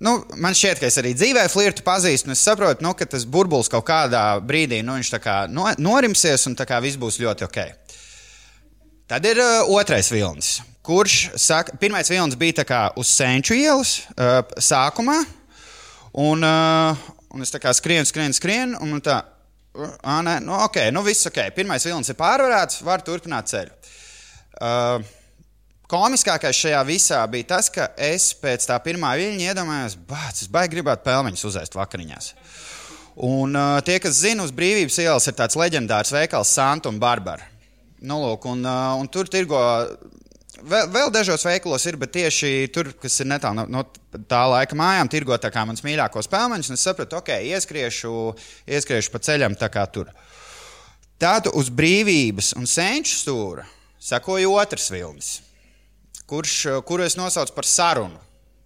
nu, 0.05 0.15
man 0.41 0.57
šķiet, 0.57 0.81
ka 0.81 0.89
es 0.89 0.99
arī 1.01 1.13
dzīvē 1.17 1.45
flirtu 1.53 1.85
pazīstu, 1.87 2.29
un 2.29 2.35
es 2.35 2.43
saprotu, 2.45 2.85
nu, 2.85 2.95
ka 2.97 3.07
tas 3.09 3.27
burbulis 3.29 3.71
kaut 3.73 3.85
kādā 3.89 4.25
brīdī 4.45 4.81
nu, 4.87 4.97
no, 5.53 5.67
norimsies, 5.79 6.47
un 6.49 6.57
viss 6.57 7.01
būs 7.01 7.21
ļoti 7.21 7.47
ok. 7.47 7.61
Tad 9.11 9.27
ir 9.27 9.41
uh, 9.43 9.67
otrais 9.75 10.09
vilnis, 10.13 10.61
kurš 10.87 11.33
saka, 11.35 11.75
pirmais 11.83 12.09
vilnis 12.11 12.39
bija 12.39 12.65
kā, 12.65 12.83
uz 12.97 13.11
senču 13.11 13.57
ielas 13.59 13.99
uh, 14.15 14.41
sākumā, 14.57 15.19
un, 16.15 16.47
uh, 16.47 17.09
un 17.35 17.43
es 17.43 17.51
kā 17.51 17.75
skrienu, 17.75 18.07
skrienu, 18.07 18.37
skrienu, 18.37 18.79
un 18.87 19.03
tā, 19.03 19.19
uh, 19.75 19.97
nē, 20.23 20.39
nu, 20.47 20.55
ok, 20.69 20.85
nu 20.95 21.03
viss 21.03 21.27
ok. 21.27 21.43
Pirmais 21.57 21.85
vilnis 21.85 22.13
ir 22.13 22.19
pārvarēts, 22.21 22.85
var 22.87 23.03
turpināt 23.03 23.51
ceļu. 23.51 23.75
Uh, 24.61 25.03
Komiskākais 25.91 26.55
šajā 26.55 26.81
visā 26.87 27.21
bija 27.27 27.49
tas, 27.57 27.67
ka 27.73 27.89
es 27.99 28.29
pēc 28.39 28.63
tā 28.69 28.77
pirmā 28.85 29.11
viļņa 29.19 29.49
iedomājos, 29.51 29.97
bāc, 30.07 30.39
es 30.45 30.51
baigi 30.53 30.77
gribētu 30.77 31.03
pelmeņus 31.09 31.49
uzēst 31.49 31.75
vakariņās. 31.75 32.29
Un 33.27 33.59
uh, 33.59 33.81
tie, 33.83 33.97
kas 33.99 34.21
zina, 34.23 34.45
uz 34.47 34.55
brīvības 34.55 35.01
ielas 35.03 35.27
ir 35.27 35.35
tāds 35.41 35.59
leģendārs 35.59 36.15
veikals 36.15 36.53
Santa 36.55 36.93
un 36.93 37.01
Barbara. 37.03 37.49
Nu, 38.07 38.21
lūk, 38.23 38.47
un, 38.53 38.63
uh, 38.63 38.95
un 39.03 39.11
tur 39.11 39.27
tirgo 39.27 39.59
vēl, 40.63 40.87
vēl 40.95 41.11
dažos 41.11 41.49
veikalos 41.51 41.89
ir, 41.91 41.99
bet 41.99 42.15
tieši 42.21 42.71
tur, 42.71 42.93
kas 43.03 43.19
ir 43.25 43.33
netālu 43.35 43.65
no, 43.65 43.83
no 43.83 44.23
tā 44.31 44.45
laika 44.55 44.79
mājām, 44.79 45.11
tirgo 45.11 45.43
tā 45.43 45.51
kā 45.51 45.67
mans 45.67 45.83
mīļākos 45.83 46.31
pelmeņus. 46.31 46.71
Es 46.79 46.87
sapratu, 46.87 47.19
ok, 47.19 47.35
ieskriešu, 47.51 48.15
ieskriešu 48.79 49.11
pa 49.11 49.27
ceļam 49.27 49.59
tā 49.59 49.73
kā 49.75 49.91
tur. 49.91 50.15
Tad 51.19 51.51
uz 51.51 51.75
brīvības 51.75 52.55
un 52.63 52.71
senču 52.71 53.19
stūra 53.25 53.67
sekoja 53.99 54.55
otrs 54.55 54.93
vilnis 54.95 55.41
kurš, 56.31 56.57
kuru 56.87 57.07
es 57.07 57.19
nosaucu 57.19 57.55
par 57.57 57.67
sarunu. 57.67 58.21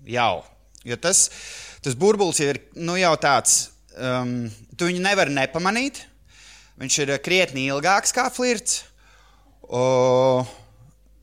Jau. 0.04 0.42
Jo 0.84 0.98
tas, 1.00 1.30
tas 1.84 1.96
burbulis 1.96 2.42
ir 2.44 2.60
nu, 2.76 2.98
jau 3.00 3.14
tāds, 3.20 3.70
um, 3.96 4.44
tu 4.76 4.90
viņu 4.90 5.00
nevari 5.04 5.32
nepamanīt. 5.32 6.02
Viņš 6.80 6.98
ir 7.04 7.14
krietni 7.24 7.68
ilgāks 7.70 8.12
kā 8.12 8.26
flirts. 8.34 8.82
O, 9.64 10.44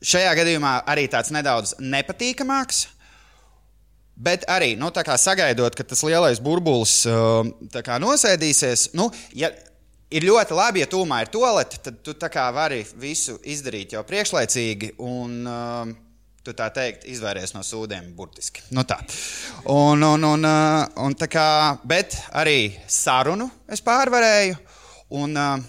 šajā 0.02 0.32
gadījumā 0.40 0.80
arī 0.90 1.06
tāds 1.12 1.30
nedaudz 1.34 1.76
nepatīkamāks. 1.78 2.86
Bet 4.22 4.46
arī 4.50 4.74
nu, 4.78 4.90
sagaidot, 4.92 5.76
ka 5.76 5.84
tas 5.88 6.02
lielais 6.04 6.40
burbulis 6.42 7.02
uh, 7.08 7.46
nosēdīsies, 8.02 8.90
nu, 8.98 9.08
ja 9.34 9.50
ir 10.12 10.26
ļoti 10.26 10.56
labi, 10.56 10.82
ja 10.82 10.88
tūmā 10.90 11.22
ir 11.24 11.30
tolete, 11.32 11.80
tad 11.82 12.02
tu 12.04 12.14
vari 12.54 12.82
visu 13.00 13.38
izdarīt 13.44 13.94
jau 13.94 14.02
priekšlaicīgi. 14.06 14.94
Un, 15.00 15.38
uh, 15.46 16.11
Tu 16.42 16.50
tā 16.58 16.66
teikt, 16.74 17.04
izvairies 17.06 17.52
no 17.54 17.60
sūdiem, 17.62 18.08
burtiski. 18.18 18.64
Nu 18.74 18.82
tā. 18.82 18.96
Un, 19.70 20.02
un, 20.02 20.24
un, 20.26 20.48
uh, 20.48 20.88
un 21.04 21.14
tā 21.14 21.28
kā, 21.30 21.44
bet 21.86 22.16
arī 22.34 22.72
sarunu 22.90 23.46
es 23.70 23.82
pārvarēju. 23.86 24.56
Un, 25.20 25.38
uh, 25.38 25.62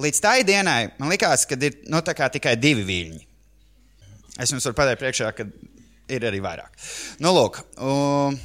līdz 0.00 0.22
tai 0.24 0.38
dienai 0.48 0.94
man 0.96 1.12
likās, 1.12 1.44
ka 1.44 1.58
ir 1.60 1.76
nu, 1.92 2.00
tikai 2.00 2.56
divi 2.56 2.86
viļņi. 2.88 3.22
Es 4.40 4.50
jums 4.50 4.64
varu 4.70 4.78
pateikt, 4.80 5.02
priekšā, 5.02 5.28
ka 5.36 5.46
ir 6.10 6.26
arī 6.30 6.40
vairāk. 6.42 6.72
Nu, 7.20 7.34
lūk, 7.36 7.60
um, 7.76 8.40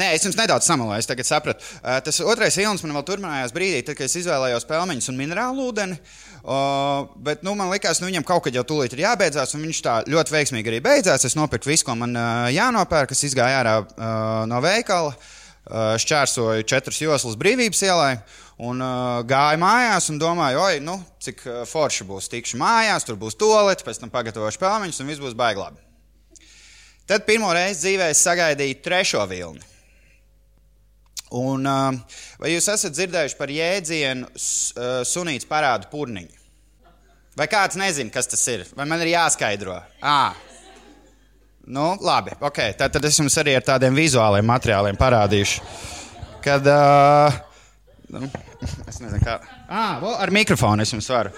Nē, 0.00 0.10
es 0.16 0.24
jums 0.24 0.36
nedaudz 0.38 0.66
samaloju. 0.68 0.98
Es 1.02 1.08
tagad 1.08 1.28
sapratu. 1.28 1.66
Tas 1.82 2.20
otrais 2.24 2.56
vilnis 2.58 2.84
man 2.84 2.96
vēl 2.96 3.06
turpinājās 3.10 3.54
brīdī, 3.54 3.82
tad, 3.84 3.98
kad 3.98 4.08
es 4.08 4.16
izvēlējos 4.22 4.66
pelmeņus 4.70 5.10
un 5.12 5.20
minerālu 5.20 5.68
ūdeni. 5.68 5.98
Uh, 6.44 7.06
bet 7.24 7.40
nu, 7.46 7.54
man 7.56 7.70
liekas, 7.72 7.96
ka 7.96 8.04
nu, 8.04 8.10
viņam 8.10 8.26
kaut 8.28 8.42
kad 8.44 8.56
jau 8.56 8.64
tūlīt 8.68 8.92
ir 8.92 9.04
jābeidzās, 9.06 9.54
un 9.56 9.62
viņš 9.64 9.78
tā 9.84 9.94
ļoti 10.12 10.34
veiksmīgi 10.34 10.72
arī 10.72 10.82
beidzās. 10.84 11.24
Es 11.24 11.38
nopirku 11.38 11.70
visu, 11.70 11.86
ko 11.88 11.94
man 11.96 12.12
uh, 12.12 12.50
jānopērk, 12.52 13.14
kas 13.14 13.24
izgāja 13.30 13.62
ārā 13.62 13.78
uh, 13.80 14.44
no 14.50 14.60
veikala. 14.64 15.14
Uh, 15.64 15.94
šķērsoju 15.96 16.66
četras 16.68 17.00
joslas 17.00 17.38
brīvības 17.40 17.80
ielai. 17.86 18.12
Un 18.68 18.84
uh, 18.84 19.22
gāju 19.24 19.62
mājās 19.62 20.10
un 20.12 20.20
domāju, 20.20 20.60
oi, 20.60 20.82
nu, 20.84 20.98
cik 21.24 21.40
uh, 21.48 21.62
forši 21.66 22.04
būs. 22.06 22.28
Tikšu 22.30 22.60
mājās, 22.60 23.08
tur 23.08 23.16
būs 23.18 23.40
tolete, 23.40 23.86
pēc 23.86 24.02
tam 24.02 24.12
pagatavošu 24.12 24.60
pelmeņus 24.60 25.00
un 25.00 25.08
viss 25.10 25.24
būs 25.24 25.38
baiglābi. 25.38 25.80
Tad 27.08 27.24
pirmo 27.24 27.48
reizi 27.56 27.86
dzīvē 27.86 28.12
es 28.12 28.20
sagaidīju 28.24 28.82
trešo 28.84 29.24
vilni. 29.32 29.64
Un, 31.34 31.66
uh, 31.66 32.18
vai 32.38 32.52
jūs 32.52 32.68
esat 32.70 32.94
dzirdējuši 32.94 33.38
par 33.38 33.50
jēdzienu 33.50 34.28
uh, 34.30 35.00
sunīts 35.08 35.48
parādu 35.50 35.90
purniņu? 35.90 36.42
Vai 37.34 37.48
kāds 37.50 37.78
nezina, 37.80 38.12
kas 38.14 38.30
tas 38.30 38.44
ir? 38.52 38.62
Vai 38.78 38.86
man 38.86 39.02
ir 39.02 39.10
jāskaidro? 39.16 39.80
À. 39.98 40.34
Nu, 41.66 41.94
labi, 42.04 42.36
ok. 42.38 42.60
Tad, 42.78 42.94
tad 42.94 43.08
es 43.08 43.18
jums 43.18 43.34
arī 43.40 43.56
ar 43.58 43.64
tādiem 43.66 43.96
vizuāliem 43.98 44.46
materiāliem 44.46 45.00
parādīšu. 45.00 45.64
Kad 46.44 46.68
uh, 46.70 47.42
Nu, 48.14 48.28
es 48.90 49.00
nezinu, 49.02 49.20
kā. 49.24 49.38
Ah, 49.66 49.98
vo, 50.02 50.12
ar 50.20 50.32
mikrofonu 50.34 50.84
es 50.84 50.92
jums 50.94 51.08
varu. 51.10 51.32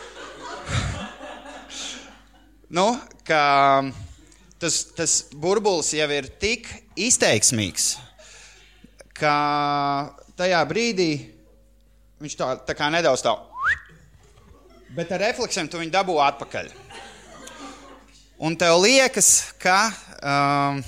nu, 2.77 2.87
ka 3.27 3.43
tas, 4.61 4.81
tas 4.97 5.15
burbulis 5.33 5.95
jau 5.97 6.09
ir 6.13 6.29
tik 6.43 6.69
izteiksmīgs, 6.99 7.95
ka 9.21 9.35
tajā 10.39 10.61
brīdī 10.69 11.11
viņš 12.23 12.37
tā, 12.39 12.51
tā 12.69 12.77
kā 12.79 12.91
nedaudz 12.93 13.25
tā. 13.25 13.35
Bet 14.97 15.11
ar 15.13 15.25
refleksiem 15.27 15.69
tu 15.69 15.81
viņu 15.81 15.93
dabū 15.93 16.17
atpakaļ. 16.25 16.71
Un 18.47 18.57
tev 18.61 18.79
liekas, 18.85 19.53
ka 19.61 19.81
um, 20.21 20.81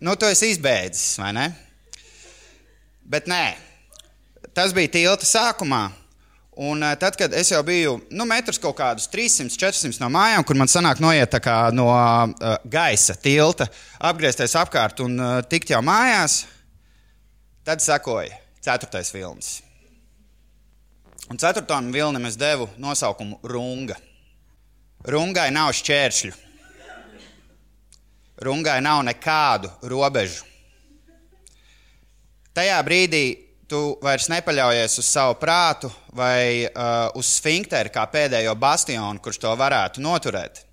nu, 0.00 0.16
tu 0.16 0.28
esi 0.28 0.52
izbeidzis, 0.54 1.16
vai 1.20 1.32
ne? 1.36 1.48
Bet 3.08 3.28
nē, 3.28 3.68
Tas 4.58 4.72
bija 4.74 4.90
tilta 4.90 5.22
sākumā. 5.22 5.84
Un 6.58 6.82
tad, 6.98 7.14
kad 7.14 7.30
es 7.38 7.52
jau 7.52 7.60
biju 7.62 7.92
nu, 8.10 8.24
metrus 8.26 8.58
kaut 8.58 8.74
kādus 8.80 9.06
300, 9.12 9.54
400 9.54 10.02
no 10.02 10.08
mājām, 10.10 10.42
kur 10.42 10.58
man 10.58 10.66
sanāk 10.66 10.98
noiet 10.98 11.36
no 11.78 11.84
uh, 11.92 12.56
gaisa 12.66 13.14
tilta, 13.14 13.68
apgriezties 14.02 14.56
apkārt 14.58 14.98
un 15.04 15.14
uh, 15.14 15.36
tikt 15.46 15.70
jau 15.70 15.78
mājās, 15.86 16.40
tad 17.68 17.82
sekoja 17.84 18.32
ceturtais 18.64 19.10
vilnis. 19.14 19.62
Un 21.28 21.36
ceturtam 21.36 21.90
vilnim 21.92 22.24
es 22.24 22.36
devu 22.40 22.64
nosaukumu 22.80 23.36
Runga. 23.44 23.96
Rungai 25.04 25.50
nav 25.52 25.74
šķēršļu. 25.76 26.30
Rungai 28.46 28.78
nav 28.80 29.02
nekādu 29.04 29.68
robežu. 29.90 30.46
Tajā 32.56 32.78
brīdī 32.86 33.22
tu 33.68 33.82
vairs 34.00 34.30
nepaļaujies 34.32 34.96
uz 35.02 35.10
savu 35.10 35.36
prātu 35.36 35.90
vai 36.16 36.64
uh, 36.64 37.10
uz 37.20 37.34
sfinkteru 37.36 37.92
kā 37.92 38.06
pēdējo 38.08 38.54
bastionu, 38.56 39.20
kurš 39.20 39.42
to 39.44 39.52
varētu 39.60 40.00
noturēt. 40.00 40.64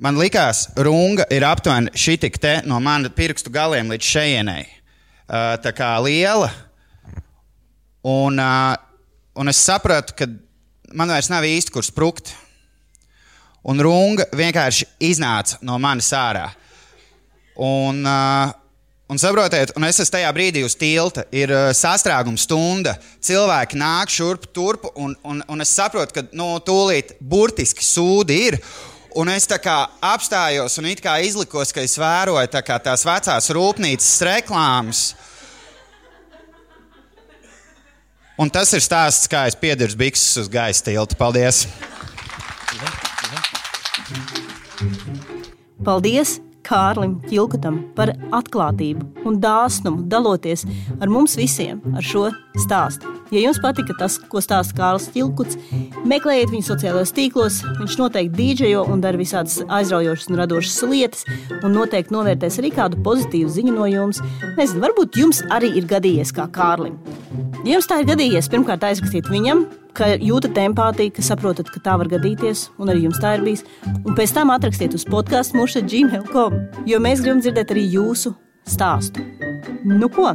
Man 0.00 0.16
liekas, 0.16 0.70
runga 0.80 1.28
ir 1.32 1.44
aptuveni 1.44 1.92
šī 1.92 2.16
tik 2.24 2.40
te 2.40 2.56
no 2.64 2.80
manas 2.80 3.12
pirkstu 3.12 3.52
galiem 3.52 3.92
līdz 3.92 4.12
šejienei. 4.16 4.75
Uh, 5.26 5.56
tā 5.58 5.72
kā 5.74 5.88
liela. 6.04 6.52
Un, 8.06 8.36
uh, 8.38 8.76
un 9.34 9.50
es 9.50 9.58
sapratu, 9.58 10.14
ka 10.14 10.28
man 10.94 11.10
vairs 11.10 11.26
nav 11.32 11.42
īsti 11.42 11.72
kur 11.74 11.82
sprukt. 11.82 12.30
Un 13.66 13.82
runga 13.82 14.28
vienkārši 14.30 14.86
iznāca 15.02 15.58
no 15.66 15.80
manis 15.82 16.12
ārā. 16.14 16.46
Un, 17.58 18.04
uh, 18.06 18.54
Un 19.06 19.20
saprotiet, 19.22 19.70
un 19.78 19.84
es 19.86 20.00
esmu 20.02 20.16
tajā 20.16 20.30
brīdī 20.34 20.64
uz 20.66 20.74
tilta, 20.74 21.22
ir 21.30 21.52
sastrēguma 21.78 22.40
stunda. 22.42 22.96
Cilvēki 23.22 23.78
nāk 23.78 24.10
šurp, 24.10 24.48
turp, 24.50 24.88
un, 24.98 25.12
un, 25.22 25.44
un 25.46 25.62
es 25.62 25.70
saprotu, 25.78 26.10
ka 26.16 26.24
nu, 26.34 26.48
tūlīt 26.66 27.12
burtiski 27.22 27.86
sūdi 27.86 28.40
ir. 28.48 28.58
Un 29.16 29.30
es 29.32 29.46
tā 29.48 29.56
kā 29.62 29.74
apstājos 30.04 30.76
un 30.76 30.90
it 30.90 31.00
kā 31.00 31.14
izlikos, 31.24 31.72
ka 31.72 31.80
es 31.80 31.96
vēroju 31.96 32.50
tā 32.52 32.60
tās 32.60 33.04
vecās 33.06 33.48
rūpnīcas 33.56 34.12
reklāmas. 34.28 35.02
Un 38.36 38.52
tas 38.52 38.74
ir 38.76 38.84
stāsts, 38.84 39.30
kā 39.32 39.46
es 39.48 39.56
piedirzu 39.56 39.96
bikses 39.96 40.36
uz 40.42 40.50
gaisa 40.52 40.84
tilta. 40.84 41.16
Paldies! 41.16 41.64
Paldies! 45.86 46.40
Kārlim 46.66 47.20
Čilkutam 47.30 47.78
par 47.96 48.10
atklātību 48.34 49.24
un 49.28 49.38
dāsnumu, 49.40 50.02
daloties 50.10 50.66
ar 50.98 51.12
mums 51.12 51.38
visiem 51.38 51.80
ar 51.94 52.04
šo 52.04 52.26
stāstu. 52.58 53.15
Ja 53.34 53.42
jums 53.42 53.58
patika 53.62 53.96
tas, 53.98 54.18
ko 54.30 54.38
stāsta 54.42 54.76
Kārlis 54.78 55.08
Čilkuts, 55.14 55.58
meklējiet 56.06 56.52
viņu 56.52 56.66
sociālajos 56.68 57.14
tīklos. 57.16 57.58
Viņš 57.80 57.96
noteikti 57.98 58.36
dīdžejo 58.38 58.84
un 58.92 59.02
dara 59.02 59.18
visādas 59.18 59.58
aizraujošas 59.66 60.30
un 60.30 60.38
radošas 60.42 60.76
lietas, 60.86 61.24
un 61.62 61.74
noteikti 61.74 62.14
novērtēs 62.14 62.60
arī 62.62 62.70
kādu 62.76 63.00
pozitīvu 63.06 63.50
ziņu 63.50 63.74
no 63.74 63.88
jums. 63.90 64.22
Nezinu, 64.54 64.84
varbūt 64.86 65.18
jums 65.18 65.42
arī 65.50 65.72
ir 65.80 65.90
gadījies 65.90 66.34
kā 66.36 66.46
Kārlim. 66.54 67.00
Ja 67.66 67.74
jums 67.74 67.90
tā 67.90 67.98
ir 68.02 68.10
gadījies, 68.12 68.50
pirmkārt 68.52 68.86
aizrakstiet 68.86 69.26
viņam, 69.32 69.66
ka 69.96 70.12
jūtat 70.22 70.58
empātiju, 70.62 71.16
ka 71.16 71.24
saprotat, 71.24 71.70
ka 71.72 71.82
tā 71.82 71.96
var 71.98 72.10
gadīties, 72.12 72.68
un 72.78 72.92
arī 72.92 73.08
jums 73.08 73.18
tā 73.22 73.34
ir 73.38 73.46
bijis. 73.46 73.66
Un 74.04 74.14
pēc 74.14 74.36
tam 74.36 74.54
atrakstiet 74.54 74.94
uz 74.94 75.06
podkāstu 75.08 75.58
mūsu 75.58 75.82
gmail.com, 75.82 76.60
jo 76.86 77.02
mēs 77.02 77.24
gribam 77.24 77.42
dzirdēt 77.42 77.74
arī 77.74 77.88
jūsu 77.96 78.36
stāstu. 78.66 79.22
Nu, 79.86 80.08
ko? 80.10 80.32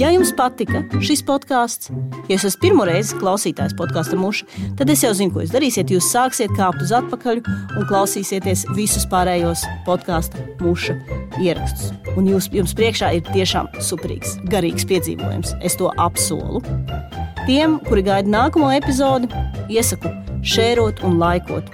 Ja 0.00 0.08
jums 0.14 0.30
patika 0.36 0.80
šis 1.04 1.20
podkāsts, 1.26 1.90
ja 2.30 2.38
esat 2.38 2.56
pirmo 2.62 2.86
reizi 2.88 3.16
klausītājs 3.20 3.74
podkāstu 3.76 4.16
muša, 4.20 4.46
tad 4.78 4.90
es 4.92 5.02
jau 5.04 5.12
zinu, 5.16 5.34
ko 5.34 5.44
jūs 5.44 5.52
darīsiet. 5.52 5.92
Jūs 5.92 6.08
sāksiet 6.14 6.54
kāpt 6.56 6.80
uz 6.84 6.94
atpakaļ 6.96 7.42
un 7.44 7.88
klausīsieties 7.90 8.64
visus 8.76 9.04
pārējos 9.12 9.66
podkāstu 9.88 10.40
muša 10.64 10.96
ierakstus. 11.42 11.92
Un 12.16 12.30
jūs, 12.32 12.48
jums 12.56 12.72
priekšā 12.78 13.12
ir 13.18 13.26
tiešām 13.28 13.68
superīgs, 13.84 14.38
garīgs 14.48 14.88
piedzīvojums. 14.88 15.58
Es 15.60 15.76
to 15.76 15.92
apsolu. 16.00 16.64
Tiem, 17.44 17.76
kuri 17.84 18.06
gaida 18.06 18.32
nākamo 18.32 18.72
epizodi, 18.74 19.28
iesaku 19.68 20.10
šērot 20.46 21.04
un 21.06 21.20
laikot. 21.20 21.68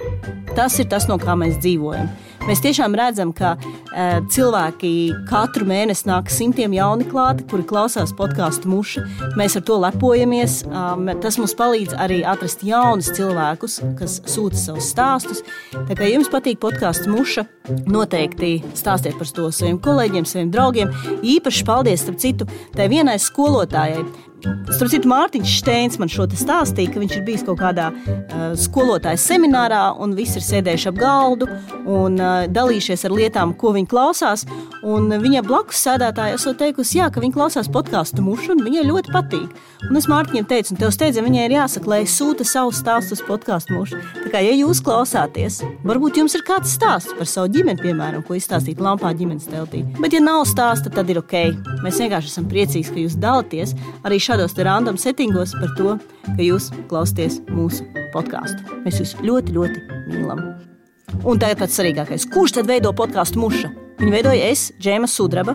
Tas 0.53 0.75
ir 0.81 0.91
tas, 0.91 1.07
no 1.09 1.17
kā 1.21 1.37
mēs 1.39 1.55
dzīvojam. 1.63 2.11
Mēs 2.43 2.59
tiešām 2.59 2.91
redzam, 2.99 3.29
ka 3.31 3.53
uh, 3.55 4.17
cilvēki 4.27 4.89
katru 5.29 5.63
mēnesi 5.69 6.09
nāk 6.09 6.27
simtiem 6.33 6.73
jauni 6.75 7.05
klāti, 7.07 7.45
kuri 7.47 7.63
klausās 7.69 8.11
podkāstu 8.17 8.67
muša. 8.67 9.03
Mēs 9.39 9.55
ar 9.55 9.63
to 9.63 9.77
lepojamies. 9.79 10.57
Um, 10.67 11.07
tas 11.23 11.39
mums 11.39 11.55
palīdz 11.55 11.95
arī 12.03 12.19
atrast 12.27 12.65
jaunus 12.67 13.13
cilvēkus, 13.15 13.77
kas 13.99 14.17
sūta 14.27 14.59
savus 14.59 14.91
stāstus. 14.91 15.39
Tā 15.71 15.95
kā 15.95 16.09
jums 16.11 16.27
patīk 16.33 16.59
podkāstu 16.63 17.13
muša, 17.13 17.45
noteikti 17.87 18.57
stāstiet 18.75 19.15
par 19.21 19.31
to 19.39 19.47
saviem 19.55 19.79
kolēģiem, 19.79 20.27
saviem 20.27 20.51
draugiem. 20.51 20.91
Īpaši 21.23 21.63
paldies, 21.69 22.03
starp 22.03 22.19
citu, 22.19 22.49
tai 22.75 22.91
vienai 22.91 23.15
skolotājai 23.23 24.03
Starp 24.43 24.91
citu, 24.91 25.07
Mārtiņš 25.07 25.51
Steins 25.61 25.99
man 26.01 26.09
šo 26.11 26.25
stāstīja, 26.27 26.91
ka 26.91 26.99
viņš 26.99 27.15
ir 27.15 27.23
bijis 27.23 27.45
kaut 27.47 27.61
kādā 27.61 27.89
uh, 27.93 28.51
skolotāja 28.59 29.19
seminārā, 29.21 29.83
un 30.03 30.15
visi 30.17 30.39
ir 30.39 30.43
sēdējuši 30.43 30.89
ap 30.91 30.99
galdu 30.99 31.47
un 31.87 32.17
uh, 32.19 32.43
dalījušies 32.51 33.05
ar 33.07 33.15
lietām, 33.15 33.53
ko 33.55 33.71
viņi 33.77 33.89
klausās. 33.91 34.43
Un 34.83 35.07
viņa 35.07 35.45
blakus 35.47 35.79
sēdētāja 35.85 36.35
esot 36.35 36.57
teikusi, 36.59 36.97
jā, 36.99 37.07
ka 37.07 37.21
viņa 37.23 37.37
klausās 37.37 37.69
podkāstu 37.71 38.23
mušu, 38.25 38.51
un 38.51 38.65
viņai 38.65 38.83
ļoti 38.89 39.13
patīk. 39.15 39.53
Un 39.87 39.99
es 39.99 40.09
Mārtiņam 40.11 40.47
teicu, 40.49 40.73
un 40.73 40.81
tev 40.81 40.91
steidzami 40.91 41.29
viņai 41.29 41.45
ir 41.47 41.55
jāsaka, 41.55 41.91
lai 41.93 42.01
sūta 42.09 42.43
savu 42.47 42.73
stāstu 42.75 43.15
uz 43.15 43.23
podkāstu 43.23 43.77
mušu. 43.77 44.01
Tā 44.25 44.33
kā, 44.33 44.41
ja 44.43 44.51
jūs 44.57 44.81
klausāties, 44.83 45.61
varbūt 45.87 46.19
jums 46.19 46.35
ir 46.35 46.43
kāds 46.47 46.75
stāsts 46.75 47.15
par 47.15 47.31
savu 47.31 47.51
ģimeni, 47.55 47.79
piemēram, 47.79 48.25
ko 48.27 48.35
izstāstīt 48.35 48.83
lampā 48.83 49.13
ģimenes 49.15 49.47
teltī. 49.51 49.85
Bet, 50.01 50.15
ja 50.15 50.19
nav 50.23 50.43
stāsta, 50.51 50.91
tad 50.91 51.11
ir 51.11 51.21
ok. 51.23 51.37
Mēs 51.83 52.03
vienkārši 52.03 52.31
esam 52.33 52.51
priecīgi, 52.51 52.91
ka 52.91 53.03
jūs 53.05 53.15
dalāties 53.23 53.75
arī 54.03 54.19
šādos 54.33 54.55
random 54.65 54.97
settingos 54.97 55.51
par 55.59 55.73
to, 55.77 55.91
ka 56.25 56.41
jūs 56.41 56.71
klausāties 56.89 57.35
mūsu 57.53 57.85
podkāstu. 58.15 58.79
Mēs 58.81 58.97
jūs 59.01 59.11
ļoti, 59.21 59.53
ļoti 59.53 59.83
mīlam. 60.09 60.41
Un 61.21 61.41
tagad 61.41 61.61
pats 61.61 61.77
svarīgākais. 61.77 62.25
Kurš 62.33 62.55
tad 62.57 62.69
veido 62.71 62.89
podkāstu 62.97 63.37
muša? 63.43 63.69
Viņu 63.99 64.15
veidoja 64.15 64.47
es, 64.49 64.71
Džēma 64.81 65.05
Sudraba, 65.05 65.53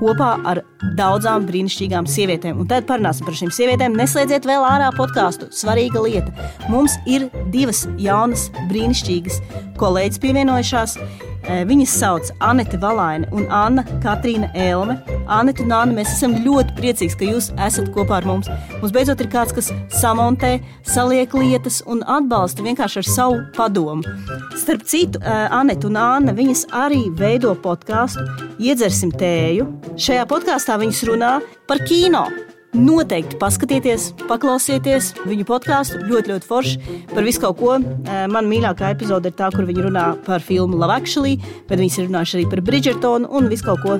kopā 0.00 0.30
ar 0.48 0.62
daudzām 0.96 1.44
brīnišķīgām 1.50 2.08
sievietēm. 2.08 2.62
Un 2.64 2.70
tad 2.70 2.88
parunāsim 2.88 3.28
par 3.28 3.36
šīm 3.36 3.52
sievietēm. 3.52 3.98
Neslēdziet 4.00 4.48
vēl 4.48 4.64
ārā 4.70 4.88
podkāstu. 4.96 5.50
Svarīga 5.52 6.00
lieta. 6.06 6.32
Mums 6.72 6.96
ir 7.04 7.28
divas 7.52 7.84
jaunas, 8.00 8.48
brīnišķīgas 8.72 9.42
kolēģis 9.82 10.24
pievienojušās. 10.24 10.96
Eh, 11.44 11.60
viņas 11.68 11.92
sauc 12.00 12.30
Anete 12.40 12.78
Valaine 12.80 13.28
un 13.36 13.44
Anna 13.52 13.84
Katrīna 14.00 14.48
Elme. 14.56 14.96
Anete 15.28 15.64
un 15.64 15.74
Anna, 15.76 15.92
mēs 15.98 16.14
esam 16.14 16.38
ļoti 16.44 16.76
priecīgi, 16.78 17.18
ka 17.20 17.28
jūs 17.28 17.50
esat 17.66 17.90
kopā 17.92 18.18
ar 18.20 18.28
mums. 18.28 18.48
Mums 18.78 18.94
beidzot 18.94 19.20
ir 19.20 19.28
kāds, 19.32 19.52
kas 19.56 19.68
samontē, 19.92 20.54
saliek 20.88 21.36
lietas 21.36 21.82
un 21.86 22.00
atbalsta 22.16 22.64
vienkārši 22.64 23.02
ar 23.02 23.08
savu 23.10 23.42
padomu. 23.56 24.16
Starp 24.56 24.88
citu, 24.88 25.20
eh, 25.20 25.48
Anete 25.50 25.86
un 25.86 25.96
Anna, 26.00 26.32
viņas 26.32 26.66
arī 26.72 27.10
veido 27.12 27.54
podkāstu 27.54 28.24
Iedzersim 28.58 29.12
tēju. 29.12 29.68
Šajā 30.00 30.24
podkāstā 30.26 30.80
viņas 30.80 31.04
runā 31.10 31.42
par 31.66 31.78
kino. 31.84 32.28
Noteikti 32.74 33.38
paskatieties, 33.38 34.08
paklausieties 34.26 35.12
viņu 35.28 35.46
podkāstu. 35.46 36.00
Ļoti, 36.08 36.32
ļoti 36.32 36.48
forši 36.48 36.96
par 37.12 37.26
visu 37.26 37.42
kaut 37.44 37.60
ko. 37.60 37.76
Eh, 37.78 38.24
man 38.26 38.48
mīļākā 38.50 38.90
epizode 38.96 39.30
ir 39.30 39.36
tā, 39.38 39.52
kur 39.54 39.68
viņi 39.68 39.86
runā 39.86 40.06
par 40.26 40.42
filmu 40.42 40.80
Love 40.80 40.96
Actually, 40.96 41.38
bet 41.68 41.78
viņi 41.78 42.02
ir 42.02 42.08
runājuši 42.08 42.38
arī 42.40 42.50
par 42.50 42.64
Bridgertonu 42.66 43.30
un 43.30 43.48
visu 43.48 43.68
kaut 43.68 43.84
ko 43.84 43.98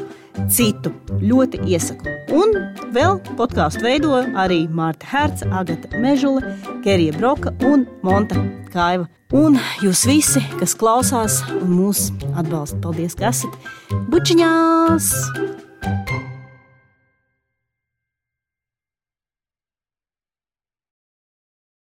citu. 0.50 0.90
Ļoti 1.22 1.62
iesaku. 1.70 2.10
Un 2.34 2.58
vēl 2.94 3.20
podkāstu 3.38 3.86
veido 3.86 4.18
arī 4.34 4.64
Mārta 4.66 5.06
Herca, 5.06 5.46
Agata 5.54 5.94
Mežula, 6.02 6.42
Kerija 6.82 7.14
Broka 7.18 7.54
un 7.62 7.86
Monta 8.02 8.42
Kaiva. 8.74 9.06
Un 9.34 9.56
jūs 9.82 10.04
visi, 10.06 10.42
kas 10.58 10.74
klausās 10.78 11.40
un 11.60 11.78
mūs 11.78 12.10
atbalsta, 12.34 12.78
paldies, 12.82 13.14
ka 13.18 13.30
esat 13.30 13.54
bučiņās! 14.10 15.10